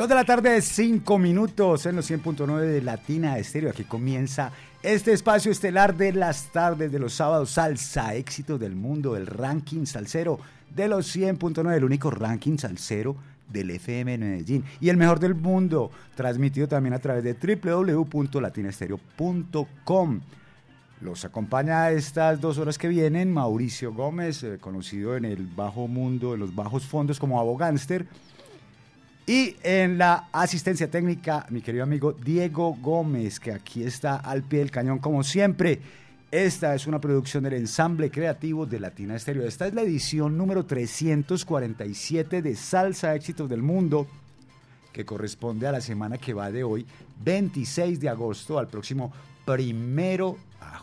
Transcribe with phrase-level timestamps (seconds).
[0.00, 3.68] Dos de la tarde, cinco minutos en los 100.9 de Latina Estéreo.
[3.68, 4.50] Aquí comienza
[4.82, 7.50] este espacio estelar de las tardes de los sábados.
[7.50, 10.40] Salsa, éxito del mundo, el ranking salsero
[10.74, 13.14] de los 100.9, el único ranking salsero
[13.46, 20.20] del FM en Medellín y el mejor del mundo, transmitido también a través de www.latinaestereo.com.
[21.02, 26.32] Los acompaña estas dos horas que vienen Mauricio Gómez, eh, conocido en el bajo mundo,
[26.32, 28.06] en los bajos fondos como Abogánster
[29.30, 34.58] y en la asistencia técnica, mi querido amigo Diego Gómez, que aquí está al pie
[34.58, 35.80] del cañón como siempre.
[36.32, 39.46] Esta es una producción del ensamble creativo de Latina Estéreo.
[39.46, 44.08] Esta es la edición número 347 de Salsa Éxitos del Mundo,
[44.92, 46.84] que corresponde a la semana que va de hoy,
[47.24, 49.12] 26 de agosto, al próximo
[49.44, 50.82] primero, ah,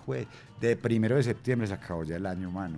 [0.62, 2.78] de primero de septiembre, se acabó ya el año, mano.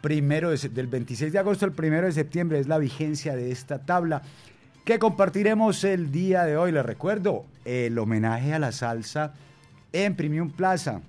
[0.00, 4.22] Primero del 26 de agosto al primero de septiembre es la vigencia de esta tabla
[4.88, 6.72] que compartiremos el día de hoy.
[6.72, 9.34] Les recuerdo el homenaje a la salsa
[9.92, 11.02] en Premium Plaza.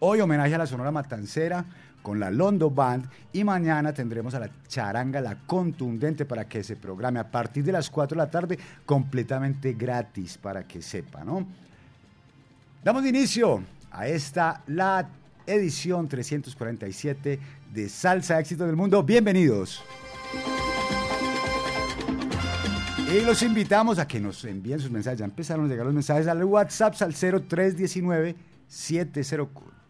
[0.00, 1.64] Hoy homenaje a la Sonora Matancera
[2.02, 6.74] con la Londo Band y mañana tendremos a la charanga, la contundente para que se
[6.74, 11.46] programe a partir de las 4 de la tarde completamente gratis para que sepa, ¿no?
[12.82, 15.08] Damos inicio a esta, la
[15.46, 17.38] edición 347
[17.72, 19.04] de Salsa Éxito del Mundo.
[19.04, 19.84] Bienvenidos.
[23.08, 25.20] Y los invitamos a que nos envíen sus mensajes.
[25.20, 28.34] Ya empezaron a llegar los mensajes al WhatsApp al 0319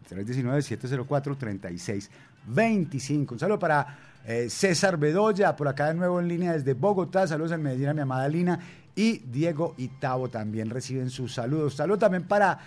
[0.07, 3.33] 319 704 3625.
[3.33, 7.25] Un saludo para eh, César Bedoya, por acá de nuevo en línea desde Bogotá.
[7.25, 8.59] Saludos en Medellín a mi amada Lina.
[8.95, 11.73] Y Diego Itavo también reciben sus saludos.
[11.73, 12.59] Saludos también para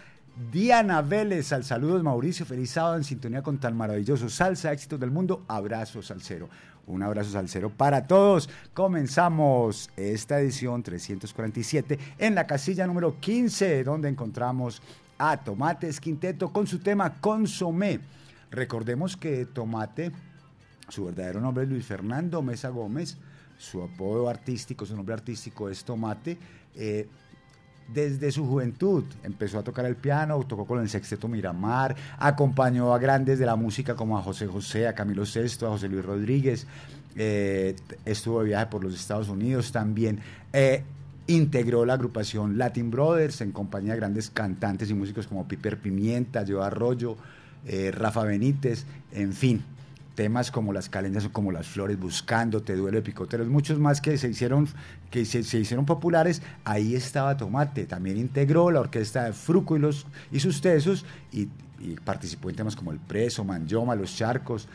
[0.50, 1.52] Diana Vélez.
[1.52, 2.44] Al saludos Mauricio.
[2.44, 5.44] Feliz sábado en sintonía con tan maravilloso salsa, éxitos del mundo.
[5.46, 6.48] Abrazo salsero.
[6.86, 8.48] Un abrazo salsero para todos.
[8.74, 14.82] Comenzamos esta edición 347 en la casilla número 15, donde encontramos
[15.19, 18.00] a Tomates Quinteto con su tema Consomé.
[18.50, 20.10] Recordemos que Tomate,
[20.88, 23.16] su verdadero nombre es Luis Fernando Mesa Gómez,
[23.58, 26.38] su apodo artístico, su nombre artístico es Tomate.
[26.74, 27.06] Eh,
[27.92, 29.04] desde su juventud.
[29.22, 33.56] Empezó a tocar el piano, tocó con el Sexteto Miramar, acompañó a grandes de la
[33.56, 36.66] música como a José José, a Camilo Sesto, a José Luis Rodríguez.
[37.16, 37.74] Eh,
[38.04, 40.20] estuvo de viaje por los Estados Unidos también.
[40.52, 40.82] Eh,
[41.26, 46.44] integró la agrupación Latin Brothers en compañía de grandes cantantes y músicos como Piper Pimienta,
[46.46, 47.16] Joe Arroyo,
[47.66, 49.62] eh, Rafa Benítez, en fin
[50.15, 54.19] temas como las calendas o como las flores, buscando, te duele picoteros, muchos más que
[54.19, 54.69] se hicieron,
[55.10, 60.06] que se, hicieron populares, ahí estaba Tomate, también integró la orquesta de Fruco y, los,
[60.31, 61.49] y sus tesos y,
[62.04, 64.69] participó en temas como El Preso, Manjoma, Los Charcos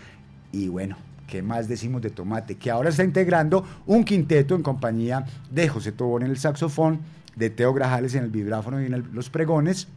[0.51, 0.97] y bueno,
[1.27, 2.55] ¿qué más decimos de Tomate?
[2.55, 7.01] Que ahora está integrando un quinteto en compañía de José Tobón en el saxofón,
[7.35, 9.87] de Teo Grajales en el vibráfono y en los pregones,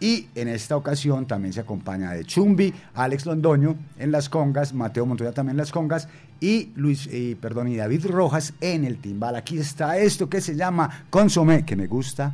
[0.00, 5.06] y en esta ocasión también se acompaña de Chumbi, Alex Londoño en las congas, Mateo
[5.06, 6.08] Montoya también en las congas
[6.40, 7.08] y Luis,
[7.40, 9.34] perdón, y David Rojas en el timbal.
[9.36, 12.32] Aquí está esto que se llama consomé, que me gusta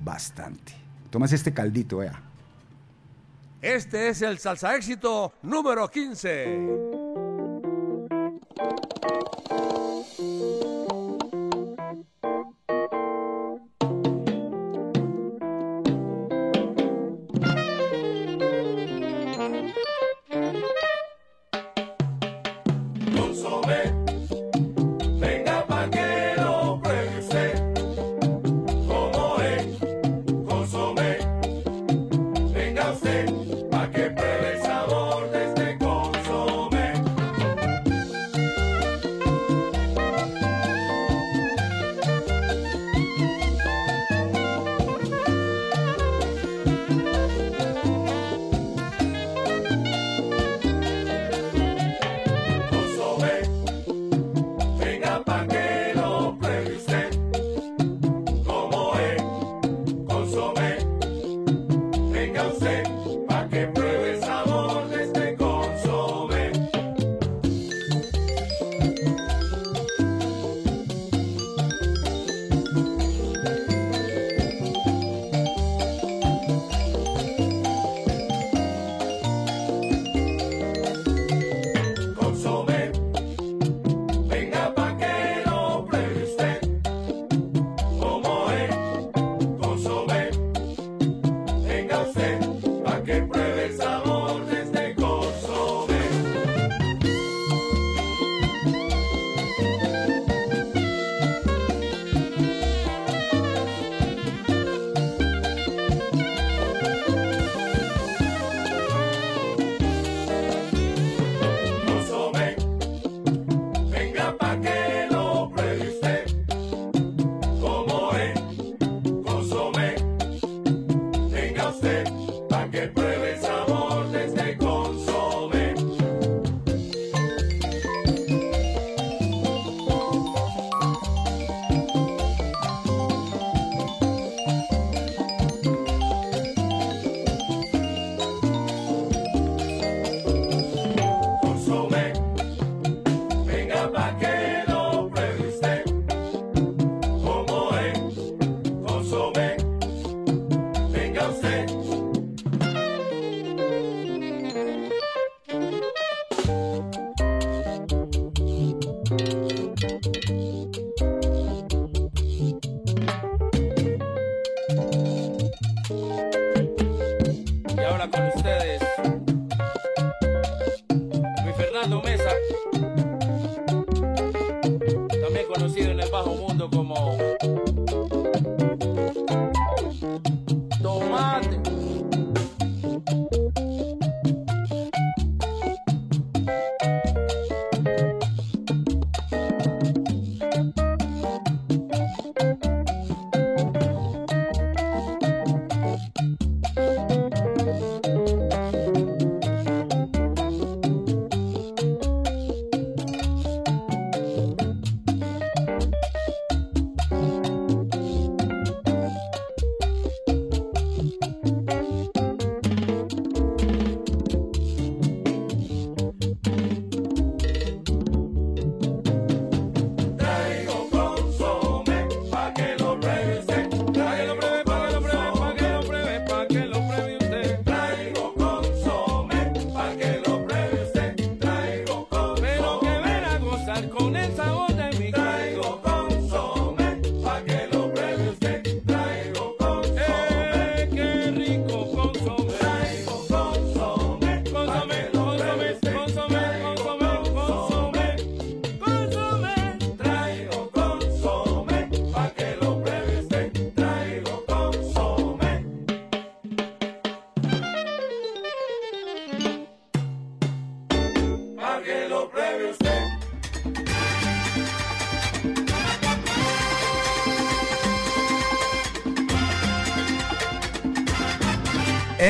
[0.00, 0.72] bastante.
[1.10, 2.20] Tomas este caldito, vea.
[3.62, 7.09] Este es el salsa éxito número 15.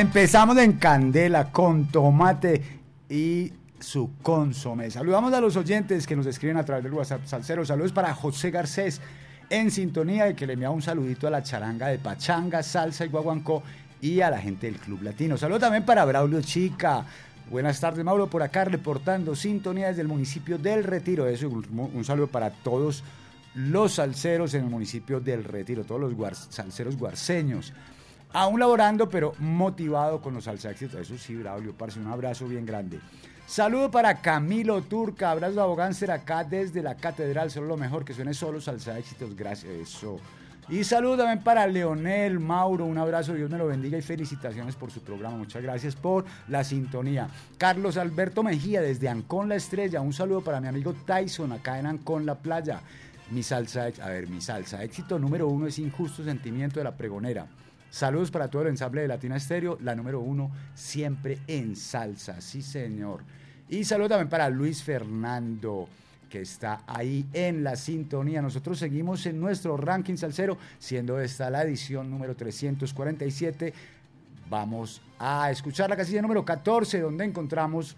[0.00, 2.62] Empezamos en candela con tomate
[3.06, 4.90] y su consomé.
[4.90, 7.66] Saludamos a los oyentes que nos escriben a través del WhatsApp Salcero.
[7.66, 8.99] Saludos para José Garcés
[9.50, 13.09] en sintonía y que le envía un saludito a la charanga de Pachanga, Salsa y
[13.09, 13.62] Guaguancó
[14.00, 15.37] y a la gente del Club Latino.
[15.37, 17.04] Saludos también para Braulio Chica.
[17.50, 21.26] Buenas tardes, Mauro, por acá reportando sintonía desde el municipio del Retiro.
[21.26, 23.04] Eso, un, saludo para todos
[23.54, 27.75] los salseros en el municipio del Retiro, todos los salseros guarceños
[28.32, 31.00] aún laborando, pero motivado con los salsa éxitos.
[31.00, 33.00] Eso sí, Braulio, parce, un abrazo bien grande.
[33.46, 38.32] Saludo para Camilo Turca, abrazo a acá desde la catedral, solo lo mejor, que suene
[38.32, 40.20] solo salsa éxitos, gracias, eso.
[40.68, 44.92] Y saludo también para Leonel, Mauro, un abrazo, Dios me lo bendiga y felicitaciones por
[44.92, 47.26] su programa, muchas gracias por la sintonía.
[47.58, 51.87] Carlos Alberto Mejía desde Ancón La Estrella, un saludo para mi amigo Tyson acá en
[51.87, 52.82] Ancón La Playa.
[53.32, 57.49] Mi salsa, a ver, mi salsa éxito número uno es Injusto Sentimiento de la Pregonera.
[57.90, 62.62] Saludos para todo el ensamble de Latina Estéreo, la número uno, siempre en salsa, sí
[62.62, 63.23] señor.
[63.68, 65.88] Y saludos también para Luis Fernando,
[66.28, 68.40] que está ahí en la sintonía.
[68.40, 73.75] Nosotros seguimos en nuestro ranking salsero, siendo esta la edición número 347.
[74.49, 77.97] Vamos a escuchar la casilla número 14, donde encontramos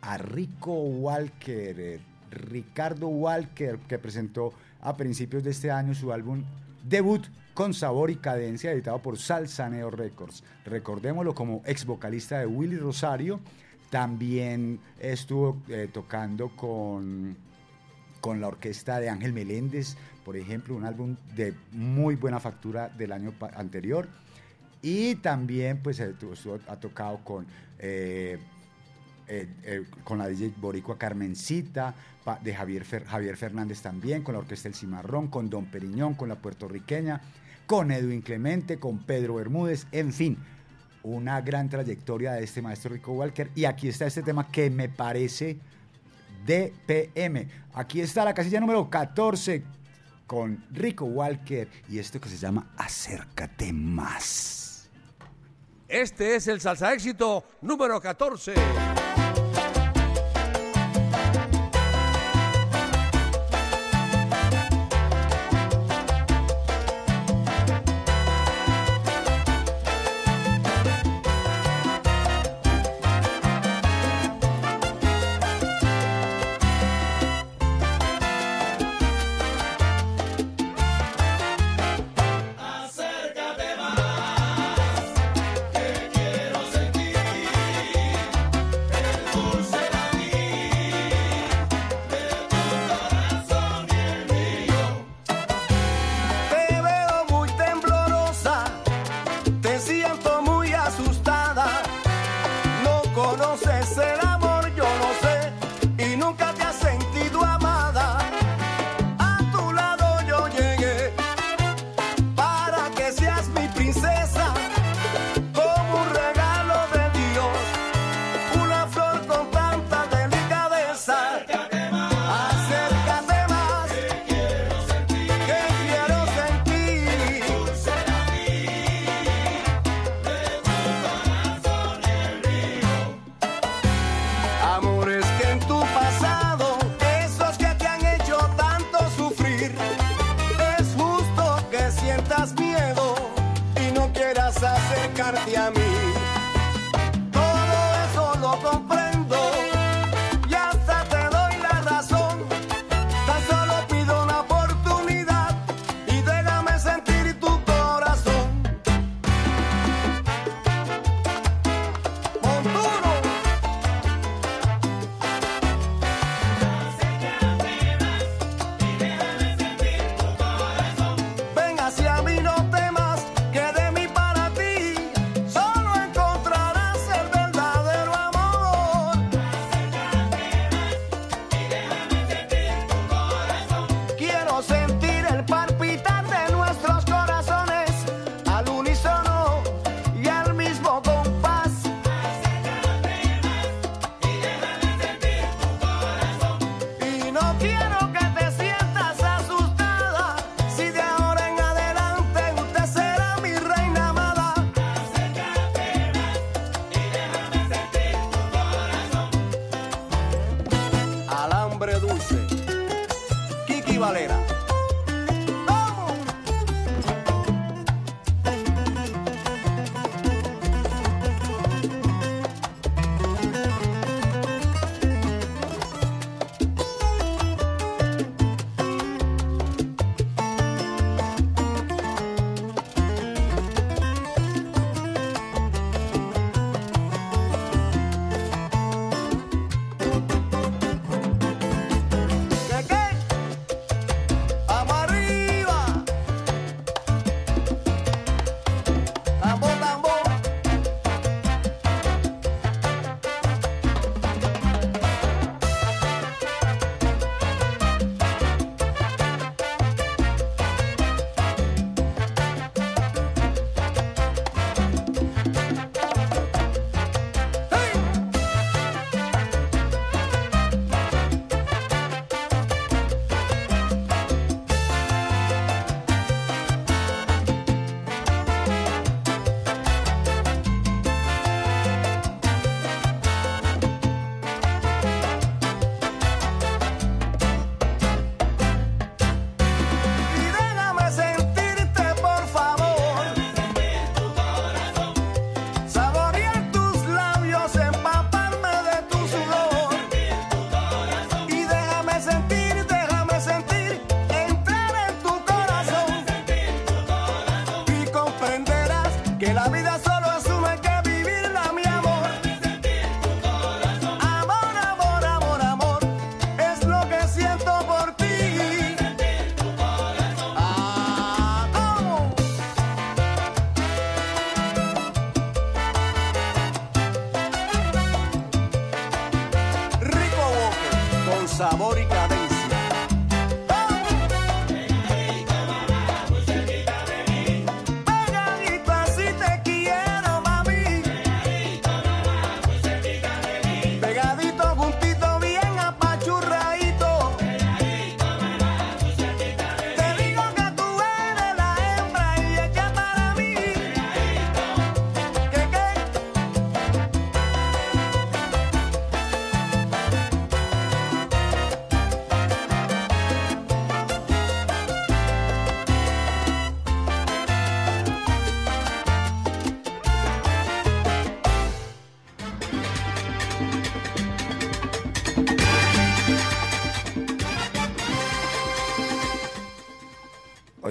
[0.00, 2.00] a Rico Walker,
[2.30, 6.42] Ricardo Walker, que presentó a principios de este año su álbum
[6.82, 10.42] debut con sabor y cadencia, editado por Salsaneo Records.
[10.64, 13.40] Recordémoslo como ex vocalista de Willy Rosario,
[13.90, 17.36] también estuvo eh, tocando con,
[18.22, 23.12] con la orquesta de Ángel Meléndez, por ejemplo, un álbum de muy buena factura del
[23.12, 24.08] año anterior.
[24.80, 27.46] Y también pues estuvo, ha tocado con,
[27.78, 28.38] eh,
[29.28, 31.94] eh, con la DJ Boricua Carmencita,
[32.42, 36.36] de Javier, Javier Fernández también, con la orquesta El Cimarrón, con Don Periñón, con la
[36.36, 37.20] puertorriqueña
[37.66, 40.38] con Edwin Clemente, con Pedro Bermúdez, en fin,
[41.02, 43.50] una gran trayectoria de este maestro Rico Walker.
[43.54, 45.58] Y aquí está este tema que me parece
[46.46, 47.48] DPM.
[47.74, 49.62] Aquí está la casilla número 14
[50.26, 54.90] con Rico Walker y esto que se llama Acércate más.
[55.88, 58.54] Este es el salsa éxito número 14.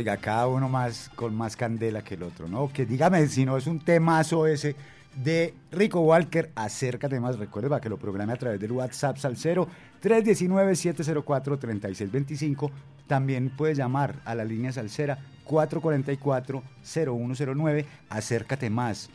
[0.01, 2.73] Oiga, cada uno más con más candela que el otro, ¿no?
[2.73, 4.75] Que dígame si no es un temazo ese
[5.23, 9.67] de Rico Walker, acércate más, recuerde para que lo programe a través del WhatsApp Salcero
[10.01, 12.71] 319-704-3625.
[13.05, 19.11] También puede llamar a la línea Salcera 444-0109, acércate más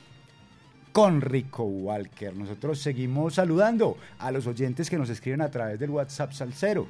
[0.92, 2.32] con Rico Walker.
[2.36, 6.86] Nosotros seguimos saludando a los oyentes que nos escriben a través del WhatsApp Salcero.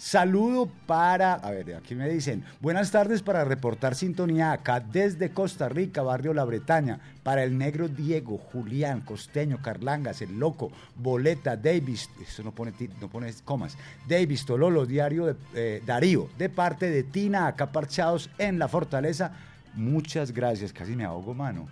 [0.00, 5.68] Saludo para, a ver, aquí me dicen, buenas tardes para reportar sintonía acá desde Costa
[5.68, 12.08] Rica, barrio La Bretaña, para el negro Diego, Julián, Costeño, Carlangas, El Loco, Boleta, Davis,
[12.18, 13.10] eso no pone, no
[13.44, 13.76] comas,
[14.08, 19.32] Davis, Tololo, Diario de, eh, Darío, de parte de Tina, acá parchados en la fortaleza.
[19.74, 21.68] Muchas gracias, casi me ahogo, mano.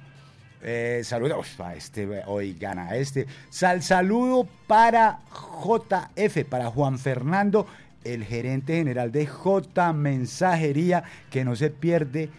[0.61, 3.27] Eh, saludos a este, oigan a este.
[3.49, 5.21] Sal, saludo para
[5.65, 7.67] JF, para Juan Fernando
[8.05, 12.31] el gerente general de J Mensajería, que no se pierde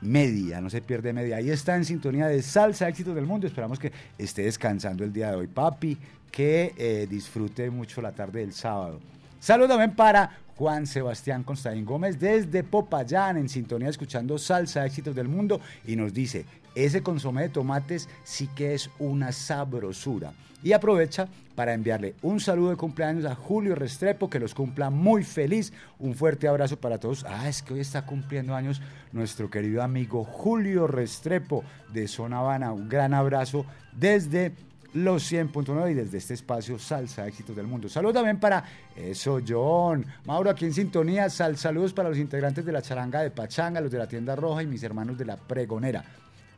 [0.00, 1.36] media, no se pierde media.
[1.36, 3.46] Ahí está en sintonía de Salsa Éxitos del Mundo.
[3.46, 5.96] Esperamos que esté descansando el día de hoy, papi,
[6.30, 9.00] que eh, disfrute mucho la tarde del sábado.
[9.38, 15.28] Saludos también para Juan Sebastián Constantín Gómez desde Popayán, en sintonía escuchando Salsa Éxitos del
[15.28, 20.32] Mundo, y nos dice, ese consomé de tomates sí que es una sabrosura.
[20.62, 25.24] Y aprovecha para enviarle un saludo de cumpleaños a Julio Restrepo, que los cumpla muy
[25.24, 25.72] feliz.
[25.98, 27.24] Un fuerte abrazo para todos.
[27.28, 28.80] Ah, es que hoy está cumpliendo años
[29.12, 32.72] nuestro querido amigo Julio Restrepo de Zona Habana.
[32.72, 34.52] Un gran abrazo desde
[34.94, 37.88] los 100.9 y desde este espacio Salsa Éxitos del Mundo.
[37.88, 40.04] Saludos también para eso, John.
[40.26, 41.28] Mauro, aquí en sintonía.
[41.30, 44.62] Sal, saludos para los integrantes de la charanga de Pachanga, los de la tienda roja
[44.62, 46.04] y mis hermanos de la pregonera.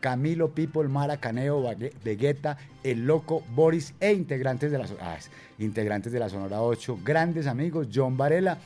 [0.05, 1.65] Camilo, People, Mara, Caneo,
[2.05, 5.17] Vegeta, El Loco, Boris e integrantes de la, ah,
[5.59, 8.59] integrantes de la Sonora 8, grandes amigos, John Varela.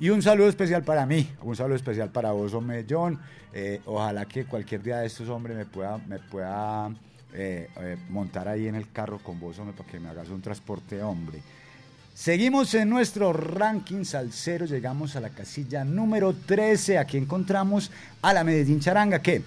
[0.00, 3.20] Y un saludo especial para mí, un saludo especial para vos, hombre, John.
[3.52, 6.90] Eh, ojalá que cualquier día de estos, hombres me pueda, me pueda
[7.32, 10.42] eh, eh, montar ahí en el carro con vos, hombre, para que me hagas un
[10.42, 11.42] transporte, hombre.
[12.12, 16.98] Seguimos en nuestro ranking salsero, llegamos a la casilla número 13.
[16.98, 19.44] Aquí encontramos a la Medellín Charanga, que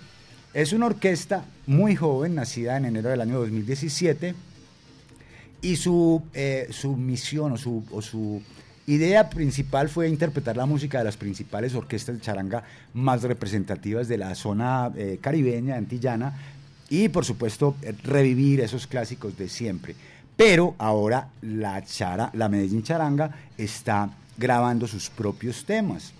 [0.53, 4.35] es una orquesta muy joven, nacida en enero del año 2017,
[5.61, 8.41] y su, eh, su misión o su, su,
[8.85, 14.17] idea principal fue interpretar la música de las principales orquestas de charanga más representativas de
[14.17, 16.33] la zona eh, caribeña, antillana,
[16.89, 19.95] y por supuesto revivir esos clásicos de siempre.
[20.37, 26.13] Pero ahora la, chara, la Medellín Charanga está grabando sus propios temas.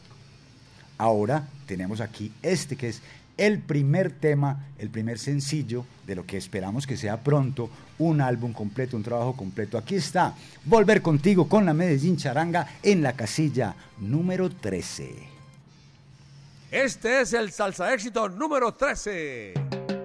[0.97, 3.01] Ahora tenemos aquí este que es
[3.37, 7.69] el primer tema, el primer sencillo de lo que esperamos que sea pronto
[7.99, 9.77] un álbum completo, un trabajo completo.
[9.77, 15.37] Aquí está, Volver contigo con la Medellín Charanga en la casilla número 13.
[16.71, 19.96] Este es el salsa éxito número 13.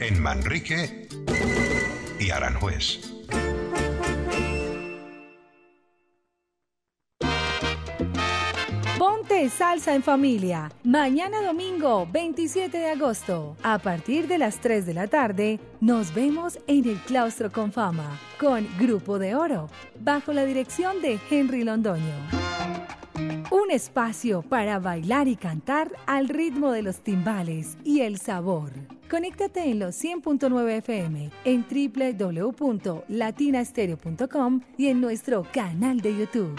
[0.00, 1.06] En Manrique
[2.18, 2.98] y Aranjuez.
[8.98, 10.72] Ponte salsa en familia.
[10.82, 13.56] Mañana domingo 27 de agosto.
[13.62, 18.18] A partir de las 3 de la tarde, nos vemos en el Claustro con Fama
[18.40, 22.21] con Grupo de Oro, bajo la dirección de Henry Londoño.
[23.72, 28.72] Espacio para bailar y cantar al ritmo de los timbales y el sabor.
[29.10, 36.54] Conéctate en los 100.9 FM, en www.latinastereo.com y en nuestro canal de YouTube.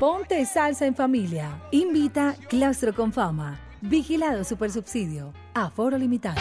[0.00, 1.60] Ponte salsa en familia.
[1.72, 3.60] Invita Claustro con Fama.
[3.82, 5.34] Vigilado Supersubsidio.
[5.54, 6.40] Aforo limitado.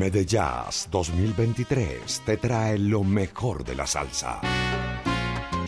[0.00, 4.40] Medellas 2023 te trae lo mejor de la salsa.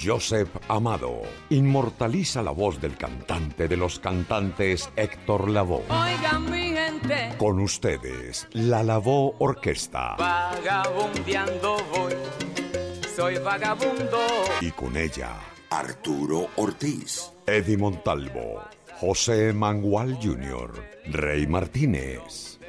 [0.03, 5.85] Joseph Amado inmortaliza la voz del cantante de los cantantes Héctor Lavoe.
[5.91, 7.35] Oigan mi gente.
[7.37, 10.17] Con ustedes, la Lavoe Orquesta.
[10.17, 12.15] Vagabundeando voy,
[13.15, 14.19] soy vagabundo.
[14.63, 15.37] Y con ella,
[15.69, 18.63] Arturo Ortiz, Eddie Montalvo,
[18.99, 20.73] José Mangual Jr.,
[21.05, 22.59] Rey Martínez,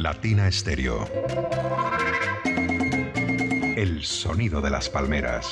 [0.00, 1.06] Latina Estéreo.
[3.76, 5.46] El sonido de las palmeras.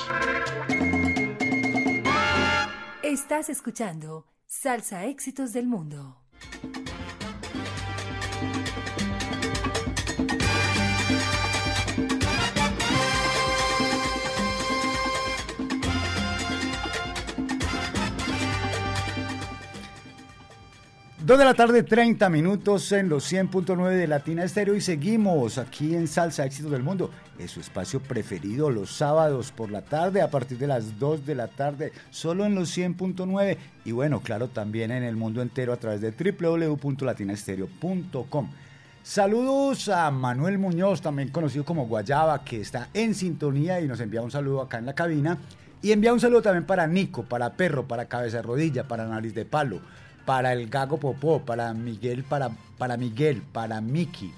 [3.02, 6.16] Estás escuchando Salsa Éxitos del Mundo.
[21.28, 25.94] Dos de la tarde, 30 minutos en los 100.9 de Latina Estéreo y seguimos aquí
[25.94, 27.10] en Salsa Éxitos del Mundo.
[27.38, 31.34] Es su espacio preferido los sábados por la tarde a partir de las 2 de
[31.34, 35.76] la tarde, solo en los 100.9 y bueno, claro, también en el mundo entero a
[35.76, 38.50] través de www.latinaestereo.com.
[39.02, 44.22] Saludos a Manuel Muñoz, también conocido como Guayaba, que está en sintonía y nos envía
[44.22, 45.36] un saludo acá en la cabina.
[45.82, 49.34] Y envía un saludo también para Nico, para Perro, para Cabeza de Rodilla, para Nariz
[49.34, 49.82] de Palo,
[50.28, 54.30] para el Gago Popó, para Miguel, para, para Miguel, para Miki,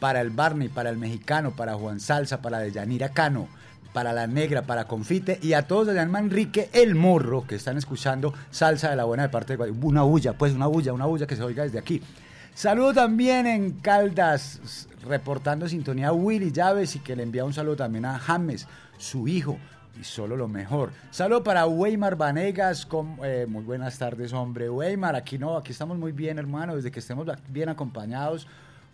[0.00, 3.46] para el Barney, para el Mexicano, para Juan Salsa, para Deyanira Cano,
[3.92, 8.32] para la Negra, para Confite y a todos allá Manrique, el Morro, que están escuchando
[8.50, 11.36] Salsa de la Buena de parte de Una bulla, pues una bulla, una bulla que
[11.36, 12.00] se oiga desde aquí.
[12.54, 18.06] Saludo también en Caldas, reportando sintonía Willy Llaves y que le envía un saludo también
[18.06, 19.58] a James, su hijo,
[20.00, 20.92] y solo lo mejor.
[21.10, 24.70] Saludo para Weimar Vanegas, con, eh, muy buenas tardes, hombre.
[24.70, 28.46] Weimar, aquí no, aquí estamos muy bien, hermano, desde que estemos bien acompañados,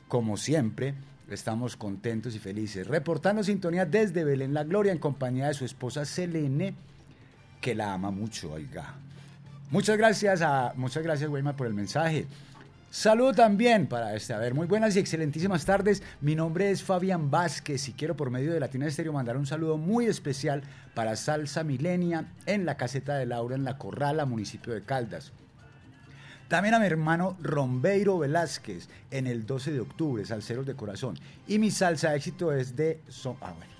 [0.09, 0.95] como siempre.
[1.31, 2.87] Estamos contentos y felices.
[2.87, 6.75] Reportando sintonía desde Belén La Gloria en compañía de su esposa Selene,
[7.61, 8.95] que la ama mucho, oiga.
[9.71, 12.27] Muchas gracias a muchas gracias Weimar por el mensaje.
[12.91, 16.03] Saludo también para este, a ver, muy buenas y excelentísimas tardes.
[16.23, 19.77] Mi nombre es Fabián Vázquez y quiero por medio de Latina Estéreo mandar un saludo
[19.77, 20.63] muy especial
[20.95, 25.33] para Salsa Milenia en la caseta de Laura en La Corrala, municipio de Caldas.
[26.49, 31.19] También a mi hermano Rombeiro Velázquez en el 12 de octubre, Salceros de Corazón.
[31.47, 33.03] Y mi salsa éxito es de...
[33.09, 33.73] son- ah, bueno,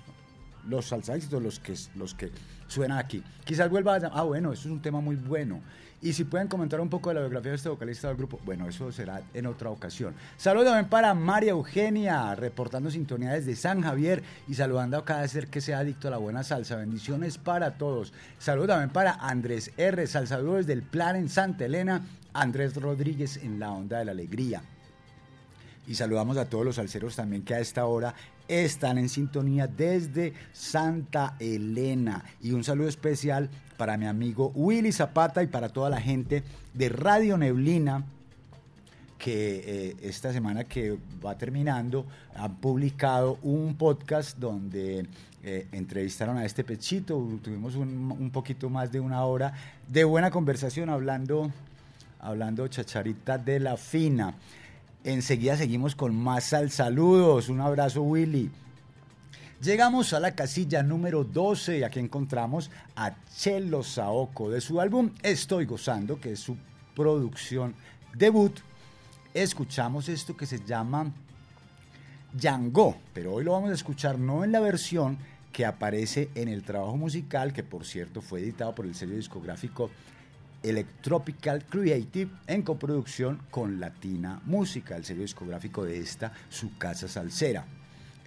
[0.67, 2.29] los salsa éxitos, los que, los que
[2.67, 3.23] suenan aquí.
[3.43, 4.11] Quizás vuelva a...
[4.13, 5.61] Ah, bueno, eso es un tema muy bueno.
[6.01, 8.69] Y si pueden comentar un poco de la biografía de este vocalista del grupo, bueno,
[8.69, 10.15] eso será en otra ocasión.
[10.37, 15.47] Saludos también para María Eugenia, reportando sintonía desde San Javier y saludando a cada ser
[15.47, 16.77] que sea adicto a la buena salsa.
[16.77, 18.13] Bendiciones para todos.
[18.37, 23.59] Saludos también para Andrés R, salsador desde el plan en Santa Elena, Andrés Rodríguez en
[23.59, 24.61] la onda de la alegría.
[25.85, 28.13] Y saludamos a todos los salseros también que a esta hora
[28.47, 32.23] están en sintonía desde Santa Elena.
[32.41, 36.89] Y un saludo especial para mi amigo Willy Zapata y para toda la gente de
[36.89, 38.03] Radio Neblina
[39.17, 45.07] que eh, esta semana que va terminando han publicado un podcast donde
[45.43, 49.53] eh, entrevistaron a este pechito, tuvimos un, poquito más de una hora
[49.87, 51.49] de buena conversación hablando,
[52.19, 54.33] hablando chacharita de la fina.
[55.05, 57.47] Enseguida seguimos con más sal saludos.
[57.47, 58.51] Un abrazo Willy.
[59.61, 65.11] Llegamos a la casilla número 12 y aquí encontramos a Chelo Saoko de su álbum
[65.21, 66.55] Estoy Gozando, que es su
[66.95, 67.75] producción
[68.15, 68.57] debut.
[69.33, 71.11] Escuchamos esto que se llama
[72.33, 75.17] Yango, pero hoy lo vamos a escuchar no en la versión
[75.51, 79.91] que aparece en el trabajo musical, que por cierto fue editado por el sello discográfico
[80.63, 87.65] Electropical Creative en coproducción con Latina Música, el sello discográfico de esta, su casa salsera.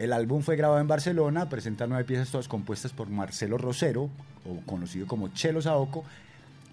[0.03, 4.11] El álbum fue grabado en Barcelona, presenta nueve piezas todas compuestas por Marcelo Rosero,
[4.45, 6.03] o conocido como Chelo Saoco,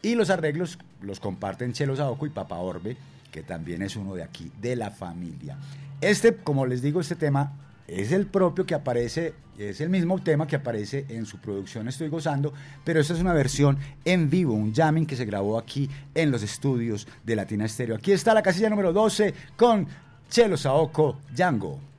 [0.01, 2.97] y los arreglos los comparten Chelo Saoco y Papa Orbe,
[3.31, 5.57] que también es uno de aquí, de la familia.
[6.01, 7.51] Este, como les digo, este tema
[7.87, 12.07] es el propio que aparece, es el mismo tema que aparece en su producción Estoy
[12.07, 12.51] Gozando,
[12.83, 16.41] pero esta es una versión en vivo, un jamming que se grabó aquí en los
[16.41, 17.95] estudios de Latina Estéreo.
[17.95, 19.85] Aquí está la casilla número 12 con
[20.31, 21.89] Chelo Saoco Django.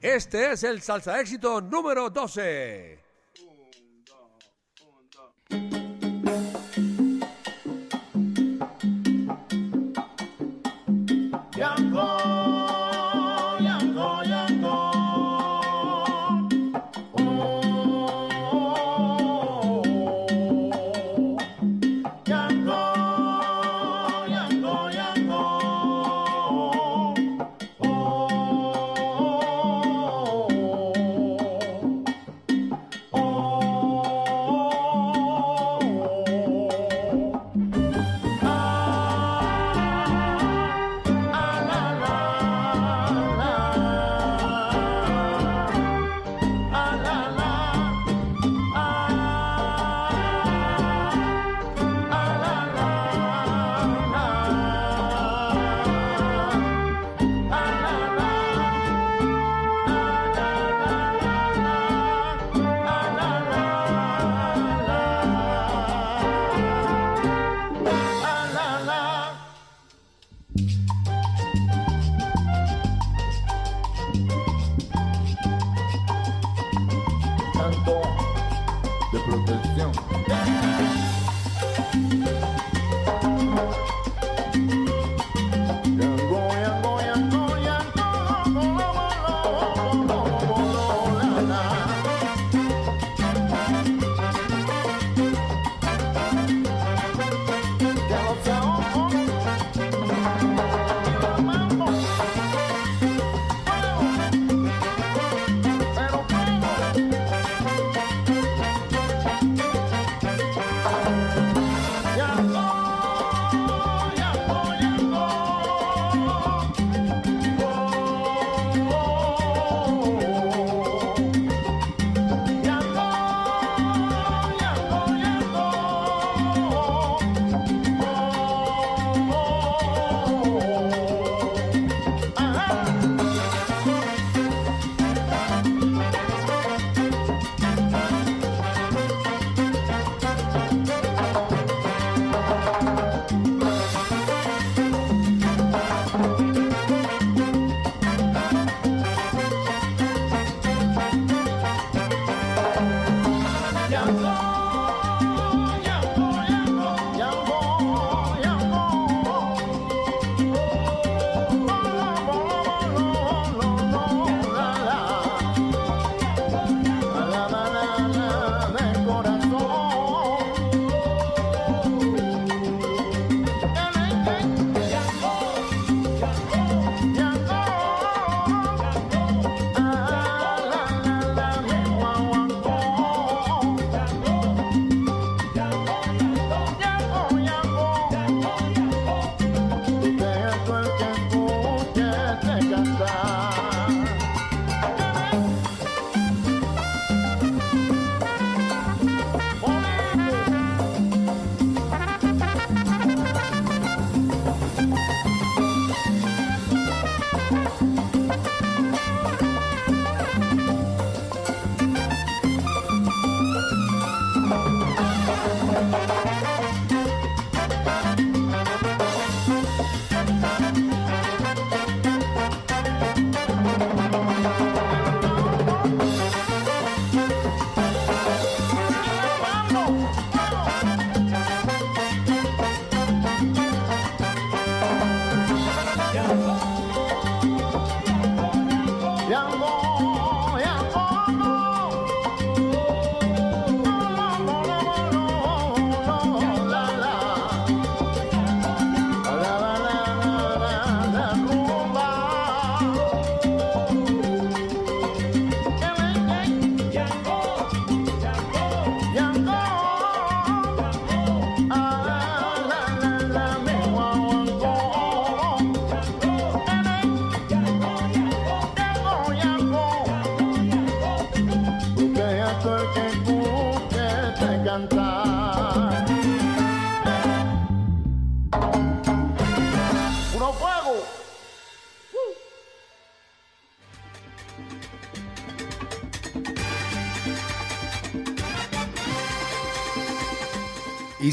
[0.00, 3.00] Este es el salsa éxito número 12.
[5.50, 5.89] cantar.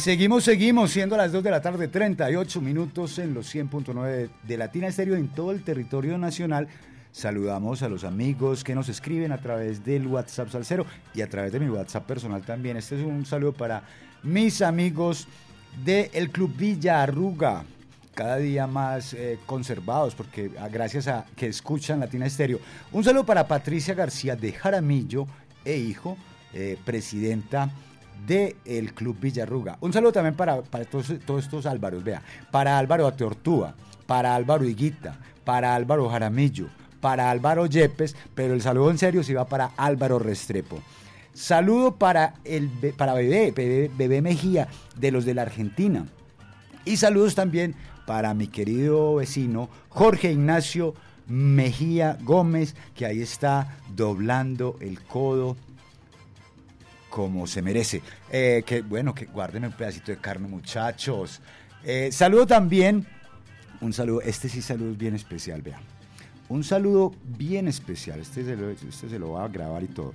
[0.08, 4.88] Seguimos, seguimos, siendo las 2 de la tarde, 38 minutos en los 100.9 de Latina
[4.88, 6.70] Estéreo en todo el territorio nacional.
[7.12, 11.52] Saludamos a los amigos que nos escriben a través del WhatsApp Salcero y a través
[11.52, 12.78] de mi WhatsApp personal también.
[12.78, 13.84] Este es un saludo para
[14.24, 15.28] mis amigos
[15.84, 17.66] del Club Villa Arruga,
[18.16, 22.62] cada día más eh, conservados, porque ah, gracias a que escuchan Latina Estéreo.
[22.94, 25.28] Un saludo para Patricia García de Jaramillo
[25.66, 26.18] e hijo,
[26.54, 27.70] eh, presidenta
[28.26, 29.78] del Club Villarruga.
[29.82, 34.66] Un saludo también para, para todos, todos estos Álvaros, vea, para Álvaro Ateortúa, para Álvaro
[34.66, 36.68] Higuita, para Álvaro Jaramillo,
[37.00, 40.80] para Álvaro Yepes, pero el saludo en serio se va para Álvaro Restrepo.
[41.34, 46.08] Saludo para, el, para Bebé, Bebé, Bebé Mejía, de los de la Argentina.
[46.84, 47.76] Y saludos también
[48.08, 50.96] para mi querido vecino Jorge Ignacio
[51.28, 55.58] Mejía Gómez, que ahí está doblando el codo
[57.18, 58.04] como se merece.
[58.32, 61.42] Eh, que bueno, que guarden un pedacito de carne, muchachos.
[61.84, 63.08] Eh, saludo también,
[63.82, 65.82] un saludo, este sí saludo es bien especial, vean.
[66.48, 70.14] Un saludo bien especial, este se, lo, este se lo va a grabar y todo.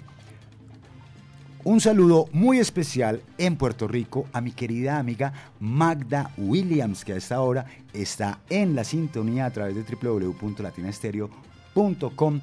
[1.65, 7.17] Un saludo muy especial en Puerto Rico a mi querida amiga Magda Williams, que a
[7.17, 12.41] esta hora está en la sintonía a través de www.latinastereo.com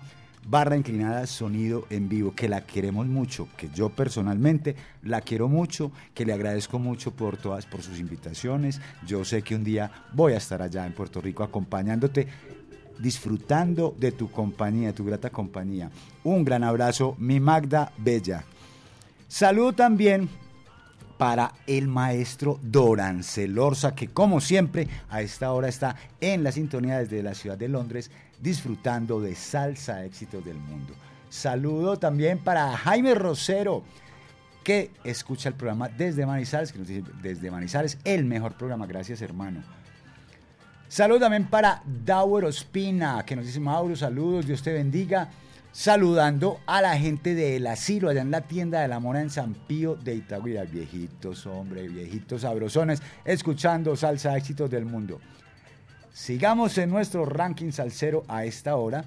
[0.48, 5.92] barra inclinada sonido en vivo, que la queremos mucho, que yo personalmente la quiero mucho,
[6.14, 8.82] que le agradezco mucho por todas, por sus invitaciones.
[9.06, 12.28] Yo sé que un día voy a estar allá en Puerto Rico acompañándote
[13.00, 15.90] disfrutando de tu compañía, tu grata compañía.
[16.24, 18.44] Un gran abrazo, mi Magda Bella.
[19.28, 20.30] Saludo también
[21.18, 27.00] para el maestro Doran Celorza, que como siempre a esta hora está en la sintonía
[27.00, 28.10] desde la ciudad de Londres,
[28.42, 30.94] disfrutando de salsa éxitos del mundo.
[31.30, 33.84] Saludo también para Jaime Rosero,
[34.64, 39.22] que escucha el programa desde Manizales, que nos dice desde Manizales, el mejor programa, gracias
[39.22, 39.62] hermano.
[40.88, 45.30] Saludo también para Dauer Ospina, que nos dice Mauro, saludos, Dios te bendiga
[45.72, 49.54] saludando a la gente del asilo allá en la tienda de la mona en San
[49.54, 50.64] Pío de Itagüira.
[50.64, 55.20] Viejitos, hombre, viejitos sabrosones, escuchando salsa éxitos del mundo.
[56.20, 59.06] Sigamos en nuestro ranking salsero a esta hora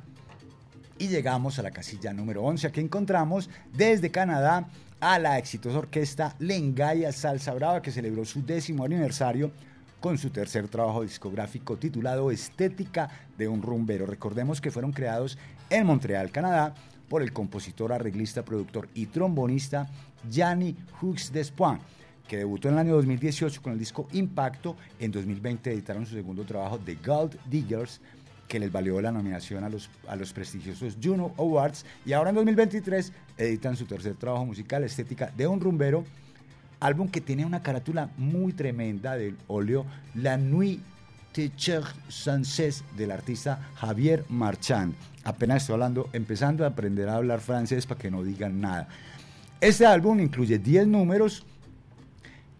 [0.98, 2.66] y llegamos a la casilla número 11.
[2.66, 4.66] Aquí encontramos desde Canadá
[4.98, 9.52] a la exitosa orquesta Lengaya Salsa Brava que celebró su décimo aniversario
[10.00, 14.06] con su tercer trabajo discográfico titulado Estética de un rumbero.
[14.06, 15.36] Recordemos que fueron creados
[15.68, 16.74] en Montreal, Canadá,
[17.10, 19.86] por el compositor, arreglista, productor y trombonista
[20.30, 21.82] Gianni Hughes Despoint,
[22.28, 24.76] que debutó en el año 2018 con el disco Impacto.
[24.98, 28.00] En 2020 editaron su segundo trabajo, The Gold Diggers,
[28.48, 31.84] que les valió la nominación a los, a los prestigiosos Juno Awards.
[32.04, 36.04] Y ahora en 2023 editan su tercer trabajo musical, Estética de un rumbero,
[36.80, 40.80] álbum que tiene una carátula muy tremenda del óleo La Nuit
[41.32, 44.94] Teacher Sanchez del artista Javier Marchand.
[45.24, 48.88] Apenas estoy hablando, empezando a aprender a hablar francés para que no digan nada.
[49.60, 51.46] Este álbum incluye 10 números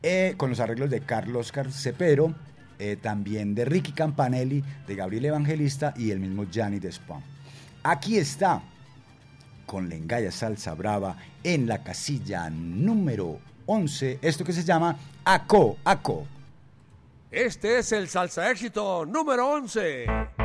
[0.03, 2.35] eh, con los arreglos de Carlos Carcepero,
[2.79, 7.25] eh, también de Ricky Campanelli, de Gabriel Evangelista y el mismo Gianni Despoint.
[7.85, 8.63] Aquí está,
[9.67, 16.27] con Lengaya Salsa Brava, en la casilla número 11, esto que se llama ACO, ACO.
[17.31, 20.42] Este es el salsa éxito número 11.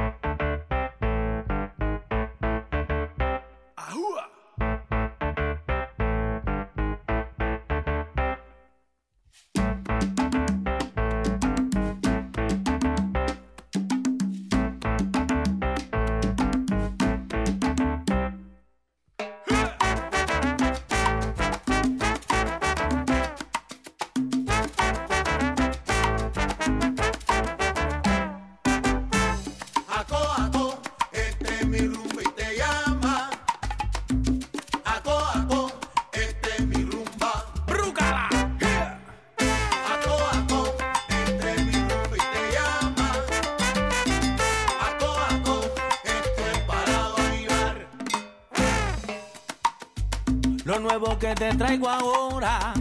[51.20, 52.74] que te traigo ahora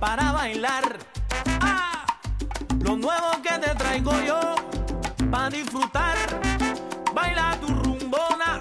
[0.00, 0.98] para bailar.
[1.60, 2.04] Ah,
[2.80, 4.40] lo nuevo que te traigo yo
[5.30, 6.16] para disfrutar.
[7.14, 8.60] Baila tu rumbona,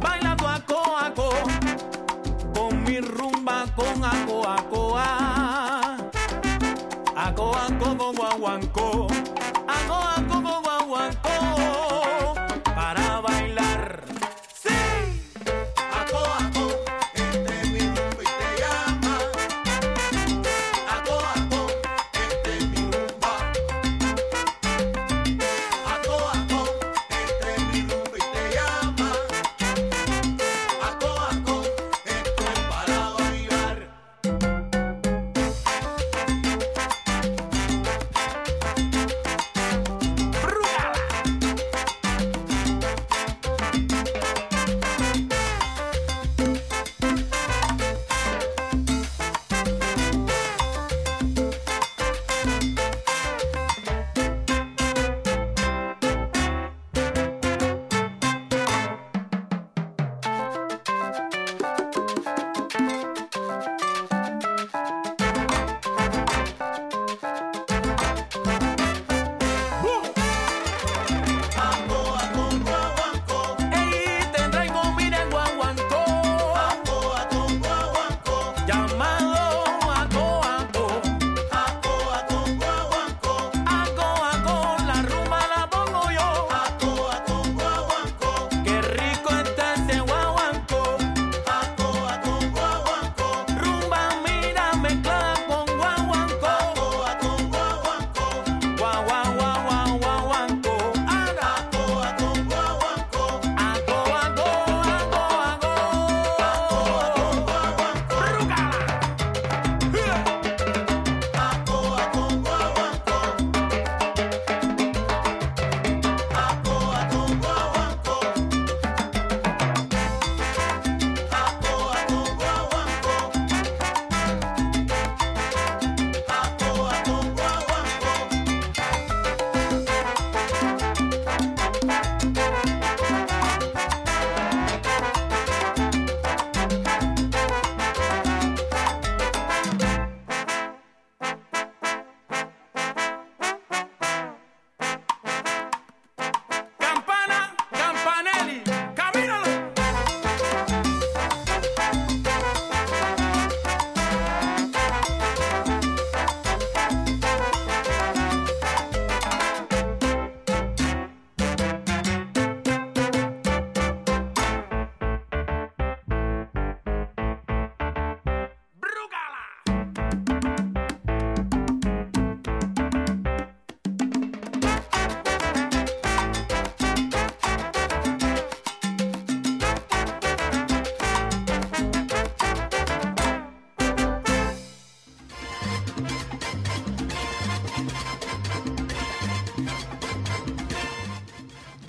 [0.00, 1.30] baila tu aco, aco
[2.54, 5.96] con mi rumba con aco, aco, ah.
[7.98, 9.06] con guaguanco,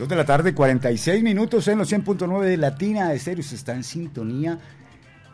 [0.08, 3.44] de la tarde, 46 minutos en los 100.9 de Latina Estéreo.
[3.44, 4.60] Se está en sintonía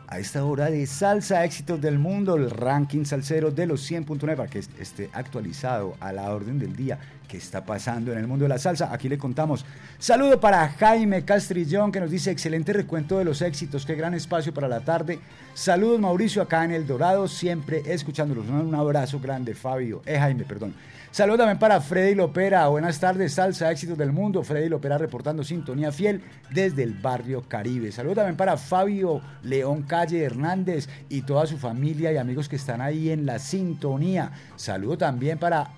[0.08, 4.48] a esta hora de salsa éxitos del mundo, el ranking salsero de los 100.9 para
[4.48, 6.98] que esté actualizado a la orden del día
[7.28, 8.92] que está pasando en el mundo de la salsa.
[8.92, 9.64] Aquí le contamos.
[9.98, 14.54] Saludo para Jaime Castrillón que nos dice excelente recuento de los éxitos, qué gran espacio
[14.54, 15.18] para la tarde.
[15.54, 18.46] Saludos Mauricio acá en El Dorado, siempre escuchándolos.
[18.48, 20.74] Un abrazo grande Fabio, eh Jaime, perdón.
[21.12, 22.66] Saludos también para Freddy Lopera.
[22.68, 24.42] Buenas tardes, salsa, éxitos del mundo.
[24.42, 27.92] Freddy Lopera reportando sintonía fiel desde el barrio Caribe.
[27.92, 32.80] Saludos también para Fabio León Calle Hernández y toda su familia y amigos que están
[32.80, 34.32] ahí en la sintonía.
[34.56, 35.68] Saludo también para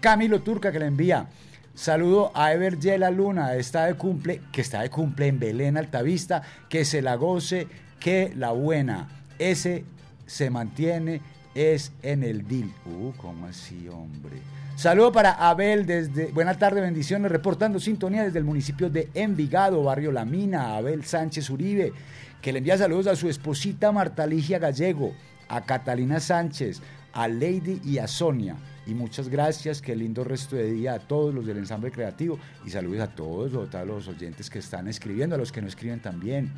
[0.00, 1.26] Camilo Turca que le envía.
[1.74, 6.40] Saludo a Ever Yela Luna, está de cumple, que está de cumple en Belén Altavista,
[6.70, 7.68] que se la goce,
[8.00, 9.06] que la buena.
[9.38, 9.84] Ese
[10.24, 11.20] se mantiene
[11.58, 12.72] es en el DIL.
[12.86, 14.36] Uh, ¿cómo así, hombre?
[14.76, 16.26] Saludo para Abel desde.
[16.26, 17.32] Buena tarde, bendiciones.
[17.32, 20.76] Reportando sintonía desde el municipio de Envigado, barrio La Mina.
[20.76, 21.92] Abel Sánchez Uribe,
[22.40, 25.14] que le envía saludos a su esposita Marta Ligia Gallego,
[25.48, 26.80] a Catalina Sánchez,
[27.12, 28.54] a Lady y a Sonia.
[28.86, 32.70] Y muchas gracias, qué lindo resto de día a todos los del ensamble creativo y
[32.70, 36.00] saludos a todos, a todos los oyentes que están escribiendo, a los que no escriben
[36.00, 36.52] también.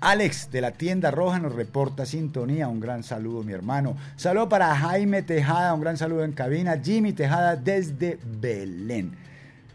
[0.00, 2.68] Alex de la tienda roja nos reporta sintonía.
[2.68, 3.96] Un gran saludo, mi hermano.
[4.16, 6.78] Saludo para Jaime Tejada, un gran saludo en cabina.
[6.82, 9.16] Jimmy Tejada desde Belén.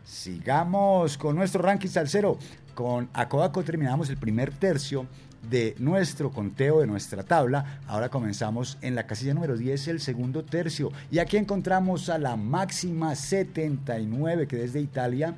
[0.05, 2.37] Sigamos con nuestro ranking salsero.
[2.75, 5.07] Con Acoaco terminamos el primer tercio
[5.49, 7.81] de nuestro conteo, de nuestra tabla.
[7.87, 10.91] Ahora comenzamos en la casilla número 10, el segundo tercio.
[11.09, 15.33] Y aquí encontramos a la máxima 79, que desde Italia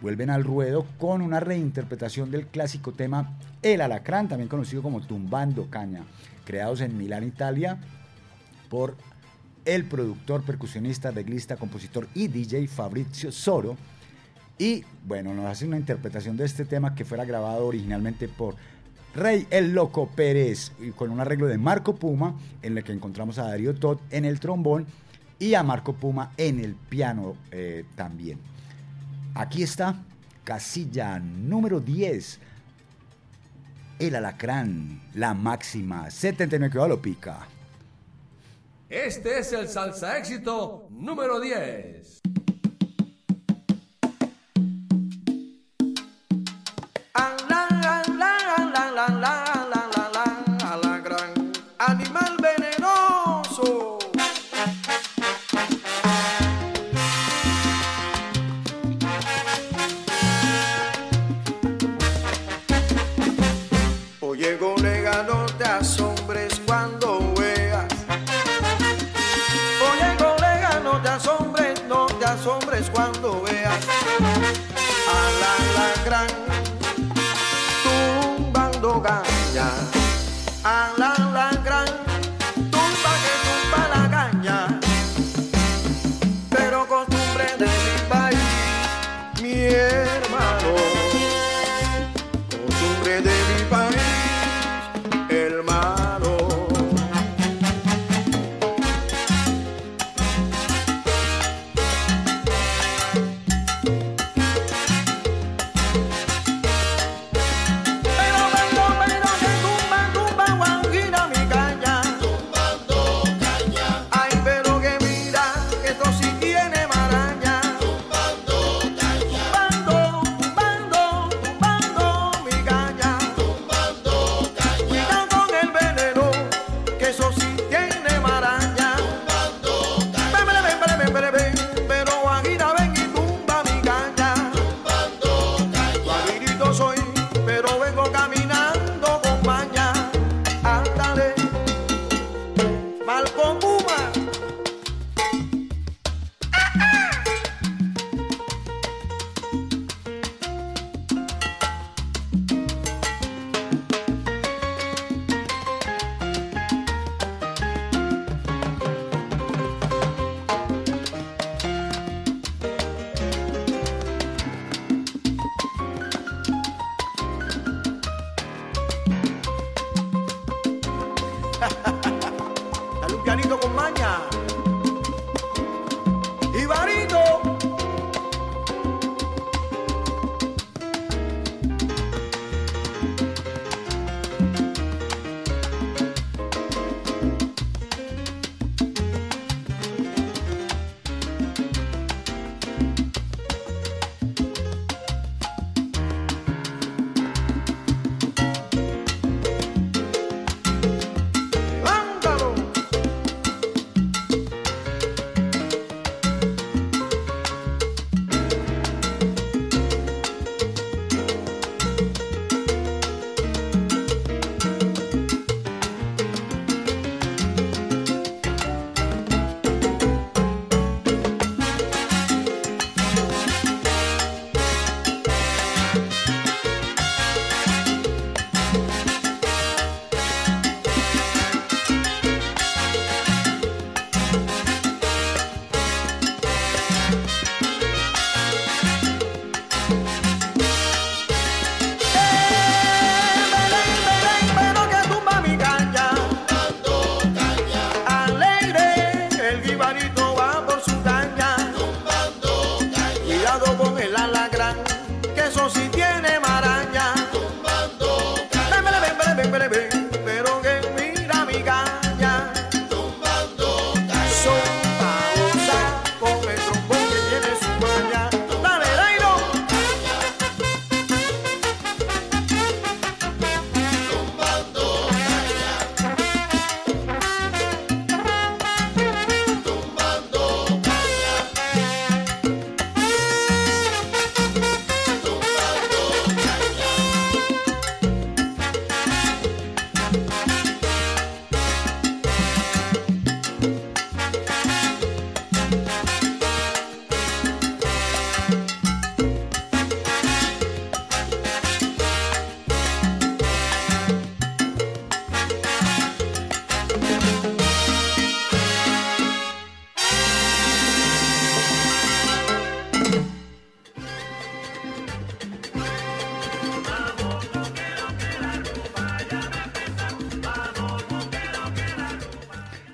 [0.00, 3.32] vuelven al ruedo con una reinterpretación del clásico tema
[3.62, 6.04] El Alacrán, también conocido como Tumbando Caña,
[6.44, 7.78] creados en Milán, Italia,
[8.68, 8.96] por
[9.64, 13.76] el productor, percusionista, arreglista, compositor y DJ Fabrizio Soro.
[14.58, 18.56] Y bueno, nos hace una interpretación de este tema que fuera grabado originalmente por
[19.14, 23.44] Rey el Loco Pérez, con un arreglo de Marco Puma, en el que encontramos a
[23.44, 24.86] Darío Todd en el trombón
[25.38, 28.38] y a Marco Puma en el piano eh, también.
[29.34, 29.96] Aquí está,
[30.44, 32.40] casilla número 10.
[34.00, 37.46] El alacrán, la máxima, 79 que lo pica.
[38.88, 42.22] Este es el salsa éxito número 10.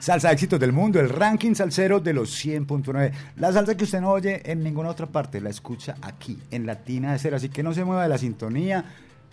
[0.06, 3.10] Salsa éxitos del mundo, el ranking salsero de los 100.9.
[3.38, 7.10] La salsa que usted no oye en ninguna otra parte, la escucha aquí, en Latina
[7.10, 7.34] de Cero.
[7.34, 8.84] Así que no se mueva de la sintonía.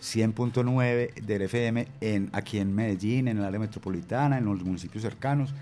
[0.02, 5.54] 100.9 del FM en, aquí en Medellín, en el área metropolitana, en los municipios cercanos.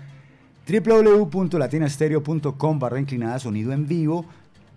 [0.66, 4.24] www.latinastereo.com barra inclinada sonido en vivo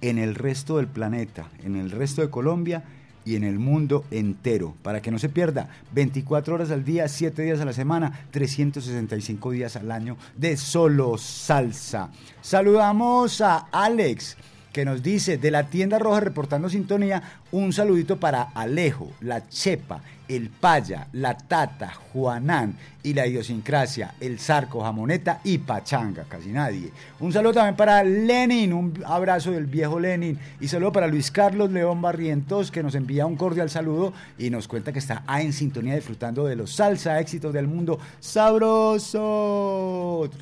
[0.02, 2.84] en el resto del planeta, en el resto de Colombia
[3.26, 4.76] y en el mundo entero.
[4.82, 9.52] Para que no se pierda, 24 horas al día, 7 días a la semana, 365
[9.52, 12.12] días al año de solo salsa.
[12.42, 14.38] Saludamos a Alex
[14.76, 17.24] que nos dice de la tienda roja reportando sintonía,
[17.56, 24.40] un saludito para Alejo, la Chepa, el Paya, la Tata, Juanán y la idiosincrasia, el
[24.40, 26.92] Zarco, Jamoneta y Pachanga, casi nadie.
[27.22, 31.72] Un saludo también para Lenin, un abrazo del viejo Lenin y saludo para Luis Carlos
[31.72, 35.96] León Barrientos que nos envía un cordial saludo y nos cuenta que está en sintonía
[35.96, 38.00] disfrutando de los salsa éxitos del mundo.
[38.20, 39.10] Sabroso,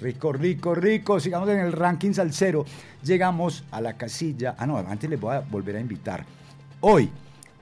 [0.01, 1.20] rico, rico, rico.
[1.20, 2.66] Sigamos en el ranking salsero.
[3.03, 4.55] Llegamos a la casilla.
[4.57, 6.26] Ah, no, antes les voy a volver a invitar.
[6.86, 7.09] Hoy,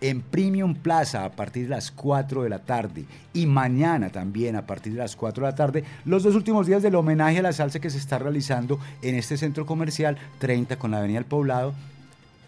[0.02, 3.06] en Premium Plaza a partir de las 4 de la tarde
[3.36, 6.82] y mañana también a partir de las 4 de la tarde, los dos últimos días
[6.82, 10.90] del homenaje a la salsa que se está realizando en este centro comercial 30 con
[10.90, 11.76] la Avenida del Poblado.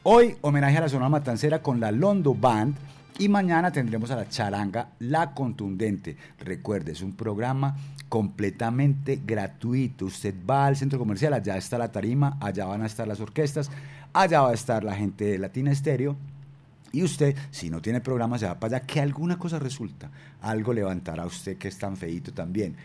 [0.01, 2.75] Hoy homenaje a la zona matancera con la Londo Band
[3.19, 6.17] y mañana tendremos a la charanga La Contundente.
[6.39, 7.77] Recuerde, es un programa
[8.09, 10.05] completamente gratuito.
[10.05, 13.69] Usted va al centro comercial, allá está la tarima, allá van a estar las orquestas,
[14.11, 16.17] allá va a estar la gente de Latina Estéreo
[16.93, 20.11] y usted, si no tiene programa, se va para allá, que alguna cosa resulta.
[20.41, 22.75] Algo levantará usted que es tan feito también.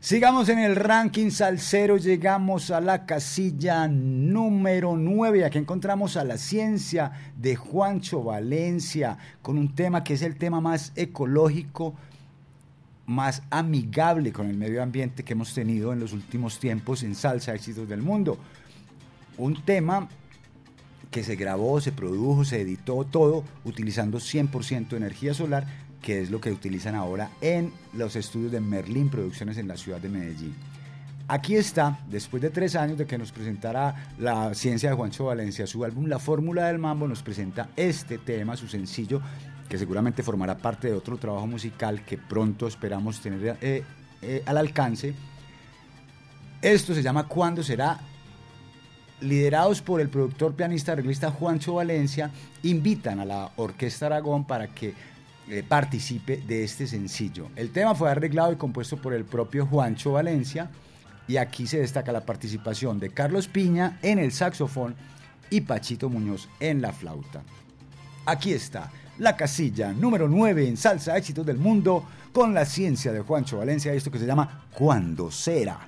[0.00, 5.44] Sigamos en el ranking salsero, llegamos a la casilla número 9.
[5.44, 10.62] Aquí encontramos a la ciencia de Juancho Valencia con un tema que es el tema
[10.62, 11.94] más ecológico,
[13.04, 17.54] más amigable con el medio ambiente que hemos tenido en los últimos tiempos en Salsa
[17.54, 18.38] Éxitos del Mundo.
[19.36, 20.08] Un tema
[21.10, 25.66] que se grabó, se produjo, se editó todo utilizando 100% energía solar,
[26.02, 30.00] que es lo que utilizan ahora en los estudios de Merlin Producciones en la ciudad
[30.00, 30.54] de Medellín.
[31.30, 35.66] Aquí está, después de tres años de que nos presentara la ciencia de Juancho Valencia,
[35.66, 39.20] su álbum La Fórmula del Mambo, nos presenta este tema, su sencillo,
[39.68, 43.84] que seguramente formará parte de otro trabajo musical que pronto esperamos tener eh,
[44.22, 45.14] eh, al alcance.
[46.62, 48.00] Esto se llama ¿Cuándo será?
[49.20, 52.30] Liderados por el productor pianista arreglista Juancho Valencia,
[52.62, 54.94] invitan a la Orquesta Aragón para que
[55.48, 57.48] eh, participe de este sencillo.
[57.56, 60.70] El tema fue arreglado y compuesto por el propio Juancho Valencia
[61.26, 64.94] y aquí se destaca la participación de Carlos Piña en el saxofón
[65.50, 67.42] y Pachito Muñoz en la flauta.
[68.26, 73.20] Aquí está la casilla número 9 en Salsa Éxitos del Mundo con la ciencia de
[73.20, 75.87] Juancho Valencia, esto que se llama Cuando será.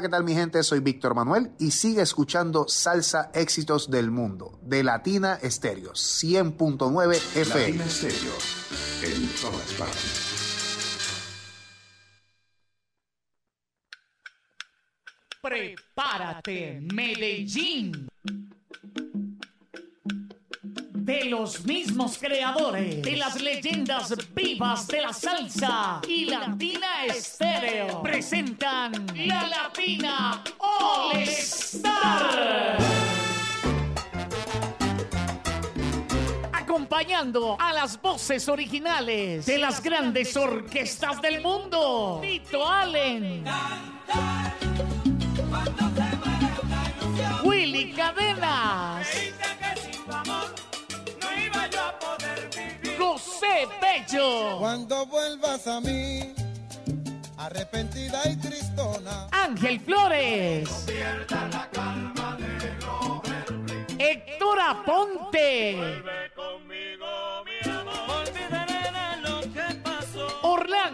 [0.00, 0.62] Hola, ¿qué tal mi gente?
[0.62, 7.60] Soy Víctor Manuel y sigue escuchando Salsa Éxitos del Mundo de Latina Estéreo 100.9 FM.
[7.60, 8.32] Latina Estéreo,
[9.02, 10.40] en todas partes.
[15.42, 18.08] Prepárate, Medellín.
[20.94, 25.79] De los mismos creadores de las leyendas vivas de la salsa
[37.10, 42.20] Acompañando a las voces originales de las grandes orquestas del mundo.
[42.22, 43.44] Tito Allen.
[47.42, 49.08] Willy Cadenas.
[52.96, 54.58] José Bello.
[54.60, 56.32] Cuando vuelvas a mí,
[57.38, 59.26] arrepentida y tristona.
[59.32, 60.86] Ángel Flores.
[63.98, 66.20] Héctor Aponte.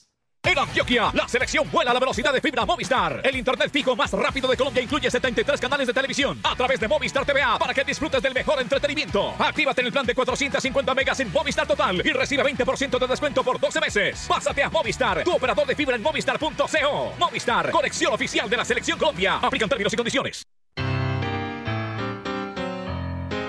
[0.46, 3.20] En Antioquia, la selección vuela a la velocidad de fibra Movistar.
[3.24, 6.86] El internet fijo más rápido de Colombia incluye 73 canales de televisión a través de
[6.86, 9.34] Movistar TVA para que disfrutes del mejor entretenimiento.
[9.40, 13.42] Actívate en el plan de 450 megas en Movistar Total y recibe 20% de descuento
[13.42, 14.24] por 12 meses.
[14.28, 17.14] Pásate a Movistar, tu operador de fibra en movistar.co.
[17.18, 19.40] Movistar, conexión oficial de la selección Colombia.
[19.42, 20.44] Aplican términos y condiciones.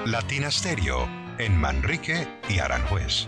[0.07, 3.27] Latina Stereo, en Manrique y Aranjuez.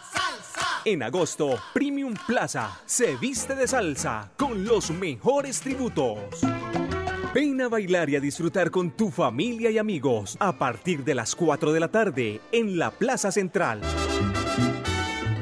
[0.83, 6.17] En agosto, Premium Plaza se viste de salsa con los mejores tributos.
[7.35, 11.35] Ven a bailar y a disfrutar con tu familia y amigos a partir de las
[11.35, 13.79] 4 de la tarde en la Plaza Central.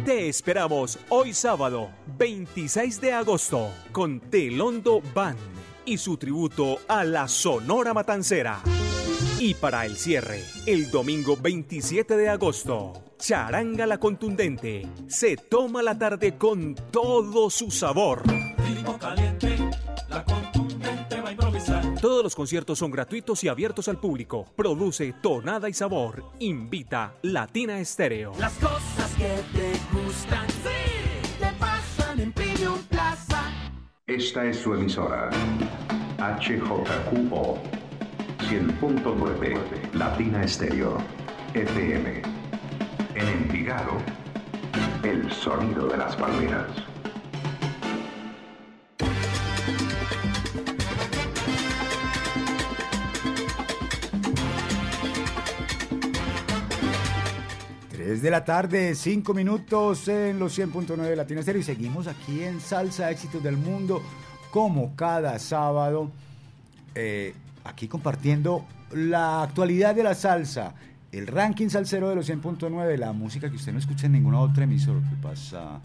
[0.04, 5.40] Te esperamos hoy sábado, 26 de agosto, con Telondo Band
[5.86, 8.60] y su tributo a la Sonora Matancera.
[9.40, 15.98] Y para el cierre, el domingo 27 de agosto, Charanga la Contundente se toma la
[15.98, 18.24] tarde con todo su sabor.
[22.02, 24.46] Todos los conciertos son gratuitos y abiertos al público.
[24.56, 26.24] Produce Tonada y Sabor.
[26.40, 28.32] Invita Latina Estéreo.
[28.40, 33.52] Las cosas que te gustan, sí, te pasan en Premium Plaza.
[34.08, 35.30] Esta es su emisora.
[36.18, 37.58] HJQO
[38.50, 40.98] 100.9 Latina Estéreo
[41.54, 42.39] FM.
[43.20, 43.98] En Envigado,
[45.04, 46.68] el sonido de las palmeras.
[58.22, 62.62] De la tarde, cinco minutos en los 100.9 de Latina Estéreo y seguimos aquí en
[62.62, 64.02] Salsa Éxitos del Mundo
[64.50, 66.10] como cada sábado.
[66.96, 67.34] eh,
[67.66, 70.74] aquí compartiendo la actualidad de la salsa,
[71.12, 74.64] el ranking salsero de los 100.9, la música que usted no escucha en ninguna otra
[74.66, 75.00] emisora.
[75.10, 75.80] ¿Qué pasa?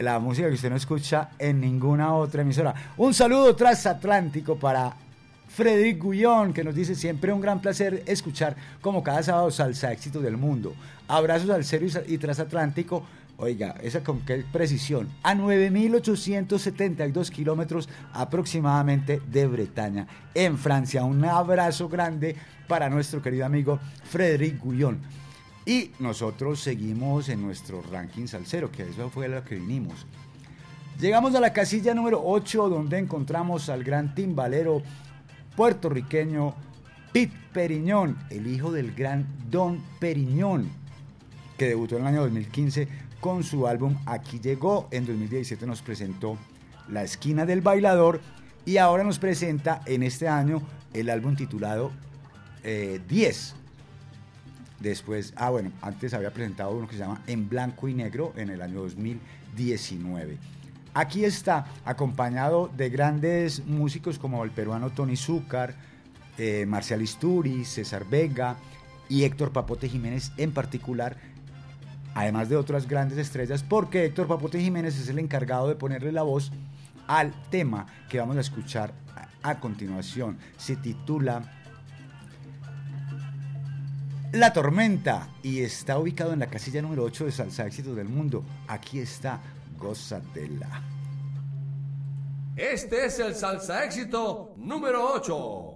[0.00, 2.74] La música que usted no escucha en ninguna otra emisora.
[2.98, 4.94] Un saludo transatlántico para
[5.48, 10.22] Frederic Gullón, que nos dice siempre un gran placer escuchar como cada sábado salsa éxitos
[10.22, 10.74] del mundo.
[11.08, 13.06] Abrazos al serio y sa- y transatlántico.
[13.38, 15.10] Oiga, esa con qué precisión.
[15.22, 21.04] A 9.872 kilómetros aproximadamente de Bretaña, en Francia.
[21.04, 22.34] Un abrazo grande
[22.66, 25.00] para nuestro querido amigo Frederic Gullón.
[25.66, 30.06] Y nosotros seguimos en nuestro ranking salsero, que eso fue lo que vinimos.
[30.98, 34.80] Llegamos a la casilla número 8, donde encontramos al gran timbalero
[35.56, 36.54] puertorriqueño
[37.12, 40.70] Pete Periñón, el hijo del gran Don Periñón,
[41.58, 44.88] que debutó en el año 2015 con su álbum Aquí llegó.
[44.90, 46.36] En 2017 nos presentó
[46.88, 48.20] La esquina del bailador
[48.64, 50.62] y ahora nos presenta en este año
[50.92, 51.92] el álbum titulado
[52.64, 53.54] eh, 10.
[54.80, 58.50] Después, ah bueno, antes había presentado uno que se llama En Blanco y Negro en
[58.50, 60.36] el año 2019.
[60.92, 65.74] Aquí está, acompañado de grandes músicos como el peruano Tony Zúcar,
[66.38, 68.56] eh, Marcial Isturiz, César Vega
[69.08, 71.16] y Héctor Papote Jiménez en particular,
[72.16, 76.22] además de otras grandes estrellas, porque Héctor Papote Jiménez es el encargado de ponerle la
[76.22, 76.50] voz
[77.06, 78.94] al tema que vamos a escuchar
[79.42, 80.38] a, continuación.
[80.56, 81.42] Se titula
[84.32, 88.42] La Tormenta y está ubicado en la casilla número 8 de Salsa Éxitos del Mundo.
[88.66, 89.38] Aquí está,
[89.78, 90.82] gózatela.
[92.56, 95.75] Este es el salsa éxito número 8.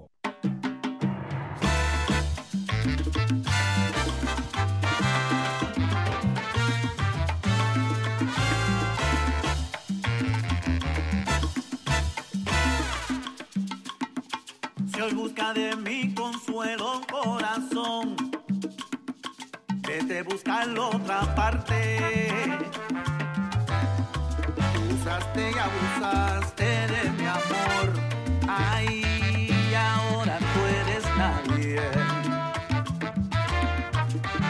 [15.60, 18.16] De mi consuelo corazón,
[19.86, 21.78] vete a buscarlo otra parte.
[24.94, 27.86] Usaste y abusaste de mi amor.
[28.48, 31.80] Ay, ahora tú eres nadie.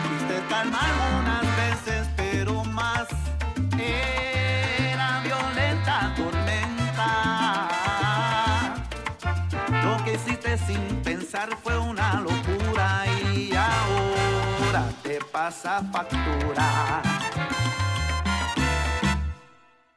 [0.06, 3.08] Quiste calmar unas veces, pero más
[3.78, 7.10] Era violenta tormenta.
[9.84, 10.99] Lo que hiciste sin
[11.62, 17.02] fue una locura y ahora te pasa factura.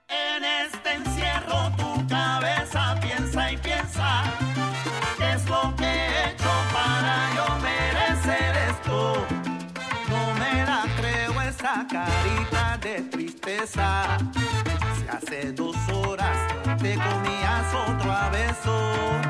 [0.09, 4.23] En este encierro tu cabeza piensa y piensa
[5.17, 9.25] qué es lo que he hecho para yo merecer esto.
[10.09, 14.17] No me la creo esa carita de tristeza.
[14.99, 16.37] Si hace dos horas
[16.79, 19.22] te comías otro beso.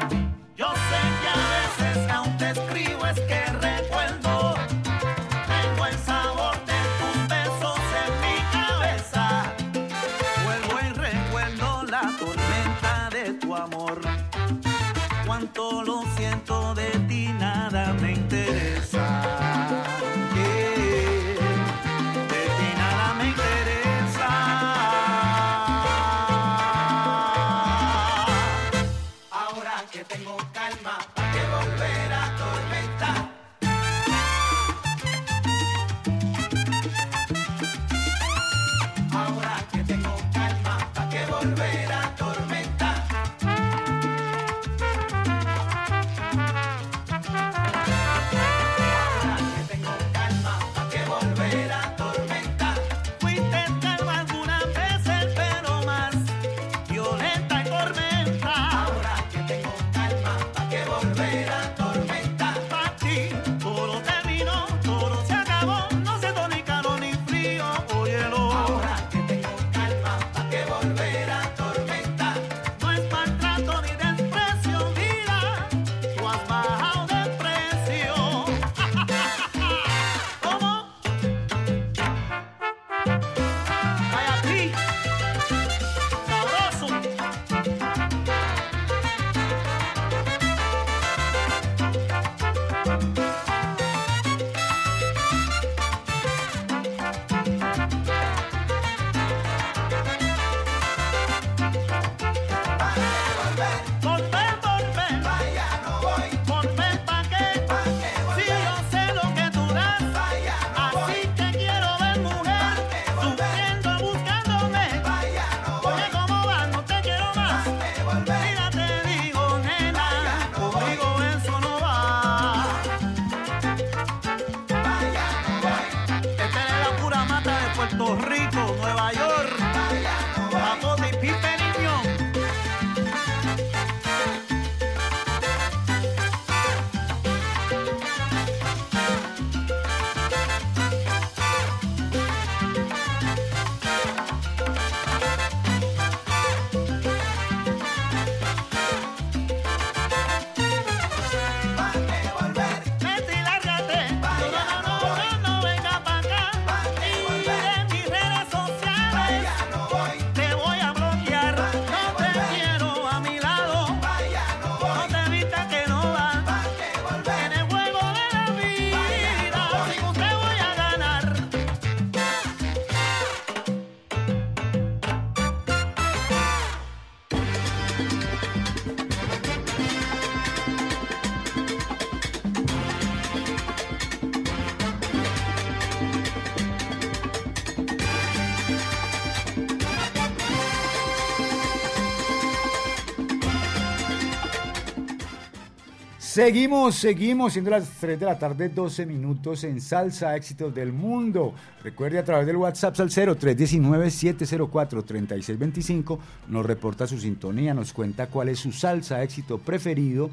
[196.34, 201.54] Seguimos, seguimos, siendo las 3 de la tarde, 12 minutos en Salsa Éxitos del Mundo.
[201.84, 206.18] Recuerde a través del WhatsApp Salcero 319-704-3625,
[206.48, 210.32] nos reporta su sintonía, nos cuenta cuál es su salsa éxito preferido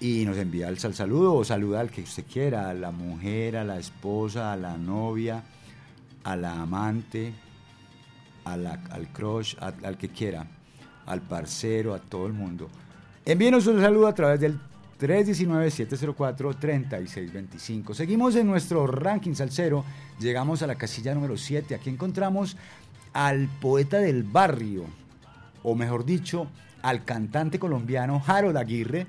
[0.00, 3.56] y nos envía el sal saludo o saluda al que usted quiera, a la mujer,
[3.56, 5.44] a la esposa, a la novia,
[6.24, 7.34] a la amante,
[8.44, 10.44] a al crush, al que quiera,
[11.06, 12.68] al parcero, a todo el mundo.
[13.26, 14.58] Envíenos un saludo a través del
[14.98, 17.92] 319-704-3625.
[17.94, 19.84] Seguimos en nuestro ranking salsero,
[20.18, 21.74] llegamos a la casilla número 7.
[21.74, 22.56] Aquí encontramos
[23.12, 24.86] al poeta del barrio,
[25.62, 26.46] o mejor dicho,
[26.80, 29.06] al cantante colombiano Harold Aguirre,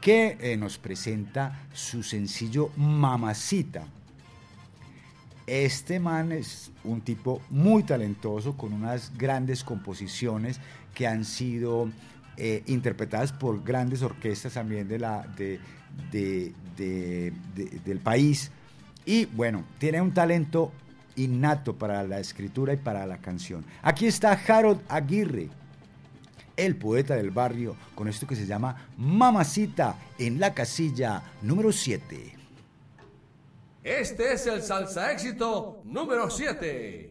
[0.00, 3.82] que eh, nos presenta su sencillo Mamacita.
[5.48, 10.60] Este man es un tipo muy talentoso, con unas grandes composiciones
[10.94, 11.88] que han sido
[12.36, 15.60] eh, interpretadas por grandes orquestas también de la, de-
[16.10, 18.50] de- de- de- del país.
[19.04, 20.72] Y bueno, tiene un talento
[21.16, 23.64] innato para la escritura y para la canción.
[23.82, 25.48] Aquí está Harold Aguirre,
[26.56, 32.34] el poeta del barrio, con esto que se llama Mamacita en la casilla número 7.
[33.84, 37.10] Este es el salsa éxito número 7.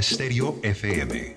[0.00, 1.34] Estéreo FM.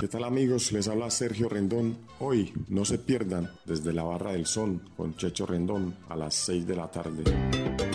[0.00, 0.72] ¿Qué tal amigos?
[0.72, 1.96] Les habla Sergio Rendón.
[2.18, 6.66] Hoy no se pierdan desde la Barra del Sol con Checho Rendón a las 6
[6.66, 7.22] de la tarde.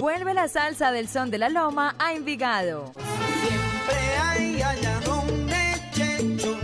[0.00, 2.94] Vuelve la salsa del son de la loma a Envigado.
[2.94, 6.56] Siempre hay allá donde Checho.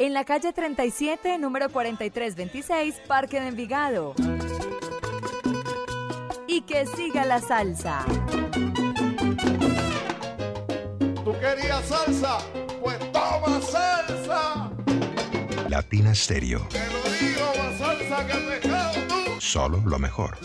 [0.00, 4.16] En la calle 37, número 4326, Parque de Envigado.
[6.48, 8.04] Y que siga la salsa.
[11.24, 12.38] ¿Tú querías salsa?
[12.82, 14.70] Pues toma salsa.
[15.70, 16.68] Latina Estéreo.
[16.68, 19.40] Te lo digo, más salsa que pescado tú.
[19.40, 20.36] Solo lo mejor.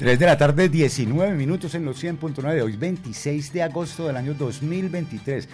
[0.00, 4.16] 3 de la tarde, 19 minutos en los 100.9 de hoy, 26 de agosto del
[4.16, 5.46] año 2023.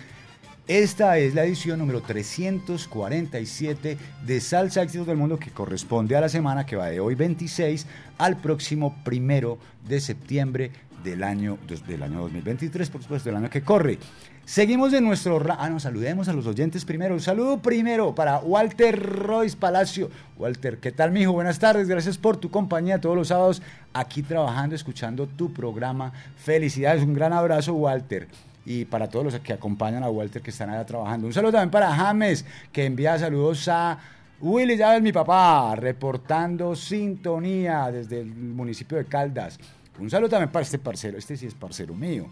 [0.69, 6.29] Esta es la edición número 347 de Salsa Éxitos del Mundo que corresponde a la
[6.29, 7.87] semana que va de hoy 26
[8.19, 10.73] al próximo primero de septiembre
[11.05, 11.57] del año,
[11.87, 14.01] del año 2023, por supuesto, del año que corre.
[14.45, 15.41] Seguimos en nuestro...
[15.57, 17.15] Ah, no, saludemos a los oyentes primero.
[17.15, 20.11] Un saludo primero para Walter Royce Palacio.
[20.37, 21.31] Walter, ¿qué tal, mijo?
[21.31, 21.87] Buenas tardes.
[21.87, 23.63] Gracias por tu compañía todos los sábados
[23.93, 26.13] aquí trabajando, escuchando tu programa.
[26.37, 28.27] Felicidades, un gran abrazo, Walter.
[28.67, 31.27] Y para todos los que acompañan a Walter que están allá trabajando.
[31.27, 33.99] Un saludo también para James, que envía saludos a
[34.41, 39.59] Willy Llaves, mi papá, reportando sintonía desde el municipio de Caldas.
[39.99, 41.17] Un saludo también para este parcero.
[41.17, 42.27] Este sí es parcero mío.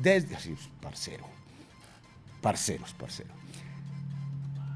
[0.00, 0.38] Desde...
[0.38, 1.24] Sí, es parcero.
[2.40, 3.30] Parceros, parcero.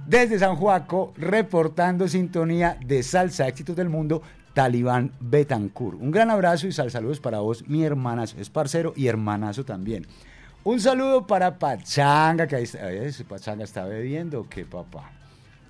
[0.07, 4.23] Desde San Juaco, reportando sintonía de Salsa Éxitos del Mundo,
[4.53, 6.01] Talibán Betancourt.
[6.01, 8.37] Un gran abrazo y sal saludos para vos, mi hermanazo.
[8.41, 10.07] Es parcero y hermanazo también.
[10.65, 13.25] Un saludo para Pachanga, que ahí está.
[13.29, 15.11] Pachanga está bebiendo, ¿qué papá?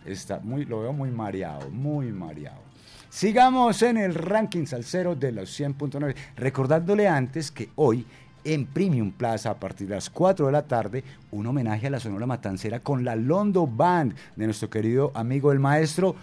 [0.04, 2.60] Está muy, lo veo muy mareado, muy mareado.
[3.08, 6.14] Sigamos en el ranking salsero de los 100.9.
[6.36, 8.04] Recordándole antes que hoy
[8.44, 12.00] en Premium Plaza a partir de las 4 de la tarde un homenaje a la
[12.00, 16.16] Sonora Matancera con la Londo Band de nuestro querido amigo el maestro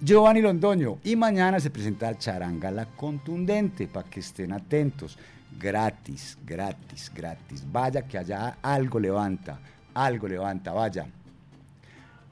[0.00, 0.98] Giovanni Londoño.
[1.04, 5.18] Y mañana se presenta Charanga la Contundente para que estén atentos.
[5.58, 7.64] Gratis, gratis, gratis.
[7.70, 9.58] Vaya que allá algo levanta,
[9.94, 11.06] algo levanta, vaya.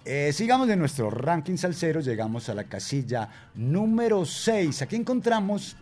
[0.05, 4.83] Eh, sigamos de nuestro ranking salsero, llegamos a la casilla número 6.
[4.83, 5.77] Aquí encontramos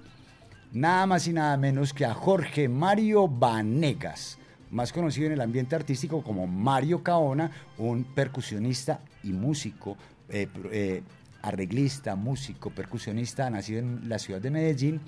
[0.72, 4.38] nada más y nada menos que a Jorge Mario Vanegas,
[4.70, 9.96] más conocido en el ambiente artístico como Mario Caona, un percusionista y músico,
[10.28, 11.02] eh, eh,
[11.42, 15.00] arreglista, músico, percusionista, nacido en la ciudad de Medellín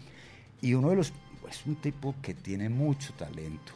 [0.63, 1.13] y uno de los,
[1.53, 3.73] es un tipo que tiene mucho talento.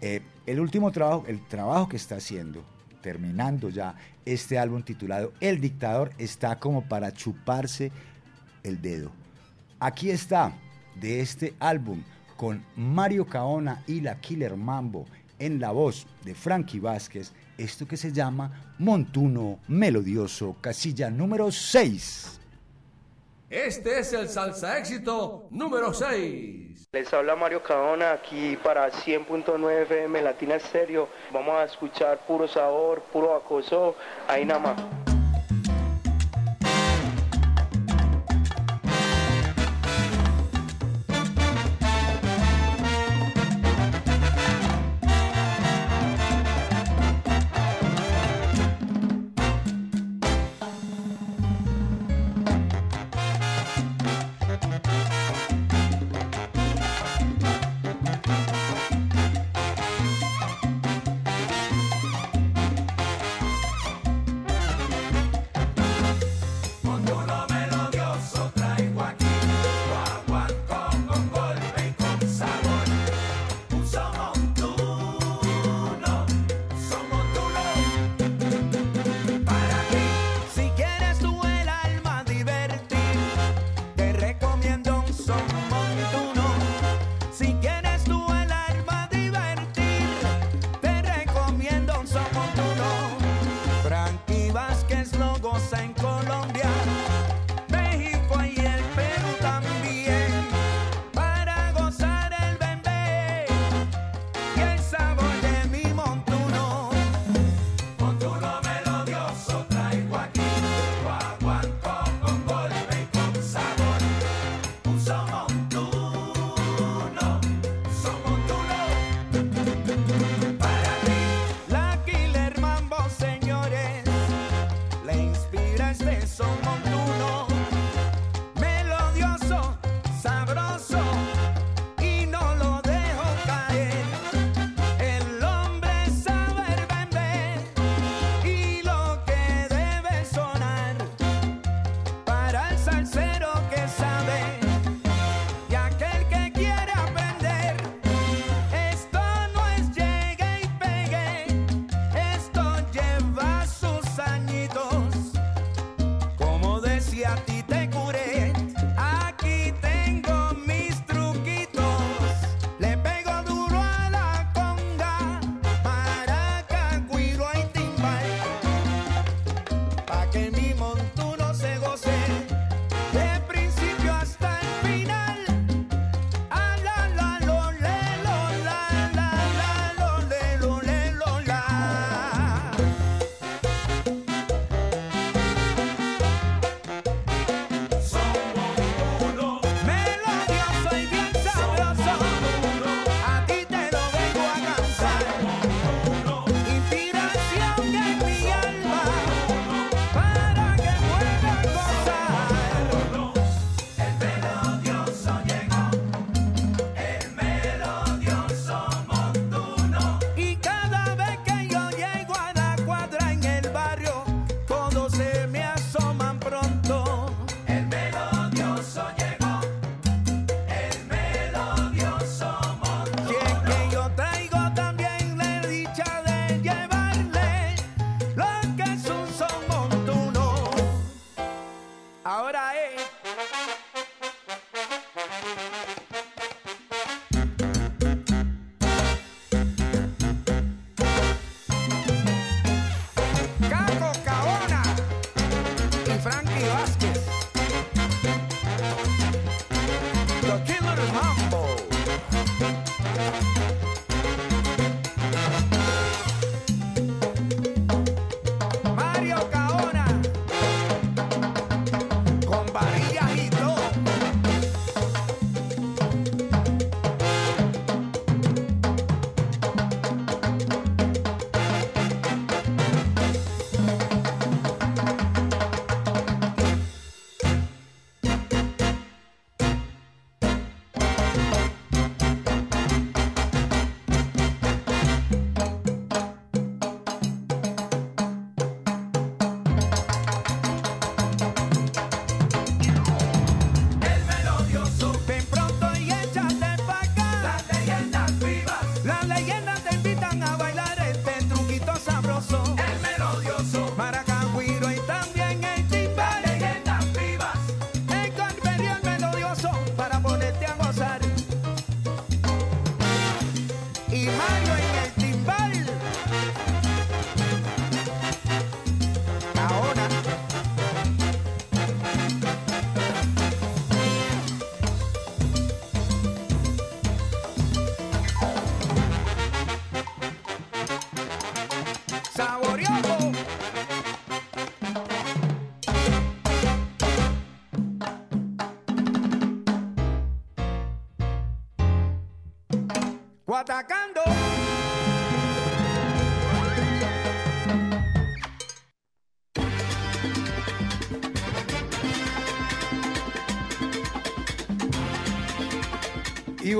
[0.00, 2.64] Eh, el último trabajo, el trabajo que está haciendo,
[3.00, 3.94] terminando ya
[4.24, 7.92] este álbum titulado El Dictador, está como para chuparse
[8.64, 9.12] el dedo.
[9.78, 10.52] Aquí está,
[11.00, 12.02] de este álbum,
[12.36, 15.06] con Mario Caona y la Killer Mambo,
[15.38, 22.40] en la voz de Frankie Vázquez, esto que se llama Montuno Melodioso, casilla número 6.
[23.50, 26.88] Este es el salsa éxito número 6.
[26.92, 31.08] Les habla Mario Caona aquí para 100.9 FM Latina Estéreo.
[31.30, 33.96] Vamos a escuchar puro sabor, puro acoso,
[34.28, 35.13] ahí nada más.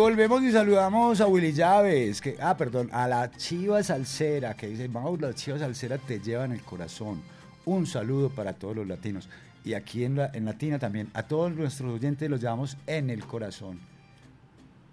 [0.05, 4.87] Volvemos y saludamos a Willy Llaves, que, ah, perdón, a la Chiva Salsera, que dice,
[4.87, 7.23] vamos, la Chiva Salsera te lleva en el corazón.
[7.65, 9.31] Un saludo para todos los latinos.
[9.65, 13.25] Y aquí en, la, en Latina también, a todos nuestros oyentes los llevamos en el
[13.25, 13.81] corazón.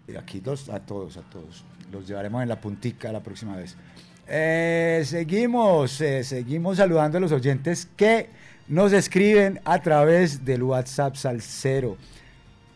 [0.07, 1.65] Y aquí los, a todos, a todos.
[1.91, 3.75] Los llevaremos en la puntica la próxima vez.
[4.29, 8.29] Eh, seguimos, eh, seguimos saludando a los oyentes que
[8.69, 11.97] nos escriben a través del WhatsApp Salsero.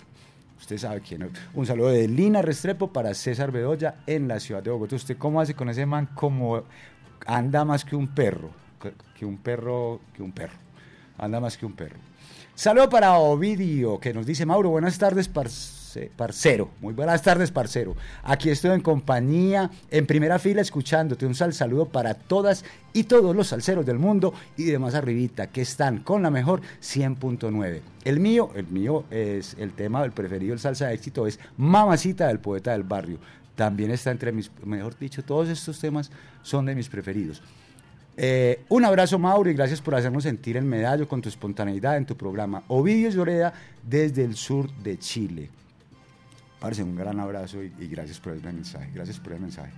[0.60, 1.30] Usted sabe quién.
[1.54, 4.96] Un saludo de Lina Restrepo para César Bedoya en la ciudad de Bogotá.
[4.96, 6.10] ¿Usted cómo hace con ese man?
[6.14, 6.64] Como
[7.24, 8.50] anda más que un perro,
[9.18, 10.58] que- un perro, que un perro.
[11.16, 11.96] Anda más que un perro.
[12.54, 16.70] Saludo para Ovidio, que nos dice, Mauro, buenas tardes, parce parce- parcero.
[16.80, 17.94] Muy buenas tardes, parcero.
[18.22, 21.26] Aquí estoy en compañía, en primera fila, escuchándote.
[21.26, 25.46] Un sal saludo para todas y todos los salseros del mundo y de más arribita
[25.48, 27.80] que están con la mejor 100.9.
[28.04, 32.26] El mío, el mío es el tema del preferido, el salsa de éxito, es Mamacita
[32.28, 33.18] del poeta del barrio.
[33.54, 36.10] También está entre mis, mejor dicho, todos estos temas
[36.42, 37.40] son de mis preferidos.
[38.16, 42.06] Eh, un abrazo, Mauro, y gracias por hacernos sentir el medallo con tu espontaneidad en
[42.06, 42.62] tu programa.
[42.68, 43.52] Ovidio Lloreda,
[43.82, 45.50] desde el sur de Chile.
[46.64, 48.90] Un gran abrazo y, y gracias por el mensaje.
[48.94, 49.70] Gracias por el mensaje.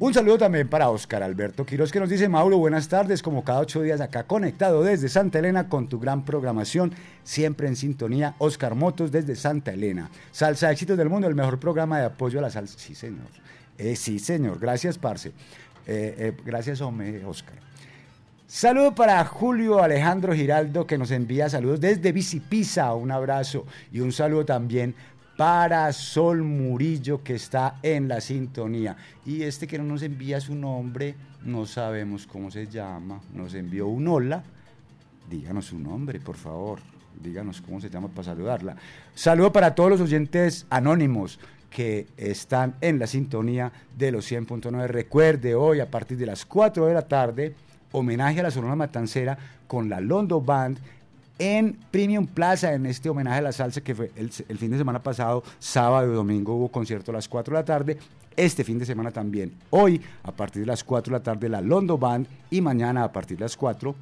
[0.00, 3.60] Un saludo también para Oscar Alberto Quiroz, que nos dice, Mauro, buenas tardes, como cada
[3.60, 6.92] ocho días acá conectado desde Santa Elena con tu gran programación,
[7.22, 8.34] siempre en sintonía.
[8.38, 10.10] Oscar Motos desde Santa Elena.
[10.32, 12.78] Salsa Éxitos del Mundo, el mejor programa de apoyo a la salsa.
[12.78, 13.28] Sí, señor.
[13.76, 14.58] Eh, sí, señor.
[14.58, 15.28] Gracias, Parce.
[15.28, 15.32] Eh,
[15.86, 17.64] eh, gracias, hombre, Oscar.
[18.46, 24.12] Saludo para Julio Alejandro Giraldo que nos envía saludos desde Bicipisa, un abrazo y un
[24.12, 24.94] saludo también
[25.36, 28.96] para Sol Murillo que está en la sintonía.
[29.24, 33.88] Y este que no nos envía su nombre, no sabemos cómo se llama, nos envió
[33.88, 34.44] un hola.
[35.28, 36.80] Díganos su nombre, por favor.
[37.20, 38.76] Díganos cómo se llama para saludarla.
[39.14, 41.38] Saludo para todos los oyentes anónimos
[41.70, 44.86] que están en la sintonía de los 100.9.
[44.86, 47.54] Recuerde hoy a partir de las 4 de la tarde,
[47.92, 50.78] homenaje a la Sonora Matancera con la Londo Band
[51.38, 55.02] en Premium Plaza, en este homenaje a la salsa que fue el, fin de semana
[55.02, 57.98] pasado, sábado y domingo hubo concierto a las 4 de la tarde.
[58.36, 59.52] Este fin de semana también.
[59.70, 63.12] Hoy, a partir de las 4 de la tarde, la Londo Band y mañana a
[63.12, 63.94] partir de las 4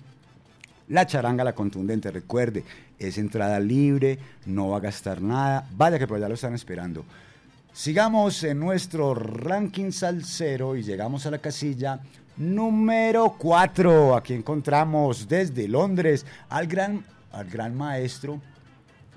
[0.89, 2.65] la charanga, la contundente, recuerde,
[2.99, 7.05] es entrada libre, no va a gastar nada, vaya que por allá lo están esperando.
[7.73, 12.01] Sigamos en nuestro ranking salsero y llegamos a la casilla
[12.37, 14.15] número 4.
[14.15, 17.03] Aquí encontramos desde Londres al gran,
[17.33, 18.41] al gran maestro.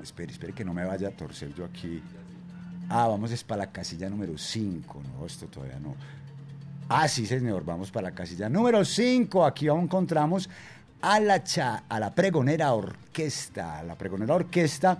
[0.01, 2.01] Espere, espere que no me vaya a torcer yo aquí.
[2.89, 5.01] Ah, vamos es para la casilla número 5.
[5.17, 5.95] No, esto todavía no.
[6.89, 9.45] Ah, sí, señor, vamos para la casilla número 5.
[9.45, 10.49] Aquí aún encontramos
[11.01, 13.81] a la, cha, a la pregonera orquesta.
[13.83, 14.99] La pregonera orquesta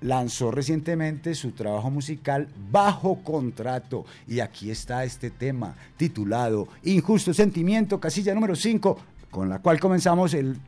[0.00, 4.04] lanzó recientemente su trabajo musical bajo contrato.
[4.26, 8.98] Y aquí está este tema titulado Injusto Sentimiento, casilla número 5,
[9.30, 10.58] con la cual comenzamos el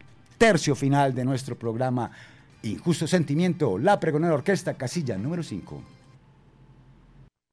[0.43, 2.11] tercio final de nuestro programa
[2.65, 5.81] Injusto Sentimiento, la pregonera orquesta, casilla número 5.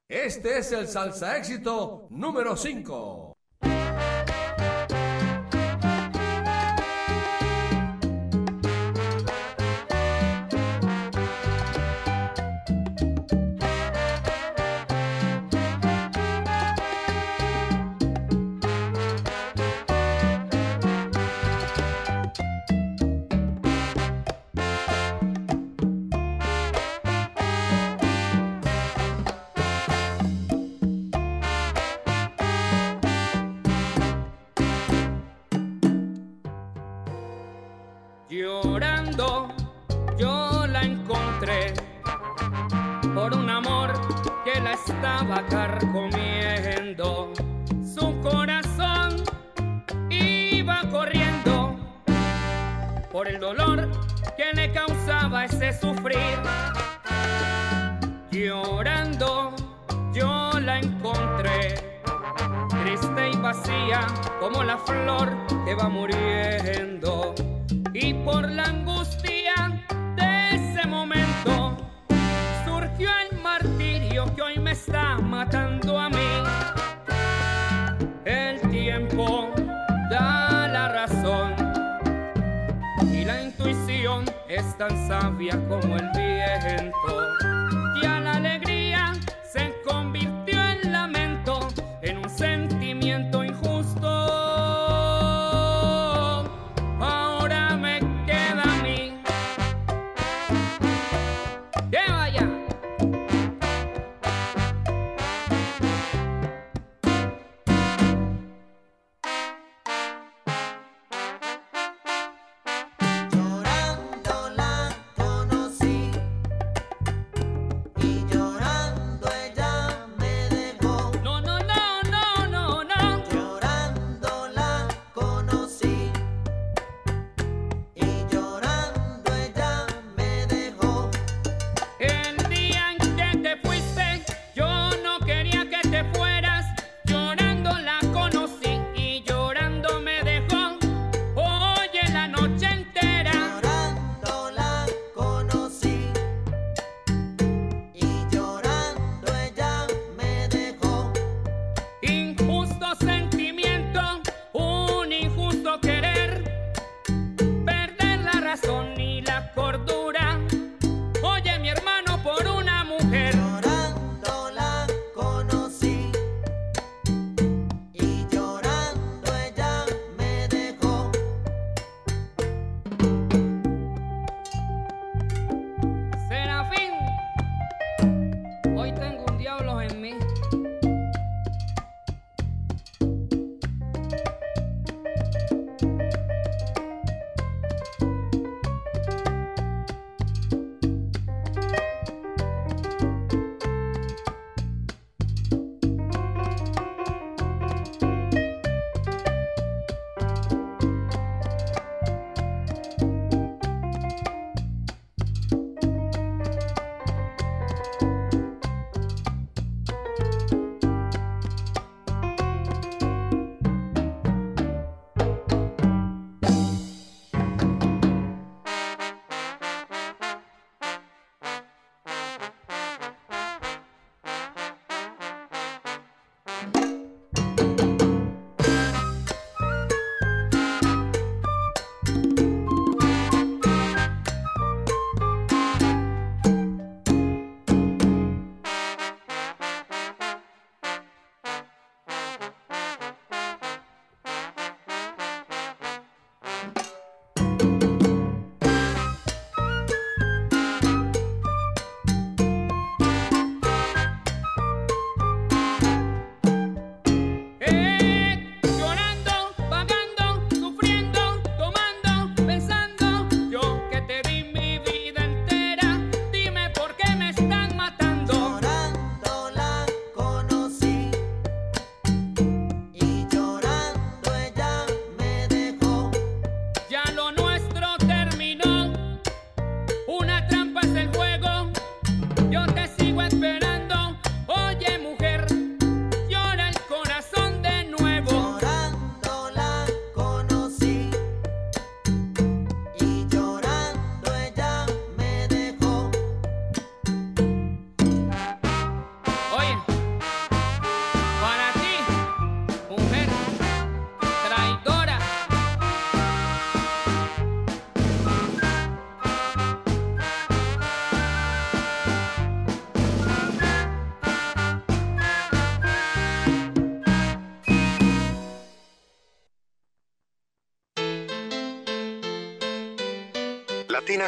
[0.08, 3.32] Este es el salsa éxito número 5.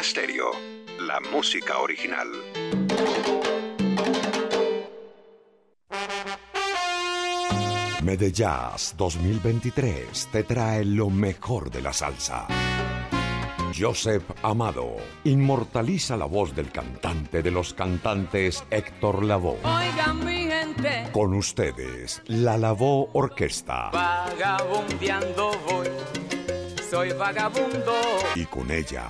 [0.03, 0.51] Stereo,
[0.99, 2.27] la música original.
[8.03, 12.47] Medellas 2023 te trae lo mejor de la salsa.
[13.77, 19.57] Joseph Amado inmortaliza la voz del cantante de los cantantes Héctor Lavoe.
[19.63, 23.89] Oigan mi gente, Con ustedes, la Lavoe Orquesta.
[23.91, 25.87] vagabundeando voy,
[26.89, 27.95] soy vagabundo.
[28.35, 29.09] Y con ella,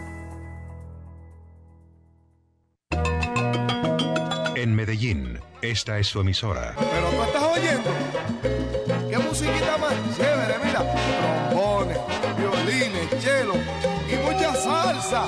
[4.61, 6.75] En Medellín, esta es su emisora.
[6.77, 7.89] Pero tú estás oyendo.
[9.09, 10.53] ¿Qué musiquita más chévere?
[10.63, 10.85] Mira,
[11.49, 11.97] trombones,
[12.37, 13.53] violines, cello
[14.07, 15.25] y mucha salsa.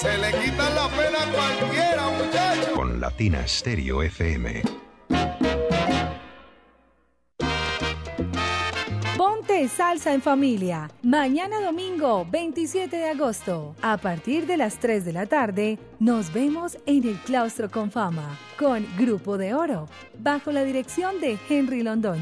[0.00, 2.68] Se le quitan la pena a cualquiera, muchachos.
[2.74, 4.62] Con Latina Stereo FM.
[9.68, 10.90] Salsa en familia.
[11.02, 13.74] Mañana domingo 27 de agosto.
[13.82, 18.38] A partir de las 3 de la tarde, nos vemos en el Claustro con Fama
[18.58, 19.88] con Grupo de Oro,
[20.18, 22.20] bajo la dirección de Henry Londoño.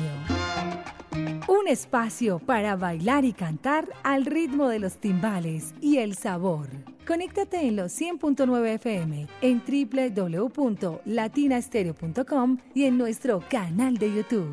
[1.49, 6.69] Un espacio para bailar y cantar al ritmo de los timbales y el sabor.
[7.07, 14.53] Conéctate en los 100.9 FM, en www.latinastereo.com y en nuestro canal de YouTube.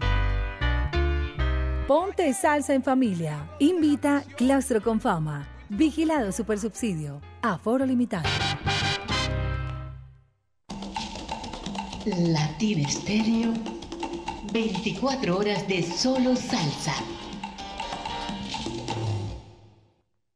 [1.88, 3.48] Ponte salsa en familia.
[3.60, 5.48] Invita Claustro con Fama.
[5.70, 7.22] Vigilado Supersubsidio.
[7.44, 8.28] Aforo limitado.
[12.06, 13.54] Latina Estéreo,
[14.52, 16.96] 24 horas de solo salsa.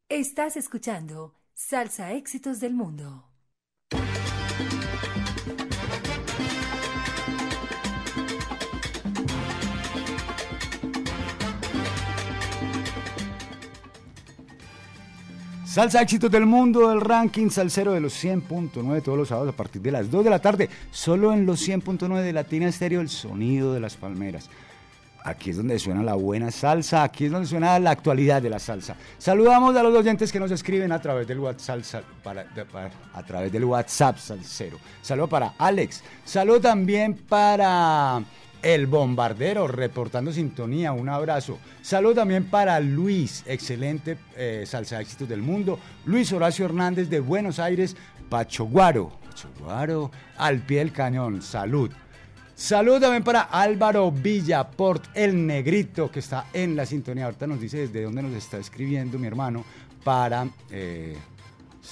[0.08, 3.29] Estás escuchando Salsa Éxitos del Mundo.
[15.70, 19.82] Salsa éxitos del mundo del ranking salsero de los 100.9 todos los sábados a partir
[19.84, 23.74] de las 2 de la tarde, solo en los 100.9 de Latina Estéreo, el sonido
[23.74, 24.50] de las palmeras.
[25.24, 28.58] Aquí es donde suena la buena salsa, aquí es donde suena la actualidad de la
[28.58, 28.96] salsa.
[29.20, 33.24] Saludamos a los oyentes que nos escriben a través del WhatsApp, sal- para- para- a
[33.24, 34.80] través del WhatsApp salsero.
[35.04, 38.24] Saludo para Alex, saludo también para
[38.62, 41.60] el bombardero reportando sintonía, un abrazo.
[41.82, 45.80] Saludo también para Luis, excelente eh, salsa éxitos del mundo.
[46.06, 47.96] Luis Horacio Hernández de Buenos Aires,
[48.30, 51.92] Pachoguaro, Pachoguaro, al pie del cañón, salud.
[52.56, 57.26] Salud también para Álvaro Villaport, el negrito que está en la sintonía.
[57.26, 59.64] Ahorita nos dice desde dónde nos está escribiendo mi hermano
[60.04, 61.18] para, eh,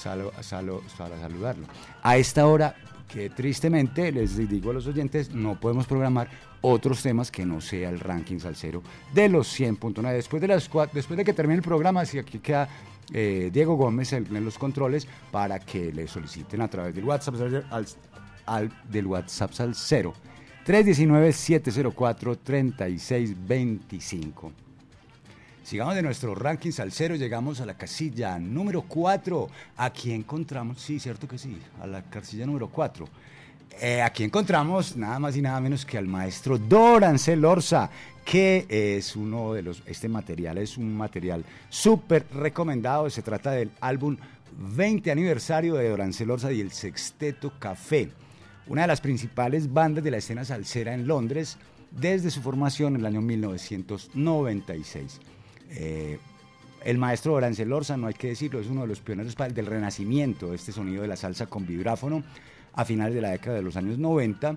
[0.04, 1.64] para saludarlo.
[2.02, 2.76] A esta hora,
[3.08, 6.28] que tristemente les digo a los oyentes, no podemos programar
[6.60, 8.82] otros temas que no sea el ranking salsero
[9.14, 10.12] de los 100.9.
[10.12, 10.48] Después de,
[10.92, 12.68] después de que termine el programa, si aquí queda
[13.12, 17.34] eh, Diego Gómez en los controles para que le soliciten a través del WhatsApp
[17.70, 17.86] al,
[18.46, 20.14] al- del WhatsApp salsero
[23.26, 24.50] 319-704-3625.
[25.62, 29.48] Sigamos de nuestro ranking salsero, llegamos a la casilla número 4.
[29.76, 33.06] Aquí encontramos, sí, cierto que sí, a la casilla número 4.
[33.80, 37.90] Eh, aquí encontramos nada más y nada menos que al maestro Dorancel Orza,
[38.24, 43.70] que es uno de los, este material es un material súper recomendado, se trata del
[43.80, 44.16] álbum
[44.58, 48.10] 20 aniversario de Dorancel Orza y el Sexteto Café,
[48.66, 51.56] una de las principales bandas de la escena salsera en Londres
[51.90, 55.20] desde su formación en el año 1996.
[55.70, 56.18] Eh,
[56.84, 60.50] el maestro Dorancel Orza, no hay que decirlo, es uno de los pioneros del renacimiento
[60.50, 62.24] de este sonido de la salsa con vibráfono
[62.78, 64.56] a finales de la década de los años 90.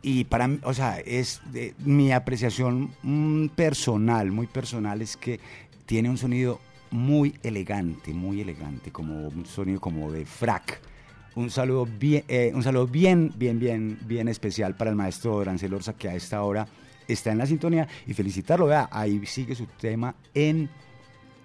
[0.00, 1.42] Y para mí, o sea, es
[1.78, 5.40] mi apreciación mm, personal, muy personal, es que
[5.86, 6.60] tiene un sonido
[6.92, 10.80] muy elegante, muy elegante, como un sonido como de frac.
[11.34, 15.74] Un saludo bien, eh, un saludo bien, bien, bien, bien especial para el maestro Dorancel
[15.74, 16.68] Orza, que a esta hora
[17.08, 20.70] está en la sintonía, y felicitarlo, vea, ahí sigue su tema en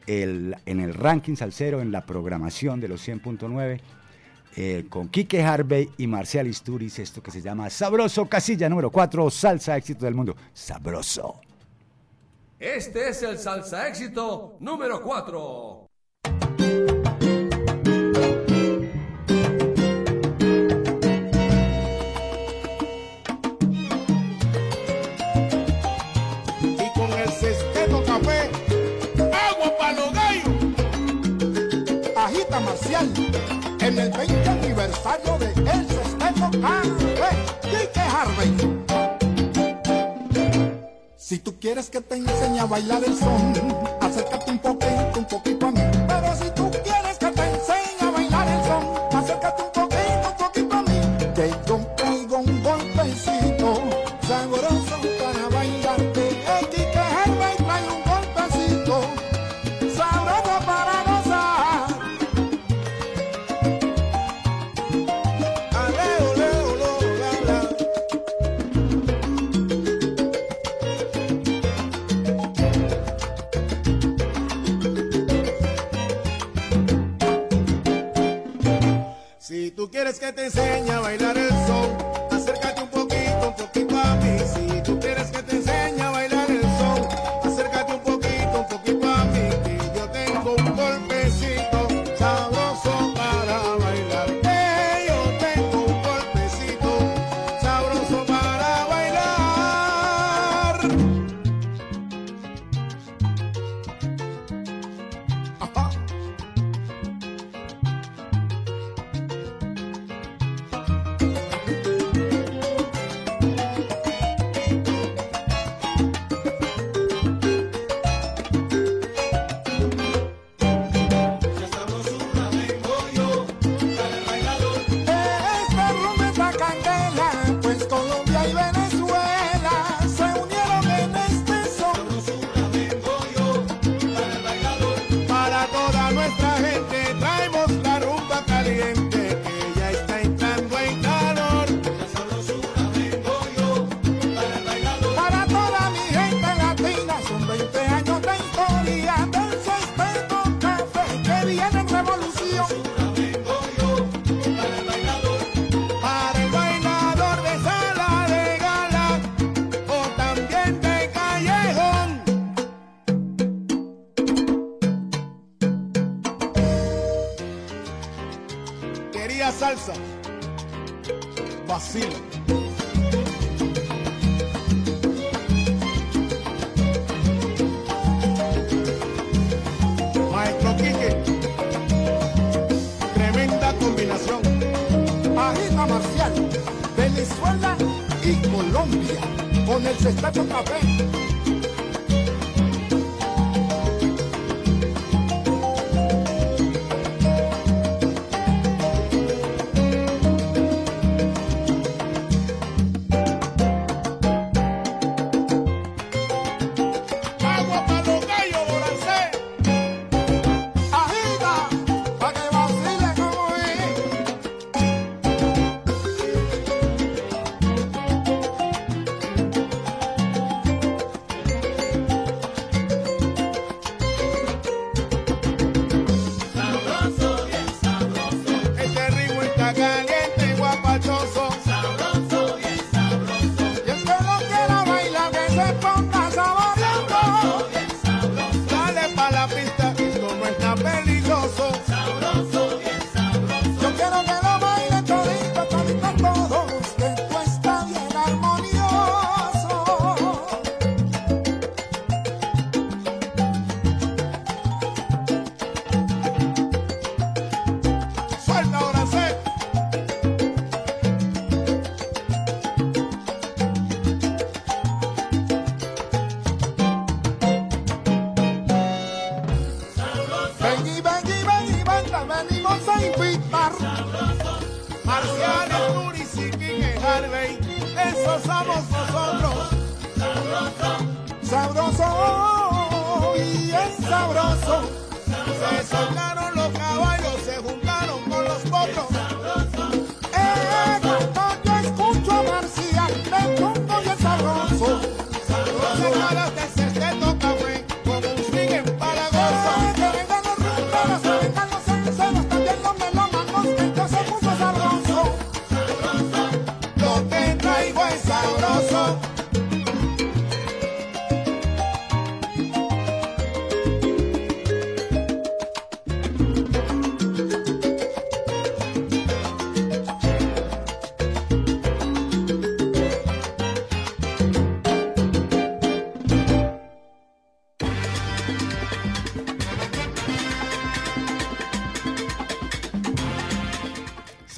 [0.05, 3.79] el, en el ranking salsero, en la programación de los 100.9,
[4.55, 9.29] eh, con Quique Harvey y Marcial Isturiz, esto que se llama Sabroso, casilla número 4,
[9.29, 10.35] salsa éxito del mundo.
[10.53, 11.41] Sabroso.
[12.59, 15.82] Este es el salsa éxito número 4.
[33.93, 36.49] En el 20 aniversario de El Sexteto.
[37.61, 38.83] Quique Harvey.
[41.15, 43.53] Si tú quieres que te enseñe a bailar el son,
[44.01, 45.81] acércate un poquito, un poquito a mí.
[46.07, 46.49] Pero si
[80.19, 82.02] Que te enseñe a bailar el son,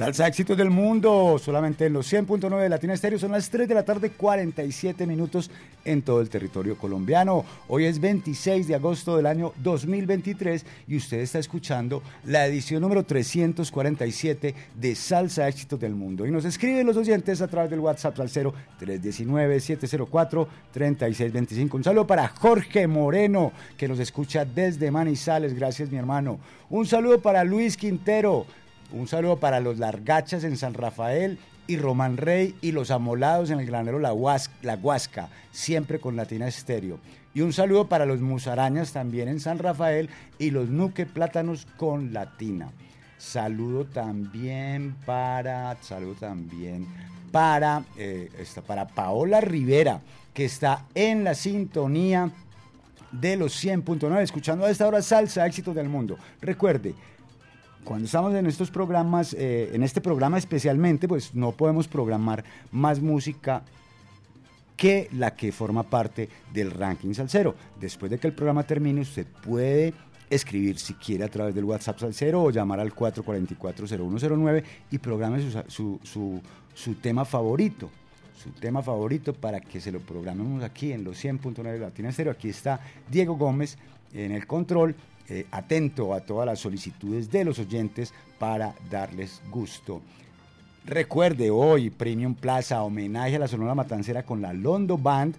[0.06, 3.73] Salsa éxitos del mundo, solamente en los 100.9 de Latina Estéreo, son las 3 de
[3.73, 5.49] la tarde, 47 minutos
[5.84, 7.44] en todo el territorio colombiano.
[7.69, 13.02] Hoy es 26 de agosto del año 2023 y usted está escuchando la edición número
[13.02, 16.27] 347 de Salsa éxitos del mundo.
[16.27, 21.73] Y nos escriben los oyentes a través del WhatsApp al 0 319-704-3625.
[21.73, 25.56] Un saludo para Jorge Moreno, que nos escucha desde Manizales.
[25.56, 26.38] Gracias, mi hermano.
[26.69, 28.45] Un saludo para Luis Quintero.
[28.95, 33.59] Un saludo para los Largachas en San Rafael y Román Rey y los Amolados en
[33.59, 36.99] el granero La, Huas- La Huasca, siempre con Latina Estéreo.
[37.34, 40.09] Y un saludo para los Musarañas también en San Rafael
[40.39, 42.72] y los Nuque Plátanos con Latina.
[43.17, 46.88] Saludo también para, saludo también
[47.34, 48.30] para, eh,
[48.65, 49.99] para Paola Rivera,
[50.34, 52.31] que está en la sintonía
[53.11, 56.17] de los 100.9, escuchando a esta hora Salsa Éxitos del Mundo.
[56.41, 56.93] Recuerde,
[57.85, 62.99] cuando estamos en estos programas, eh, en este programa especialmente, pues no podemos programar más
[62.99, 63.63] música
[64.75, 67.55] que la que forma parte del ranking salsero.
[67.79, 69.93] Después de que el programa termine, usted puede
[70.29, 75.63] escribir si quiere a través del WhatsApp salsero o llamar al 444-0109 y programe su,
[75.67, 76.41] su- su-
[76.73, 77.89] su tema favorito.
[78.43, 82.33] Su tema favorito para que se lo programemos aquí en los 100.9 de Latina Estéreo.
[82.33, 82.79] Aquí está
[83.09, 83.77] Diego Gómez
[84.13, 84.93] en el control,
[85.30, 90.02] eh, atento a todas las solicitudes de los oyentes para darles gusto.
[90.85, 95.35] Recuerde hoy, Premium Plaza, homenaje a la Sonora Matancera con la Londo Band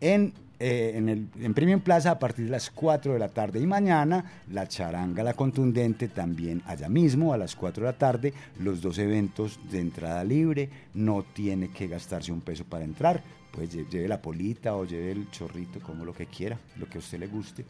[0.00, 3.60] en, eh, en, en Premium Plaza a partir de las 4 de la tarde.
[3.60, 8.34] Y mañana, la charanga, la contundente, también allá mismo a las 4 de la tarde.
[8.58, 10.68] Los dos eventos de entrada libre.
[10.94, 13.22] No tiene que gastarse un peso para entrar.
[13.52, 16.98] Pues lle- lleve la polita o lleve el chorrito, como lo que quiera, lo que
[16.98, 17.64] a usted le guste.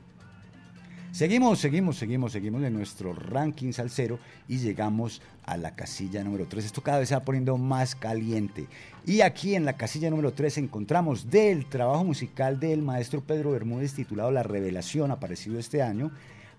[1.15, 4.19] Seguimos, seguimos, seguimos, seguimos en nuestro ranking salsero
[4.49, 6.65] y llegamos a la casilla número 3.
[6.65, 8.67] Esto cada vez se va poniendo más caliente.
[9.07, 13.95] Y aquí en la casilla número 3 encontramos del trabajo musical del maestro Pedro Bermúdez
[13.95, 16.11] titulado La Revelación, aparecido este año.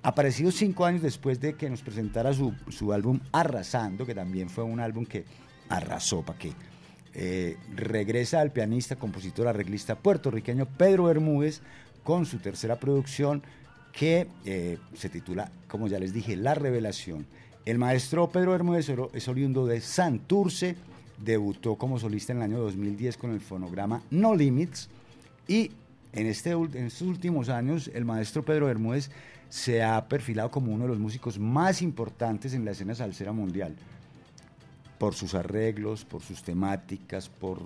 [0.04, 4.64] Aparecido cinco años después de que nos presentara su, su álbum Arrasando, que también fue
[4.64, 5.26] un álbum que
[5.68, 6.54] arrasó, ¿para qué?
[7.14, 11.62] Eh, regresa al pianista, compositor, arreglista puertorriqueño Pedro Bermúdez
[12.06, 13.44] con su tercera producción
[13.98, 17.26] que eh, se titula, como ya les dije, La Revelación.
[17.66, 20.76] El maestro Pedro Bermúdez es oriundo de Santurce,
[21.18, 24.90] debutó como solista en el año 2010 con el fonograma No Limits
[25.48, 25.72] y
[26.14, 29.10] en, este, en estos últimos años el maestro Pedro Bermúdez
[29.50, 33.76] se ha perfilado como uno de los músicos más importantes en la escena salsera mundial
[35.00, 37.60] por sus arreglos, por sus temáticas, por,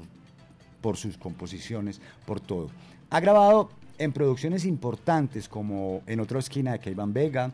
[0.81, 2.69] por sus composiciones, por todo.
[3.09, 3.69] Ha grabado
[3.99, 7.51] en producciones importantes como En otra esquina de Keivan Vega,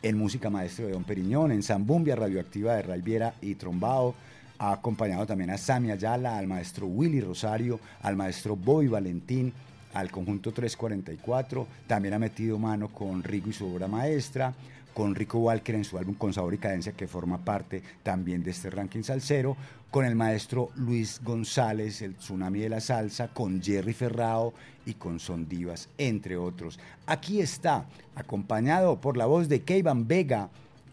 [0.00, 4.14] en Música Maestro de Don Periñón, en Zambumbia Radioactiva de Ray Viera y Trombao.
[4.58, 9.52] Ha acompañado también a Sami Ayala, al maestro Willy Rosario, al maestro Bobby Valentín,
[9.92, 11.66] al conjunto 344.
[11.88, 14.54] También ha metido mano con Rigo y su obra maestra,
[14.94, 18.52] con Rico Walker en su álbum Con Sabor y Cadencia, que forma parte también de
[18.52, 19.56] este ranking salsero,
[19.90, 24.54] con el maestro Luis González, el Tsunami de la Salsa, con Jerry Ferrao
[24.86, 26.78] y con Son Divas, entre otros.
[27.06, 30.48] Aquí está, acompañado por la voz de Keivan Vega,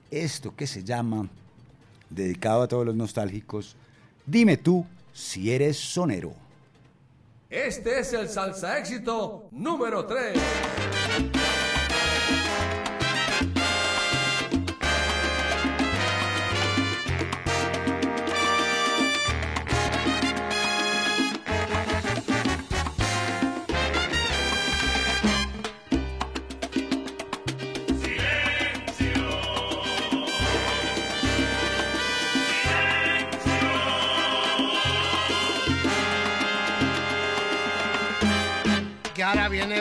[0.09, 1.29] esto que se llama,
[2.09, 3.77] dedicado a todos los nostálgicos,
[4.25, 6.33] Dime tú si eres sonero.
[7.49, 10.39] Este es el salsa éxito número 3.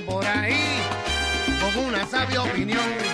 [0.03, 0.81] por ahí
[1.61, 3.10] con una sabia opinión.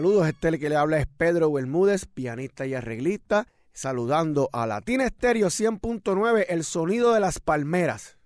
[0.00, 5.48] Saludos, Estel, que le habla es Pedro Bermúdez, pianista y arreglista, saludando a Latina Estéreo
[5.48, 8.16] 100.9, el sonido de las palmeras.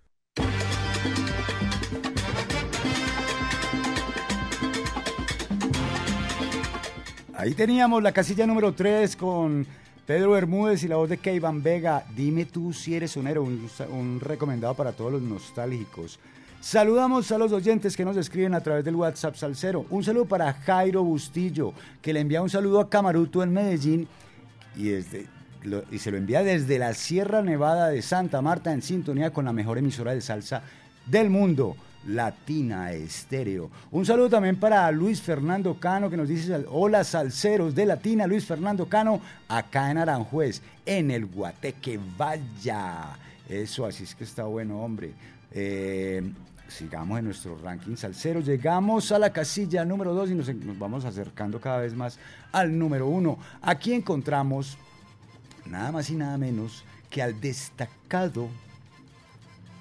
[7.35, 9.67] Ahí teníamos la casilla número 3 con
[10.07, 12.05] Pedro Bermúdez y la voz de Keivan Vega.
[12.15, 16.21] Dime tú si eres sonero, un recomendado para todos los nostálgicos.
[16.65, 19.85] Saludamos a los oyentes que nos escriben a través del WhatsApp Salcero.
[19.91, 24.09] Un saludo para Jairo Bustillo, que le envía un saludo a Camaruto en Medellín
[24.75, 24.89] y,
[25.99, 29.77] se lo envía desde la Sierra Nevada de Santa Marta en sintonía con la mejor
[29.77, 30.63] emisora de salsa
[31.05, 31.77] del mundo,
[32.07, 33.71] Latina Estéreo.
[33.91, 38.47] Un saludo también para Luis Fernando Cano que nos dice, hola salseros de Latina, Luis
[38.47, 43.19] Fernando Cano, acá en Aranjuez, en el Guateque, vaya.
[43.51, 45.13] Eso, así es que está bueno, hombre.
[45.57, 46.23] Eh,
[46.69, 48.41] sigamos en nuestro ranking salsero.
[48.41, 52.19] Llegamos a la casilla número 2 y nos, vamos acercando cada vez más
[52.53, 53.39] al número 1.
[53.63, 54.79] Aquí encontramos
[55.67, 58.49] nada más y nada menos que al destacado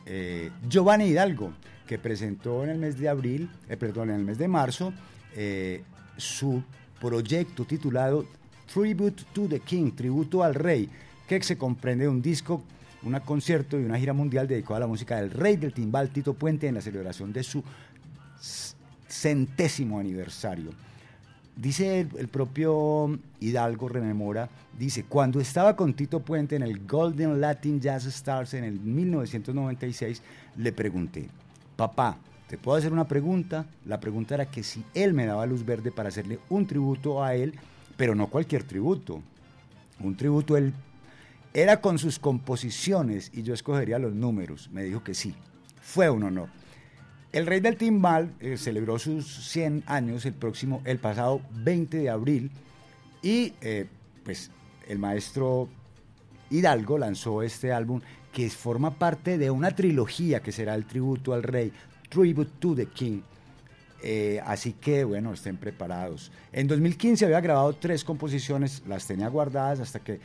[0.05, 1.53] eh, Giovanni Hidalgo,
[1.88, 4.93] que presentó en el mes de abril, eh, perdón, en el mes de marzo,
[5.35, 5.84] eh,
[6.18, 6.64] su
[6.99, 8.26] proyecto titulado
[8.72, 10.89] Tribute to the King, Tributo al Rey,
[11.27, 12.64] que se comprende de un disco,
[13.05, 16.34] un concierto y una gira mundial dedicada a la música del rey del timbal Tito
[16.34, 17.63] Puente en la celebración de su
[19.07, 20.71] centésimo aniversario.
[21.55, 27.39] Dice el, el propio Hidalgo, rememora, dice, cuando estaba con Tito Puente en el Golden
[27.39, 30.21] Latin Jazz Stars en el 1996,
[30.57, 31.30] le pregunté,
[31.75, 32.17] papá,
[32.47, 33.67] ¿te puedo hacer una pregunta?
[33.85, 37.35] La pregunta era que si él me daba luz verde para hacerle un tributo a
[37.35, 37.53] él,
[37.97, 39.21] pero no cualquier tributo.
[39.99, 40.73] Un tributo él
[41.53, 44.69] era con sus composiciones y yo escogería los números.
[44.71, 45.35] Me dijo que sí.
[45.81, 46.49] Fue un honor.
[47.31, 52.09] El rey del timbal eh, celebró sus 100 años el próximo, el pasado 20 de
[52.09, 52.51] abril
[53.21, 53.88] y eh,
[54.23, 54.51] pues
[54.88, 55.67] el maestro
[56.49, 58.01] Hidalgo lanzó este álbum
[58.31, 61.71] que forma parte de una trilogía que será el tributo al rey,
[62.09, 63.21] Tribute to the King.
[64.03, 66.31] Eh, así que bueno, estén preparados.
[66.51, 70.19] En 2015 había grabado tres composiciones, las tenía guardadas hasta que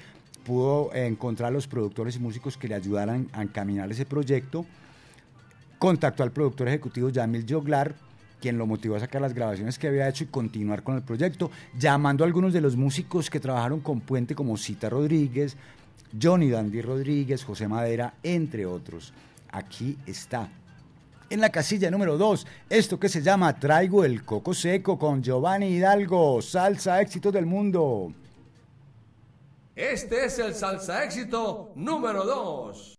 [0.48, 4.64] pudo encontrar los productores y músicos que le ayudaran a encaminar ese proyecto.
[5.78, 7.94] Contactó al productor ejecutivo Jamil Joglar,
[8.40, 11.50] quien lo motivó a sacar las grabaciones que había hecho y continuar con el proyecto,
[11.78, 15.54] llamando a algunos de los músicos que trabajaron con Puente como Cita Rodríguez,
[16.20, 19.12] Johnny Dandy Rodríguez, José Madera, entre otros.
[19.52, 20.48] Aquí está.
[21.28, 25.66] En la casilla número 2, esto que se llama Traigo el Coco Seco con Giovanni
[25.66, 28.14] Hidalgo, salsa éxitos del mundo.
[29.78, 32.98] Este es el salsa éxito número 2.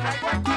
[0.00, 0.49] Traigo el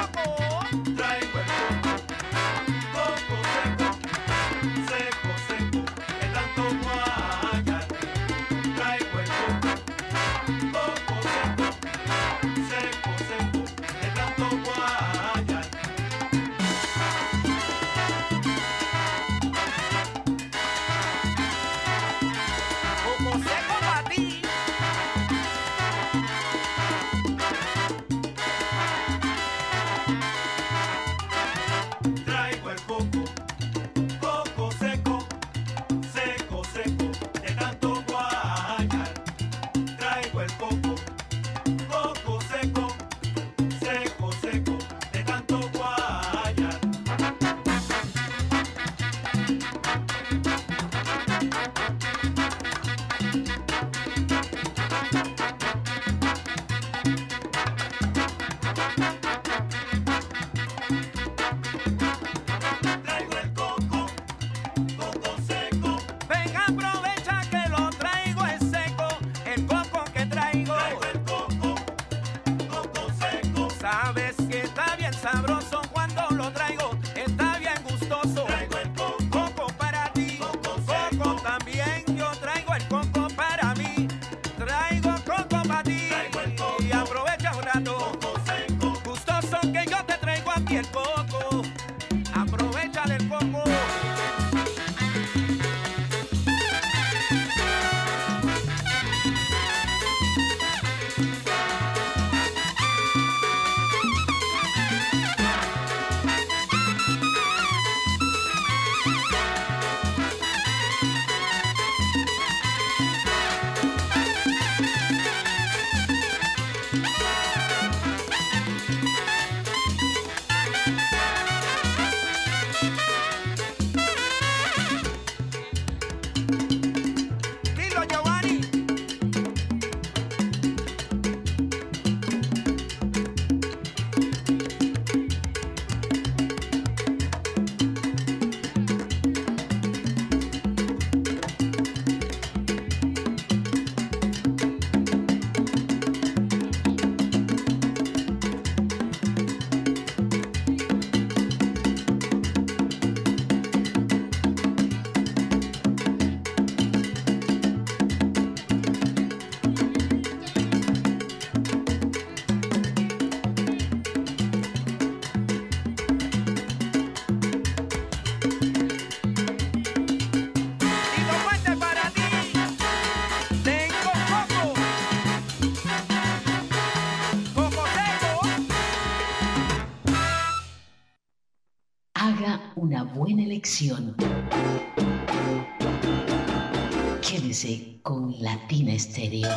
[187.22, 189.48] Quédese con Latina Estéreo.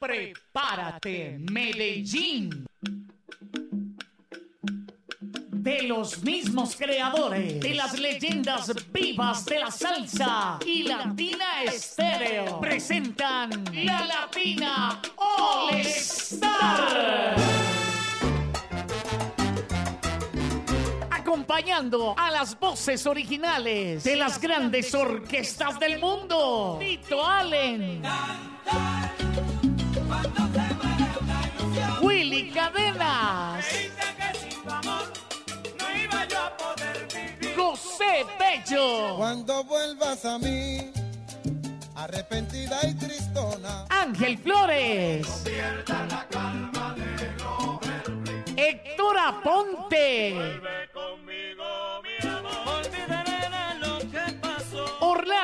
[0.00, 2.66] Prepárate, Medellín.
[5.52, 10.37] De los mismos creadores de las leyendas vivas de la salsa
[22.16, 26.76] A las voces originales de las grandes orquestas del mundo.
[26.80, 28.02] Tito Allen.
[32.00, 33.66] Willy Cadenas.
[37.56, 39.16] José Bello.
[39.16, 40.92] Cuando vuelvas a mí,
[41.94, 43.86] arrepentida y tristona.
[43.90, 45.44] Ángel Flores.
[48.56, 50.60] Héctor Aponte.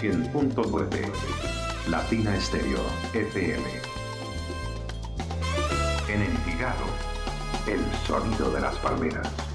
[0.02, 2.80] 100.9 Latina Estéreo
[3.14, 3.64] FM.
[6.08, 6.86] En Envigado,
[7.68, 9.51] el sonido de las palmeras.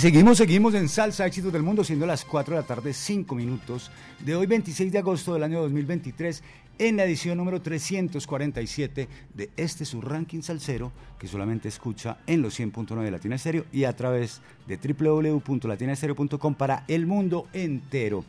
[0.00, 3.90] Seguimos, seguimos en Salsa Éxitos del Mundo, siendo las 4 de la tarde, 5 minutos,
[4.20, 6.44] de hoy 26 de agosto del año 2023,
[6.78, 12.60] en la edición número 347 de este su ranking salsero, que solamente escucha en los
[12.60, 18.24] 100.9 de Latina Estéreo y a través de www.latinaestereo.com para el mundo entero.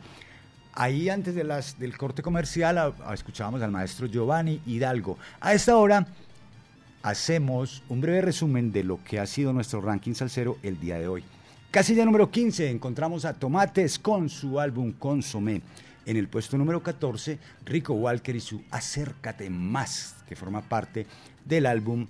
[0.72, 5.18] Ahí antes del corte comercial escuchábamos al maestro Giovanni Hidalgo.
[5.40, 6.08] A esta hora
[7.02, 11.06] hacemos un breve resumen de lo que ha sido nuestro ranking salsero el día de
[11.06, 11.22] hoy.
[11.70, 15.62] Casilla número 15 encontramos a Tomates con su álbum Consomé.
[16.04, 21.06] En el puesto número 14, Rico Walker y su Acércate Más, que forma parte
[21.44, 22.08] del álbum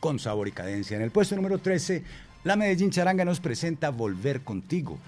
[0.00, 0.96] Con Sabor y Cadencia.
[0.96, 2.02] En el puesto número 13,
[2.42, 4.98] la Medellín Charanga nos presenta Volver Contigo.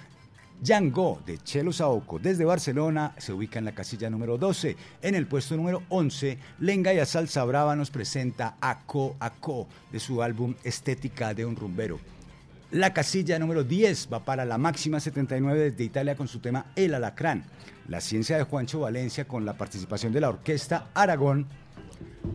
[0.61, 4.77] Django de Chelo Saoco desde Barcelona se ubica en la casilla número 12.
[5.03, 10.23] En el puesto número 11, Lenga y Salsa Brava nos presenta Aco Aco de su
[10.23, 11.99] álbum Estética de un Rumbero.
[12.75, 16.95] La casilla número 10 va para la máxima 79 desde Italia con su tema El
[16.95, 17.45] Alacrán.
[17.87, 21.47] La ciencia de Juancho Valencia con la participación de la orquesta Aragón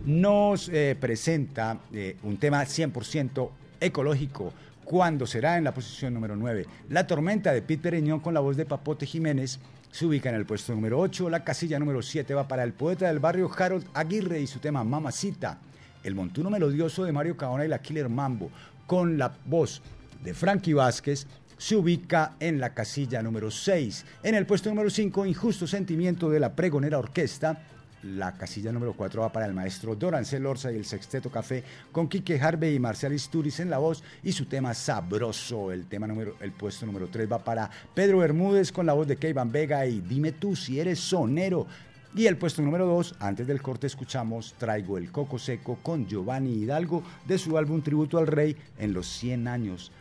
[0.05, 3.49] nos eh, presenta eh, un tema 100%
[3.81, 4.53] ecológico.
[4.85, 6.65] Cuando será en la posición número 9.
[6.87, 9.59] La tormenta de Pete Pereñón con la voz de Papote Jiménez
[9.91, 11.29] se ubica en el puesto número 8.
[11.29, 14.85] La casilla número 7 va para el poeta del barrio Harold Aguirre y su tema
[14.85, 15.59] Mamacita.
[16.01, 18.49] El montuno melodioso de Mario Caona y la Killer Mambo
[18.87, 19.81] con la voz
[20.23, 21.27] de Frankie Vázquez
[21.59, 24.05] se ubica en la casilla número 6.
[24.23, 27.61] En el puesto número 5, Injusto Sentimiento de la Pregonera Orquesta.
[28.03, 32.07] La casilla número 4 va para el maestro Dorancel Orza y el Sexteto Café con
[32.07, 35.73] Quique Harvey y Marcial Isturiz en la voz y su tema Sabroso.
[35.73, 39.17] El, tema número, el puesto número 3 va para Pedro Bermúdez con la voz de
[39.17, 41.67] Keivan Vega y Dime tú si eres sonero.
[42.15, 46.53] Y el puesto número 2, antes del corte escuchamos Traigo el Coco Seco con Giovanni
[46.53, 49.91] Hidalgo de su álbum Tributo al Rey en los 100 años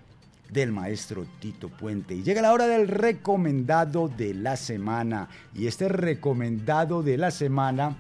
[0.51, 2.15] del maestro Tito Puente.
[2.15, 5.29] Y llega la hora del recomendado de la semana.
[5.55, 7.97] Y este recomendado de la semana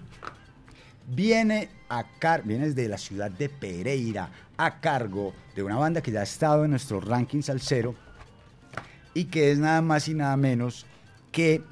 [1.06, 6.20] viene acá, viene desde la ciudad de Pereira, a cargo de una banda que ya
[6.20, 7.94] ha estado en nuestro ranking salsero
[9.14, 10.84] y que es nada más y nada menos
[11.32, 11.62] que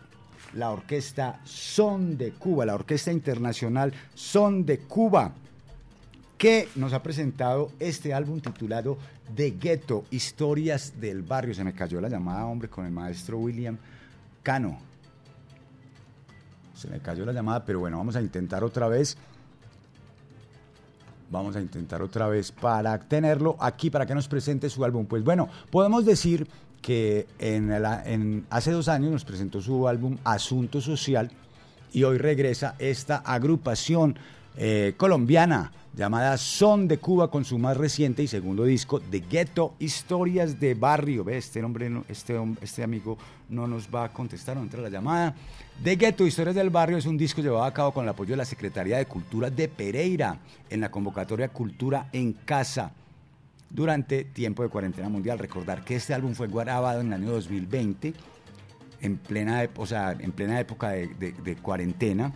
[0.54, 5.32] la orquesta Son de Cuba, la orquesta internacional Son de Cuba,
[6.38, 8.98] que nos ha presentado este álbum titulado
[9.34, 11.54] The Ghetto, Historias del Barrio.
[11.54, 13.78] Se me cayó la llamada, hombre, con el maestro William
[14.42, 14.78] Cano.
[16.74, 19.16] Se me cayó la llamada, pero bueno, vamos a intentar otra vez.
[21.30, 25.06] Vamos a intentar otra vez para tenerlo aquí, para que nos presente su álbum.
[25.06, 26.46] Pues bueno, podemos decir
[26.82, 31.32] que en, hace dos años nos presentó su álbum Asunto Social
[31.92, 34.16] y hoy regresa esta agrupación
[34.56, 39.74] eh, colombiana llamada Son de Cuba con su más reciente y segundo disco de Ghetto
[39.78, 41.24] Historias de Barrio.
[41.24, 43.16] Ve, este hombre, este, este amigo
[43.48, 45.34] no nos va a contestar, no entra la llamada.
[45.82, 48.36] De Ghetto Historias del Barrio es un disco llevado a cabo con el apoyo de
[48.38, 52.92] la Secretaría de Cultura de Pereira en la convocatoria Cultura en Casa
[53.70, 55.38] durante tiempo de cuarentena mundial.
[55.38, 58.12] Recordar que este álbum fue grabado en el año 2020,
[59.00, 62.32] en plena, ep- o sea, en plena época de cuarentena.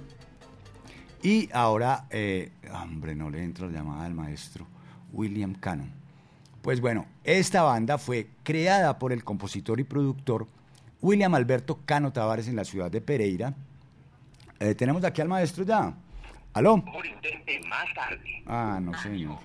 [1.23, 4.67] Y ahora, eh, hombre, no le entro la llamada al maestro
[5.13, 5.91] William Cannon.
[6.63, 10.47] Pues bueno, esta banda fue creada por el compositor y productor
[11.01, 13.55] William Alberto Cano Tavares en la ciudad de Pereira.
[14.59, 15.95] Eh, tenemos aquí al maestro ya.
[16.53, 16.83] ¿Aló?
[17.05, 18.43] intente más tarde.
[18.47, 19.39] Ah, no, señor.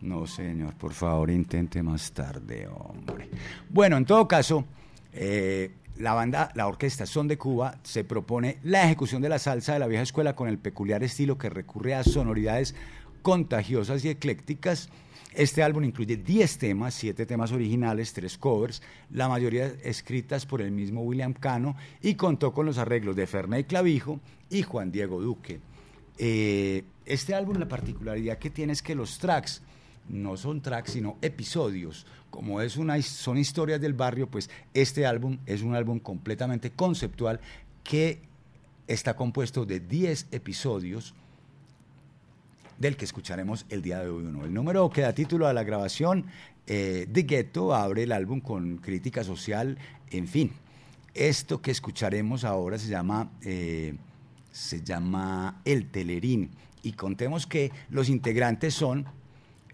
[0.00, 3.28] No, señor, por favor, intente más tarde, hombre.
[3.68, 4.64] Bueno, en todo caso,
[5.12, 9.74] eh, la banda, la orquesta Son de Cuba se propone la ejecución de la salsa
[9.74, 12.74] de la vieja escuela con el peculiar estilo que recurre a sonoridades
[13.22, 14.88] contagiosas y eclécticas.
[15.34, 20.72] Este álbum incluye 10 temas, 7 temas originales, 3 covers, la mayoría escritas por el
[20.72, 24.20] mismo William Cano y contó con los arreglos de Ferney Clavijo
[24.50, 25.60] y Juan Diego Duque.
[26.18, 29.62] Eh, este álbum, la particularidad que tiene es que los tracks
[30.08, 32.06] no son tracks, sino episodios.
[32.30, 37.40] Como es una, son historias del barrio, pues este álbum es un álbum completamente conceptual
[37.84, 38.20] que
[38.86, 41.14] está compuesto de 10 episodios
[42.78, 44.44] del que escucharemos el día de hoy uno.
[44.44, 46.26] El número que da título a la grabación
[46.66, 49.78] eh, de Ghetto abre el álbum con crítica social,
[50.10, 50.52] en fin.
[51.14, 53.94] Esto que escucharemos ahora se llama, eh,
[54.50, 56.50] se llama El Telerín.
[56.82, 59.06] Y contemos que los integrantes son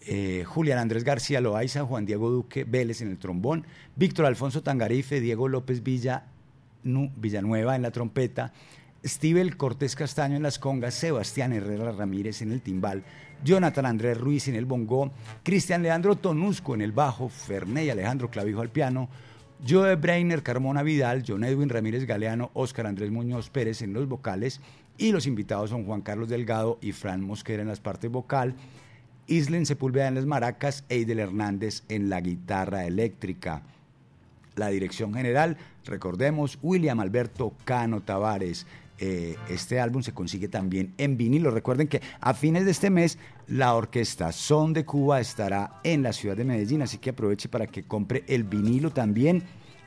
[0.09, 3.67] eh, Julián Andrés García Loaiza, Juan Diego Duque Vélez en el trombón,
[3.97, 6.25] Víctor Alfonso Tangarife, Diego López Villa,
[6.83, 8.53] Nu- Villanueva en la trompeta,
[9.05, 13.05] Steven Cortés Castaño en las congas, Sebastián Herrera Ramírez en el timbal,
[13.45, 15.13] Jonathan Andrés Ruiz en el bongó,
[15.45, 19.09] Cristian Leandro Tonusco en el bajo, Ferney Alejandro Clavijo al piano,
[19.69, 24.61] Joe Breiner Carmona Vidal, John Edwin Ramírez Galeano, Óscar Andrés Muñoz Pérez en los vocales
[24.97, 28.55] y los invitados son Juan Carlos Delgado y Fran Mosquera en las partes vocal,
[29.29, 33.63] Islen Sepúlveda en las maracas, Eidel Hernández en la guitarra eléctrica.
[34.57, 38.67] La dirección general, recordemos, William Alberto Cano Tavares.
[38.99, 41.51] Eh, este álbum se consigue también en vinilo.
[41.51, 46.13] Recuerden que a fines de este mes la orquesta Son de Cuba estará en la
[46.13, 49.45] ciudad de Medellín, así que aproveche para que compre el vinilo también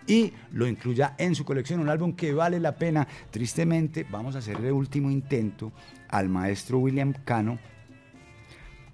[0.07, 1.79] y lo incluya en su colección.
[1.79, 3.07] Un álbum que vale la pena.
[3.31, 5.71] Tristemente, vamos a hacer el último intento
[6.07, 7.59] al maestro William Cano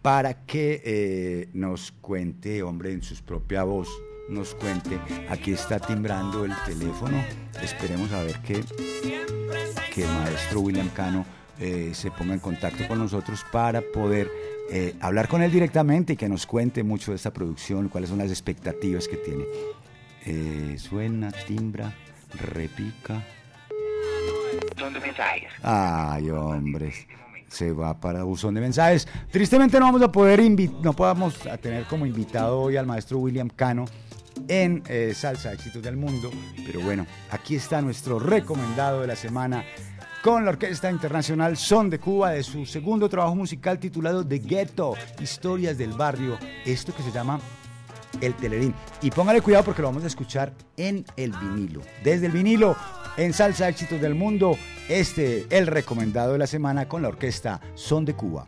[0.08, 3.90] para que eh, nos cuente, hombre, en su propia voz,
[4.30, 4.98] nos cuente.
[5.28, 7.22] Aquí está timbrando el teléfono.
[7.62, 8.64] Esperemos a ver que,
[9.94, 11.26] que el maestro William Cano
[11.60, 14.32] eh, se ponga en contacto con nosotros para poder
[14.72, 18.20] eh, hablar con él directamente y que nos cuente mucho de esta producción, cuáles son
[18.20, 19.44] las expectativas que tiene.
[20.26, 21.94] Eh, suena, timbra,
[22.34, 23.26] repica.
[24.78, 25.52] Son de mensajes.
[25.62, 26.94] Ay, hombre.
[27.48, 29.08] Se va para buzón de mensajes.
[29.32, 30.42] Tristemente no vamos a poder
[30.82, 33.86] no podamos a tener como invitado hoy al maestro William Cano
[34.48, 36.30] en eh, Salsa Éxitos del Mundo.
[36.66, 39.64] Pero bueno, aquí está nuestro recomendado de la semana
[40.22, 44.96] con la Orquesta Internacional Son de Cuba de su segundo trabajo musical titulado The Ghetto,
[45.22, 46.38] Historias del Barrio.
[46.66, 47.40] Esto que se llama
[48.22, 48.74] el telerín.
[49.02, 51.82] Y póngale cuidado porque lo vamos a escuchar en el vinilo.
[52.04, 52.76] Desde el vinilo,
[53.16, 54.58] en Salsa Éxitos del Mundo,
[54.90, 58.48] este, el recomendado de la semana con la orquesta Son de Cuba.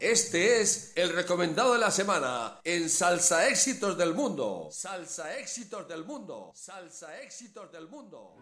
[0.00, 4.68] Este es el recomendado de la semana en Salsa Éxitos del Mundo.
[4.70, 6.52] Salsa Éxitos del Mundo.
[6.54, 8.34] Salsa Éxitos del Mundo.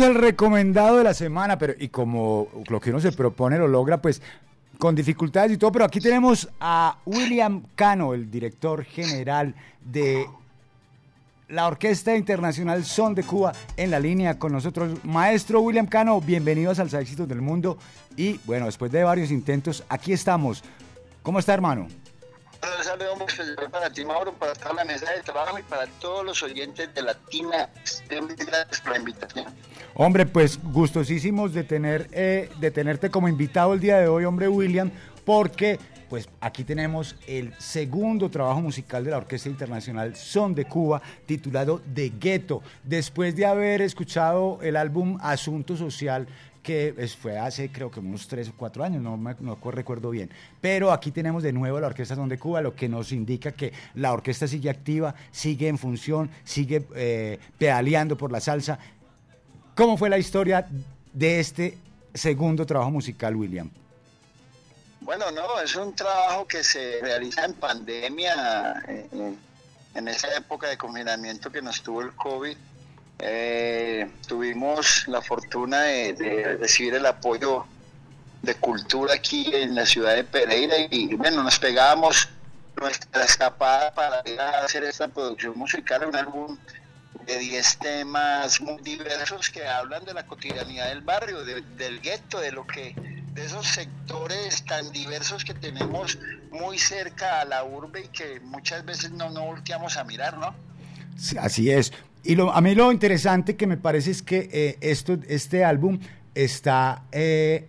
[0.00, 4.00] El recomendado de la semana, pero y como lo que uno se propone lo logra,
[4.00, 4.22] pues
[4.78, 9.54] con dificultades y todo, pero aquí tenemos a William Cano, el director general
[9.84, 10.26] de
[11.48, 15.04] la Orquesta Internacional Son de Cuba, en la línea con nosotros.
[15.04, 17.76] Maestro William Cano, bienvenido a Salsa Éxitos del Mundo.
[18.16, 20.64] Y bueno, después de varios intentos, aquí estamos.
[21.22, 21.88] ¿Cómo está, hermano?
[25.68, 27.68] Para todos los oyentes de Latina.
[28.08, 29.46] Gracias por la invitación.
[29.94, 34.48] Hombre, pues gustosísimos de, tener, eh, de tenerte como invitado el día de hoy, hombre
[34.48, 34.90] William,
[35.24, 35.78] porque
[36.08, 41.80] pues aquí tenemos el segundo trabajo musical de la Orquesta Internacional Son de Cuba, titulado
[41.86, 42.62] De Gueto.
[42.84, 46.28] Después de haber escuchado el álbum Asunto Social,
[46.62, 50.10] que es- fue hace creo que unos tres o cuatro años, no, me, no recuerdo
[50.10, 50.30] bien.
[50.60, 53.72] Pero aquí tenemos de nuevo la Orquesta Son de Cuba, lo que nos indica que
[53.94, 58.78] la orquesta sigue activa, sigue en función, sigue eh, pedaleando por la salsa.
[59.74, 60.68] ¿Cómo fue la historia
[61.12, 61.78] de este
[62.14, 63.70] segundo trabajo musical, William?
[65.00, 69.34] Bueno, no, es un trabajo que se realiza en pandemia, eh, eh,
[69.94, 72.56] en esa época de confinamiento que nos tuvo el COVID.
[73.24, 77.64] Eh, tuvimos la fortuna de, recibir el apoyo
[78.42, 82.28] de cultura aquí en la ciudad de Pereira y bueno, nos pegábamos
[82.80, 86.58] nuestra escapada para ir a hacer esta producción musical, un álbum
[87.24, 92.40] de 10 temas muy diversos que hablan de la cotidianidad del barrio, de- del gueto,
[92.40, 96.18] de lo que de esos sectores tan diversos que tenemos
[96.50, 100.71] muy cerca a la urbe y que muchas veces no, no volteamos a mirar, ¿no?
[101.16, 101.92] Sí, así es.
[102.24, 105.98] Y lo- a mí lo interesante que me parece es que eh, esto, este álbum
[106.34, 107.66] está eh,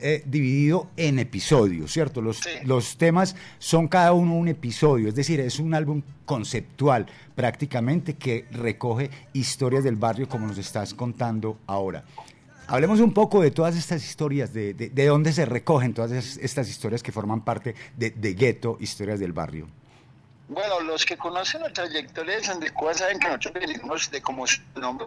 [0.00, 2.20] eh, dividido en episodios, ¿cierto?
[2.20, 8.14] Los, los temas son cada uno un episodio, es decir, es un álbum conceptual prácticamente
[8.14, 12.04] que recoge historias del barrio como nos estás contando ahora.
[12.66, 16.36] Hablemos un poco de todas estas historias, de, de, de dónde se recogen todas es-
[16.38, 19.68] estas historias que forman parte de, de Gueto, historias del barrio.
[20.48, 24.20] Bueno, los que conocen la trayectoria de San de Cuba saben que nosotros venimos de
[24.20, 25.06] como su nombre.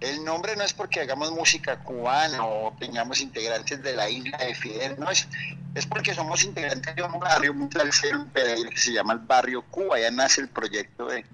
[0.00, 4.54] El nombre no es porque hagamos música cubana o tengamos integrantes de la isla de
[4.54, 5.26] Fidel, no, es,
[5.74, 9.62] es porque somos integrantes de un barrio muy salsero en que se llama el Barrio
[9.62, 11.24] Cuba, ya nace el proyecto de,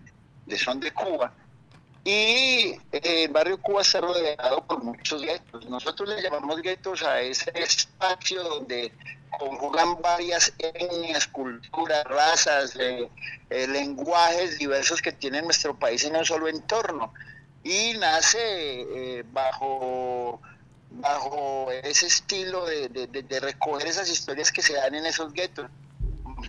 [0.47, 1.33] de Son de Cuba.
[2.05, 5.69] Y eh, el barrio Cuba está rodeado por muchos guetos.
[5.69, 8.93] Nosotros le llamamos guetos a ese espacio donde
[9.39, 13.09] conjugan varias etnias, culturas, razas, eh,
[13.69, 17.13] lenguajes diversos que tiene nuestro país en un solo entorno.
[17.65, 20.41] Y nace eh, bajo,
[20.91, 25.33] bajo ese estilo de, de- de- de recoger esas historias que se dan en esos
[25.33, 25.69] guetos.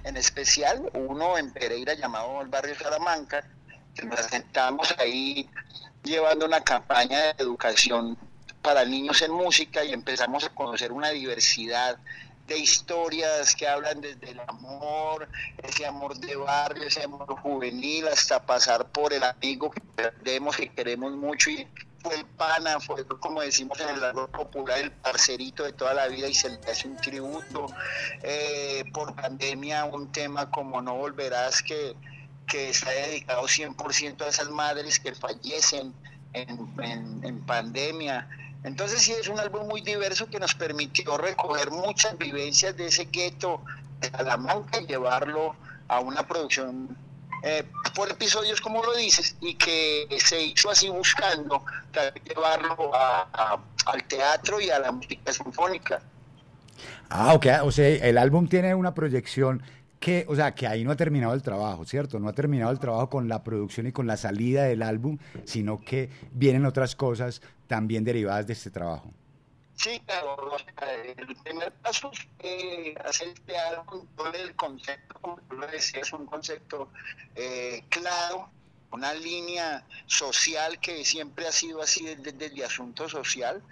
[0.04, 3.46] En especial uno en Pereira llamado el barrio Salamanca,
[3.96, 5.48] que nos sentamos ahí
[6.04, 8.18] llevando una campaña de educación
[8.64, 11.98] para niños en música y empezamos a conocer una diversidad
[12.48, 15.30] de historias que hablan desde el amor,
[15.62, 20.70] ese amor de barrio, ese amor juvenil, hasta pasar por el amigo que perdemos, que
[20.70, 21.68] queremos mucho y
[22.02, 26.08] fue el pana, fue como decimos en el árbol popular, el parcerito de toda la
[26.08, 27.66] vida y se le hace un tributo.
[28.24, 31.96] Eh, por pandemia, un tema como No Volverás, que,
[32.46, 35.94] que está dedicado 100% a esas madres que fallecen
[36.34, 38.28] en, en- en pandemia.
[38.64, 43.06] Entonces sí es un álbum muy diverso que nos permitió recoger muchas vivencias de ese
[43.12, 43.62] gueto
[44.00, 45.56] de Salamanca y llevarlo
[45.88, 46.96] a una producción
[47.46, 51.62] eh, por episodios, como lo dices, y que se hizo así buscando
[51.92, 56.02] también llevarlo a- al teatro y a la música sinfónica.
[57.10, 57.46] Ah, ok.
[57.64, 59.62] O sea, el álbum tiene una proyección
[60.00, 62.18] que, o sea, que ahí no ha terminado el trabajo, ¿cierto?
[62.20, 65.80] No ha terminado el trabajo con la producción y con la salida del álbum, sino
[65.82, 69.12] que vienen otras cosas también derivadas de este trabajo.
[69.76, 70.56] Sí, claro,
[71.18, 76.90] el primer paso fue hacer este álbum, el concepto, como tú lo decías, un concepto
[77.36, 78.50] eh, claro,
[78.92, 83.64] una línea social que siempre ha sido así desde, desde el asunto social,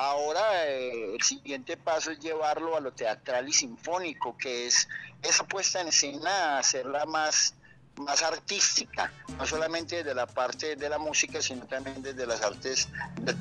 [0.00, 4.88] Ahora eh, el siguiente paso es llevarlo a lo teatral y sinfónico, que es
[5.22, 7.56] esa puesta en escena, hacerla más,
[8.00, 12.88] más artística, no solamente desde la parte de la música, sino también desde las artes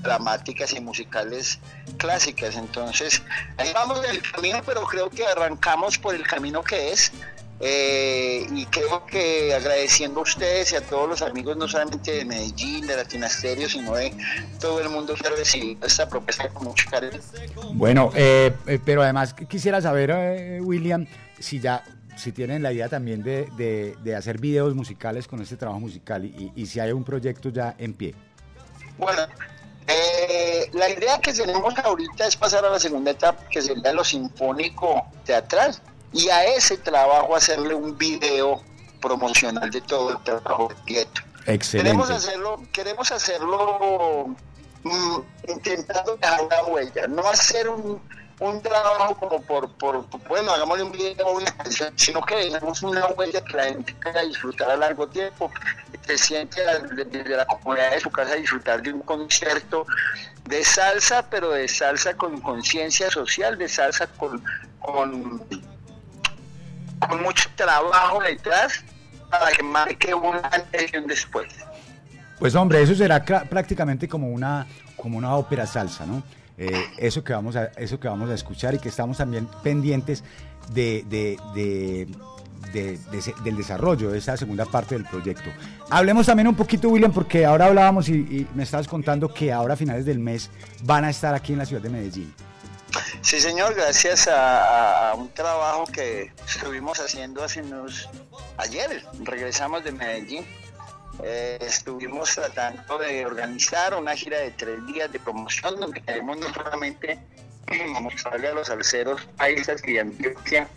[0.01, 1.59] dramáticas y musicales
[1.97, 2.55] clásicas.
[2.55, 3.21] Entonces,
[3.57, 7.11] ahí vamos en el camino, pero creo que arrancamos por el camino que es.
[7.59, 12.23] eh, y creo que agradeciendo a ustedes y a todos los amigos, no solamente de
[12.25, 14.13] Medellín, de Latinasterio, sino de
[14.59, 17.19] todo el mundo que ha recibido esta propuesta con mucho cariño.
[17.73, 21.07] Bueno, eh, eh, pero además qu- quisiera saber, eh, William,
[21.39, 21.83] si ya
[22.17, 26.25] si tienen la idea también de, de- de hacer videos musicales con este trabajo musical
[26.25, 28.15] y, y si hay un proyecto ya en pie.
[28.97, 29.21] Bueno,
[29.87, 34.03] eh, la idea que tenemos ahorita es pasar a la segunda etapa, que sería lo
[34.03, 35.75] sinfónico teatral,
[36.11, 38.61] y a ese trabajo hacerle un video
[39.01, 41.21] promocional de todo el trabajo del Gueto.
[41.45, 41.89] Excelente.
[41.91, 44.35] Queremos hacerlo, queremos hacerlo
[44.83, 45.17] mm,
[45.49, 48.01] intentando dejar una huella, no hacer un,
[48.39, 53.07] un trabajo como por, por, bueno, hagámosle un video una canción, sino que dejemos una
[53.07, 55.51] huella que la gente pueda disfrutar a largo tiempo,
[56.05, 56.61] se siente
[56.95, 59.85] desde la comodidad de su casa disfrutar de un concierto
[60.45, 64.43] de salsa, pero de salsa con conciencia social, de salsa con,
[64.79, 65.43] con,
[67.21, 68.83] mucho trabajo detrás
[69.31, 71.47] para que marque un antes y un después.
[72.39, 76.21] Pues hombre, eso será prácticamente como una, como una ópera salsa, ¿no?
[76.57, 80.23] Eh, eso, que vamos a, eso que vamos a escuchar y que estamos también pendientes
[80.71, 82.07] de, de- de-
[83.43, 85.49] del desarrollo de esa segunda parte del proyecto.
[85.89, 89.75] Hablemos también un poquito, William, porque ahora hablábamos y, y me estabas contando que ahora
[89.75, 90.49] a finales del mes
[90.83, 92.33] van a estar aquí en la ciudad de Medellín.
[93.21, 98.09] Sí, señor, gracias a, a un trabajo que estuvimos haciendo hace unos...
[98.57, 100.45] Ayer regresamos de Medellín.
[101.23, 106.53] Eh, estuvimos tratando de organizar una gira de tres días de promoción donde queremos no
[106.53, 107.19] solamente
[108.01, 110.67] mostrarle a los alceros paisas y Antioquia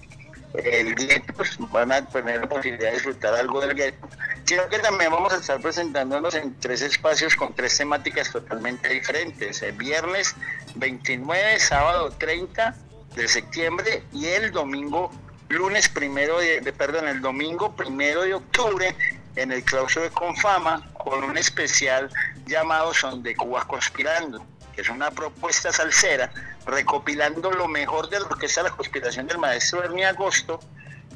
[0.54, 4.08] el gueto, pues van a tener la posibilidad de disfrutar algo del gueto,
[4.44, 9.62] sino que también vamos a estar presentándonos en tres espacios con tres temáticas totalmente diferentes.
[9.62, 10.34] El viernes
[10.74, 12.74] 29, sábado 30
[13.14, 15.12] de septiembre y el domingo,
[15.48, 18.96] lunes primero de- perdón, el domingo primero de octubre
[19.36, 22.10] en el claustro de Confama con un especial
[22.46, 24.44] llamado Son de Cuba Conspirando,
[24.74, 26.30] que es una propuesta salsera
[26.66, 30.60] recopilando lo mejor de lo que es la conspiración del maestro Ernie Agosto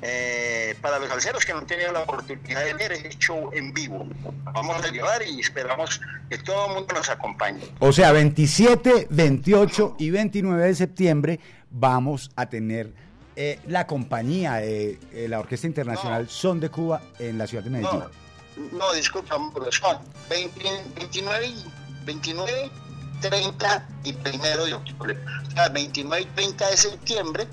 [0.02, 3.73] eh, para los salseros que no han tenido la oportunidad de ver ese show en
[3.73, 4.07] vivo.
[4.52, 7.62] Vamos a llevar y esperamos que todo el mundo nos acompañe.
[7.78, 12.93] O sea, 27, 28 y 29 de septiembre vamos a tener
[13.36, 17.70] eh, la compañía de eh, la Orquesta Internacional Son de Cuba en la ciudad de
[17.70, 18.00] Medellín.
[18.72, 19.34] No, no, disculpa,
[19.70, 19.98] son
[20.30, 20.60] 20
[20.96, 21.64] 29, y-
[22.06, 22.70] 29,
[23.20, 25.18] 30 y primero de octubre.
[25.48, 27.46] O sea, 29 y 30 de septiembre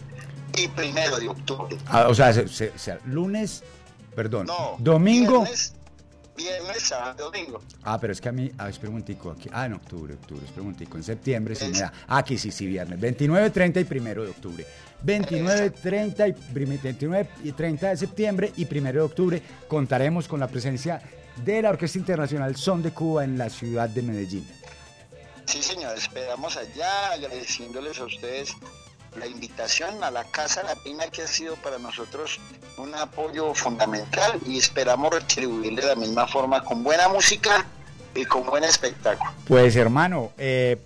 [0.57, 1.77] y primero de octubre.
[1.87, 3.63] Ah, o sea, se- se- se- lunes,
[4.15, 5.39] perdón, No, domingo.
[5.41, 5.73] Viernes,
[6.35, 7.61] viernes, sábado, domingo.
[7.83, 10.61] Ah, pero es que a mí, ah, espera un aquí, ah, en octubre, octubre, espera
[10.63, 14.23] un en septiembre sí me da, ah, aquí sí, sí, viernes, 29, 30 y primero
[14.23, 14.65] de octubre,
[15.03, 20.39] 29, 30 y, prim- 29 y 30 de septiembre y primero de octubre contaremos con
[20.39, 21.01] la presencia
[21.43, 24.47] de la Orquesta Internacional Son de Cuba en la ciudad de Medellín.
[25.45, 28.53] Sí, señor, esperamos allá, agradeciéndoles a ustedes
[29.17, 32.39] la invitación a la Casa Latina que ha sido para nosotros
[32.77, 37.65] un apoyo fundamental y esperamos retribuir de la misma forma con buena música
[38.15, 39.31] y con buen espectáculo.
[39.47, 40.77] Pues hermano, eh,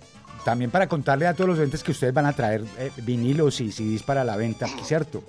[0.44, 3.72] también para contarle a todos los oyentes que ustedes van a traer eh, vinilos y
[3.72, 5.22] CDs para la venta, ¿cierto?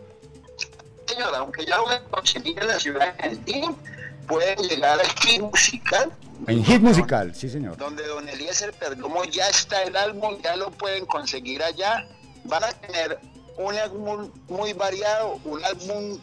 [1.05, 3.75] Señor, aunque ya lo conseguir en la ciudad de Medellín,
[4.27, 6.11] pueden llegar al Hit Musical,
[6.45, 7.77] En Hit Musical, sí señor.
[7.77, 12.07] donde Don Eliezer Perdomo ya está el álbum, ya lo pueden conseguir allá.
[12.47, 13.19] Van a tener
[13.57, 16.17] un álbum muy variado, un álbum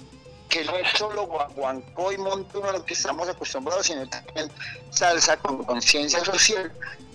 [0.49, 4.49] que no es solo guaguancó y montuno lo que estamos acostumbrados, sino también
[4.91, 6.73] salsa con conciencia social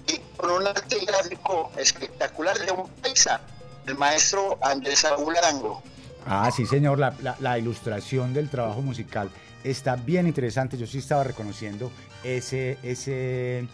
[0.08, 3.40] y con un arte gráfico espectacular de un paisa,
[3.88, 5.82] el maestro Andrés Saúl Arango.
[6.26, 9.30] Ah, sí, señor, la, la- la ilustración del trabajo musical
[9.64, 10.78] está bien interesante.
[10.78, 11.92] Yo sí estaba reconociendo
[12.24, 13.68] ese, ese,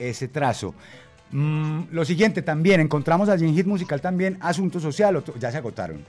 [0.00, 0.74] ese trazo.
[1.32, 5.56] Mm, lo siguiente también, encontramos allí en Hit Musical también Asunto Social, o ya se
[5.58, 6.04] agotaron.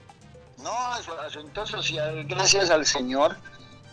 [0.61, 3.35] No, asu- asunto social, gracias al Señor,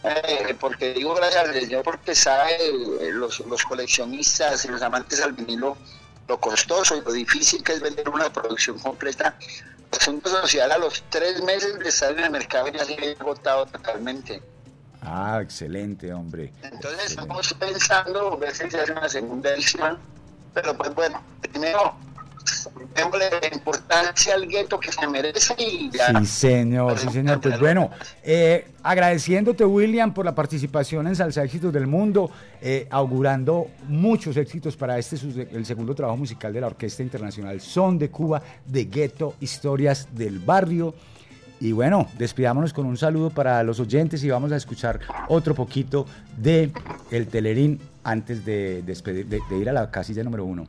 [0.04, 2.52] eh, porque digo gracias al Señor porque sabe
[3.00, 5.76] eh, los, los coleccionistas y los amantes al vinilo
[6.28, 9.36] lo costoso y lo difícil que es vender una producción completa.
[9.98, 13.66] Asunto social a los tres meses de estar en el mercado ya se había agotado
[13.66, 14.40] totalmente.
[15.02, 16.52] Ah, excelente, hombre.
[16.62, 19.98] Entonces estamos pensando ver si se hace una segunda edición,
[20.54, 21.94] pero pues bueno, primero
[22.94, 26.18] démosle la importancia al gueto que se merece y ya.
[26.20, 27.40] Sí, señor, sí, señor.
[27.40, 27.90] Pues bueno,
[28.22, 32.30] eh, agradeciéndote, William, por la participación en Salsa Éxitos del Mundo,
[32.60, 35.16] eh, augurando muchos éxitos para este,
[35.52, 40.38] el segundo trabajo musical de la Orquesta Internacional Son de Cuba, de Gueto, Historias del
[40.38, 40.94] Barrio.
[41.60, 46.06] Y bueno, despidámonos con un saludo para los oyentes y vamos a escuchar otro poquito
[46.38, 46.72] de
[47.10, 50.66] El Telerín antes de, despedir, de, ir a la casilla número uno.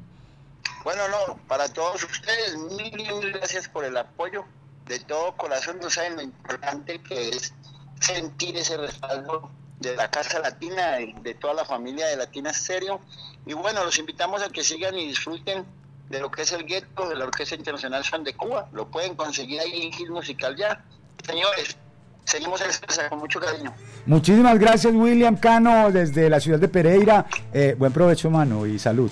[0.84, 4.46] Bueno, no, para todos ustedes, mil mil gracias por el apoyo.
[4.88, 7.54] De todo corazón, no saben lo importante que es
[8.00, 13.00] sentir ese respaldo de la Casa Latina, de, toda la familia de Latina Stereo.
[13.46, 15.66] Y bueno, los invitamos a que sigan y disfruten
[16.10, 18.70] de lo que es el gueto de la Orquesta Internacional Son de Cuba.
[18.74, 20.84] Lo pueden conseguir ahí en Gil Musical ya.
[21.26, 21.78] Señores,
[22.26, 23.74] seguimos salsa con mucho cariño.
[24.06, 27.26] Muchísimas gracias, William Cano, desde la ciudad de Pereira.
[27.54, 29.12] Eh, buen provecho, mano, y salud.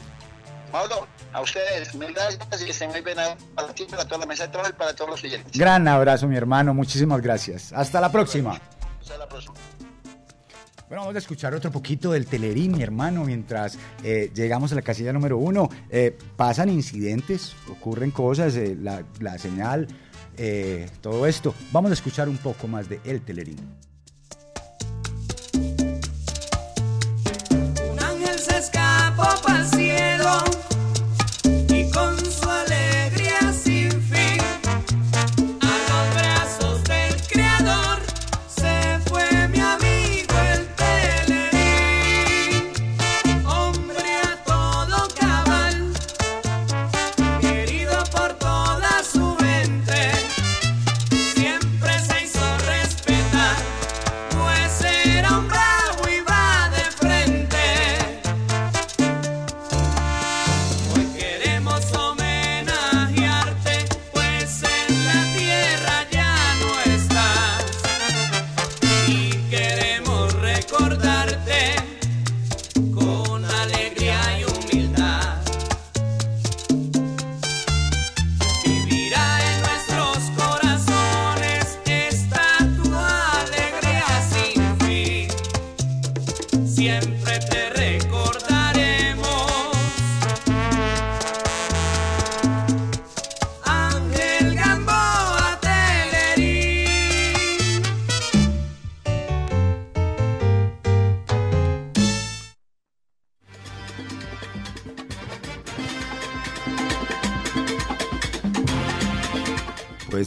[0.72, 3.18] Mauro, a ustedes, mil gracias y que estén muy bien
[3.56, 5.58] para ti, para toda la mesa de trabajo y para todos los oyentes.
[5.58, 6.74] Gran abrazo, mi hermano.
[6.74, 7.74] Muchísimas gracias.
[7.74, 8.60] Hasta la próxima.
[9.02, 9.56] Hasta la próxima.
[10.88, 14.82] Bueno, vamos a escuchar otro poquito del Telerín, mi hermano, mientras eh, llegamos a la
[14.82, 15.70] casilla número uno.
[15.88, 19.88] Eh, pasan incidentes, ocurren cosas, la, la señal,
[20.40, 21.54] eh, todo esto.
[21.72, 23.60] Vamos a escuchar un poco más de El Telerín.
[27.92, 30.44] Un ángel se escapó para el cielo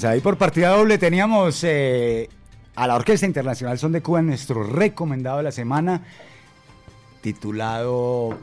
[0.02, 2.28] Pues ahí por partida doble teníamos eh,
[2.74, 6.02] a la Orquesta Internacional Son de Cuba nuestro recomendado de la semana,
[7.20, 8.36] titulado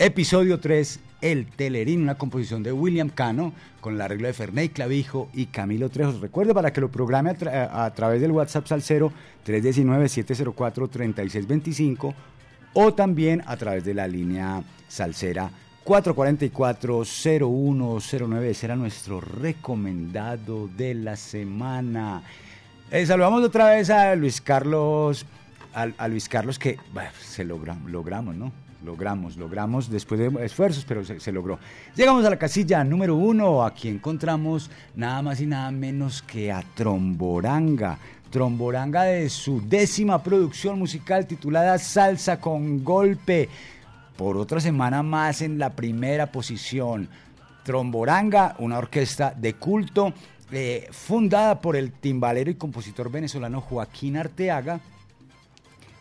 [0.00, 5.28] Episodio 3, El Telerín, una composición de William Cano, con el arreglo de Ferney Clavijo
[5.32, 6.20] y Camilo Trejos.
[6.20, 9.12] Recuerde para que lo programe a, tra- a través del WhatsApp Salcero
[9.46, 12.14] 319-704-3625
[12.74, 15.52] o también a través de la línea Salcera
[15.86, 18.42] 444-0109.
[18.42, 22.24] Ese era nuestro recomendado de la semana.
[22.90, 25.24] Eh, saludamos otra vez a Luis Carlos,
[25.72, 26.76] a, Luis Carlos que
[27.20, 28.50] se logra, logramos, ¿no?
[28.84, 31.58] Logramos, logramos después de esfuerzos, pero se, se logró.
[31.94, 33.64] Llegamos a la casilla número uno.
[33.64, 37.98] Aquí encontramos nada más y nada menos que a Tromboranga.
[38.30, 43.48] Tromboranga de su décima producción musical titulada Salsa con Golpe.
[44.16, 47.08] Por otra semana más en la primera posición.
[47.64, 50.12] Tromboranga, una orquesta de culto
[50.52, 54.80] eh, fundada por el timbalero y compositor venezolano Joaquín Arteaga,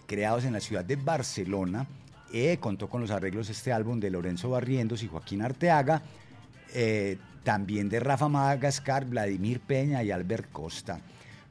[0.06, 1.88] creados en la ciudad de Barcelona.
[2.32, 6.04] Eh, contó con los arreglos de este álbum de Lorenzo Barrientos y Joaquín Arteaga,
[6.74, 11.00] eh, también de Rafa Madagascar, Vladimir Peña y Albert Costa.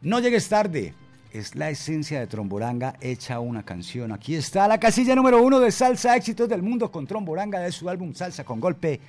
[0.01, 0.95] No llegues tarde,
[1.35, 4.13] es la esencia de Tromboranga hecha una canción.
[4.13, 7.91] Aquí está la casilla número uno de Salsa Éxitos del Mundo con Tromboranga de su
[7.91, 9.01] álbum Salsa con Golpe.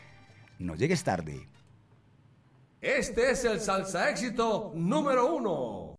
[0.58, 1.48] No llegues tarde.
[2.82, 5.96] Este es el salsa éxito número uno.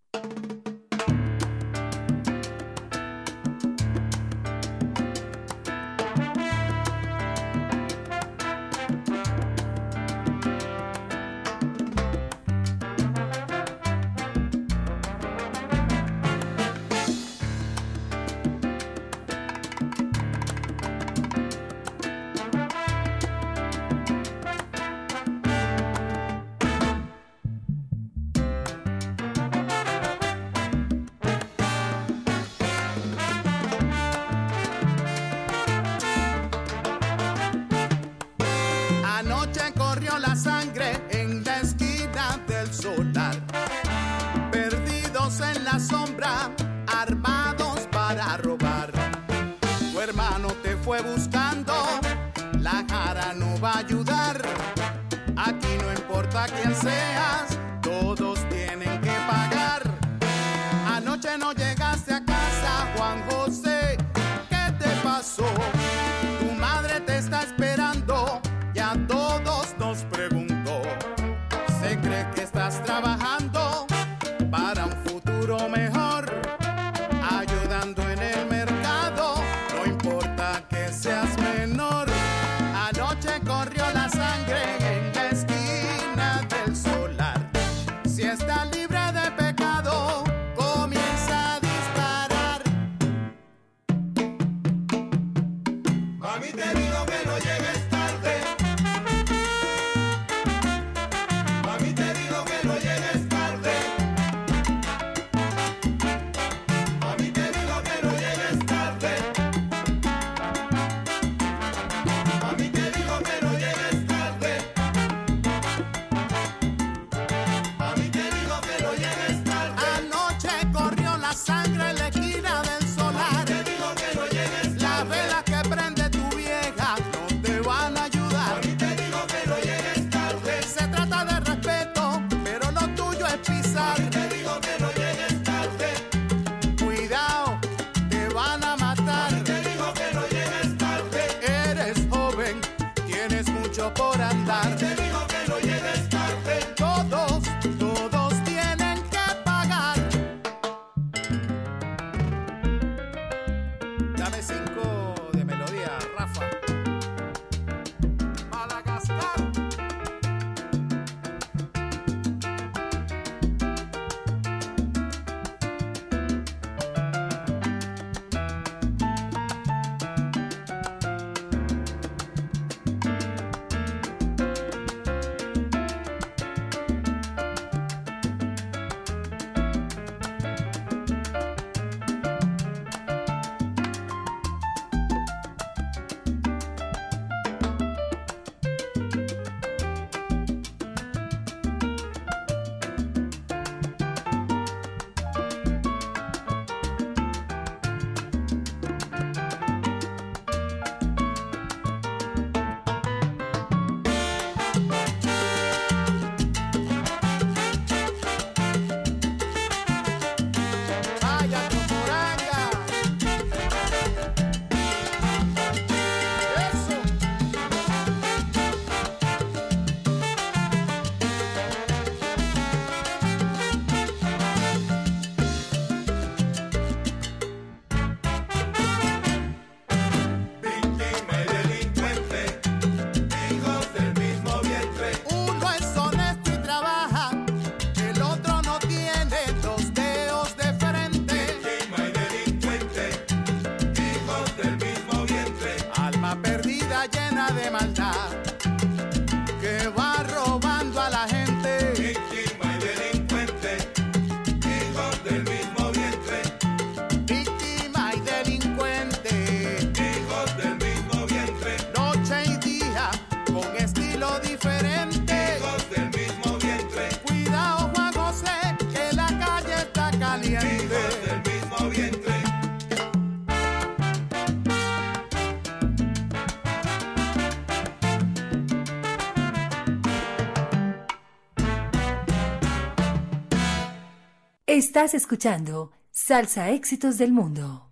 [284.97, 287.91] Estás escuchando Salsa Éxitos del Mundo.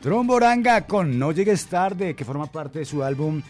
[0.00, 3.42] Tromboranga con No Llegues Tarde, que forma parte de su álbum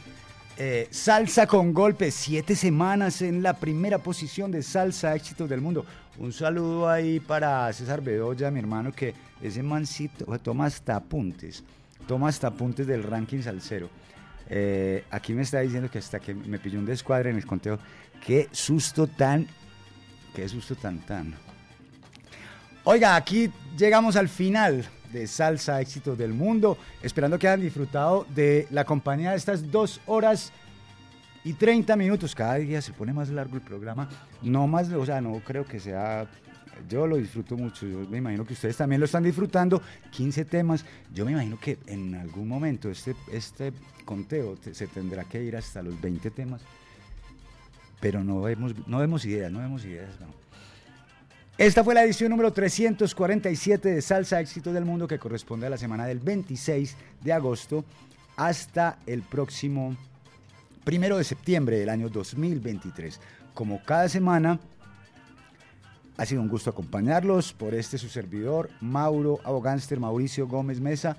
[0.57, 2.11] eh, Salsa con Golpe.
[2.11, 5.87] Siete semanas en la primera posición de Salsa Éxitos del Mundo.
[6.19, 11.63] Un saludo ahí para César Bedoya, mi hermano, que ese mancito toma hasta apuntes.
[12.09, 13.89] Toma hasta apuntes del ranking salsero.
[14.51, 17.79] Eh, aquí me está diciendo que hasta que me pilló un descuadre en el conteo.
[18.25, 19.47] Qué susto tan.
[20.35, 21.35] Qué susto tan tan.
[22.85, 28.67] Oiga, aquí llegamos al final de Salsa Éxitos del Mundo, esperando que hayan disfrutado de
[28.71, 30.53] la compañía de estas dos horas
[31.45, 32.35] y 30 minutos.
[32.35, 34.09] Cada día se pone más largo el programa.
[34.43, 36.27] No más, o sea, no creo que sea.
[36.89, 37.87] Yo lo disfruto mucho.
[37.87, 39.81] Yo me imagino que ustedes también lo están disfrutando.
[40.11, 40.85] 15 temas.
[41.13, 43.73] Yo me imagino que en algún momento este, este
[44.05, 46.63] conteo te- se tendrá que ir hasta los 20 temas.
[48.01, 50.19] Pero no vemos, no vemos ideas, no vemos ideas.
[50.21, 50.27] no.
[51.59, 55.77] Esta fue la edición número 347 de Salsa Éxito del Mundo que corresponde a la
[55.77, 57.85] semana del 26 de agosto
[58.37, 59.95] hasta el próximo
[60.85, 63.21] primero de septiembre del año 2023.
[63.53, 64.59] Como cada semana,
[66.21, 71.17] ha sido un gusto acompañarlos por este su servidor, Mauro Abogánster, Mauricio Gómez Mesa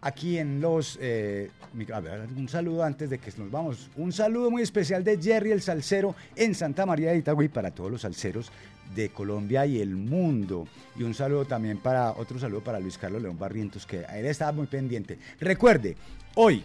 [0.00, 0.98] aquí en los...
[1.00, 1.48] eh,
[1.94, 3.88] a ver, un saludo antes de que nos vamos.
[3.94, 7.88] Un saludo muy especial de Jerry el Salcero en Santa María de Itagüí para todos
[7.88, 8.50] los salseros
[8.96, 10.66] de Colombia y el mundo.
[10.96, 14.26] Y un saludo también para, otro saludo para Luis Carlos León Barrientos, que a él
[14.26, 15.20] estaba muy pendiente.
[15.38, 15.96] Recuerde,
[16.34, 16.64] hoy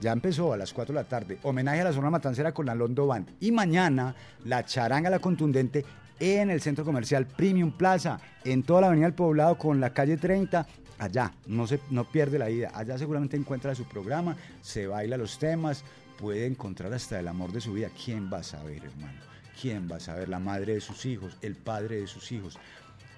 [0.00, 2.74] ya empezó a las 4 de la tarde, homenaje a la zona matancera con la
[2.76, 3.30] Londo Band.
[3.40, 4.14] Y mañana,
[4.44, 5.84] la charanga, la contundente,
[6.20, 10.16] en el centro comercial Premium Plaza, en toda la avenida del Poblado con la calle
[10.16, 10.66] 30.
[10.98, 12.70] Allá, no, se, no pierde la ida.
[12.74, 15.84] Allá seguramente encuentra su programa, se baila los temas,
[16.18, 17.88] puede encontrar hasta el amor de su vida.
[18.04, 19.20] ¿Quién va a saber, hermano?
[19.60, 20.28] ¿Quién va a saber?
[20.28, 22.58] La madre de sus hijos, el padre de sus hijos.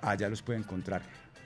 [0.01, 1.03] Allá los puede encontrar.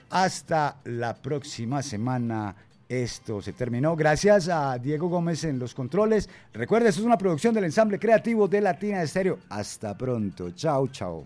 [0.09, 2.55] Hasta la próxima semana.
[2.91, 3.95] Esto se terminó.
[3.95, 6.27] Gracias a Diego Gómez en los controles.
[6.51, 9.39] Recuerda, esto es una producción del ensamble creativo de Latina Estéreo.
[9.47, 10.51] Hasta pronto.
[10.51, 11.25] Chao, chao.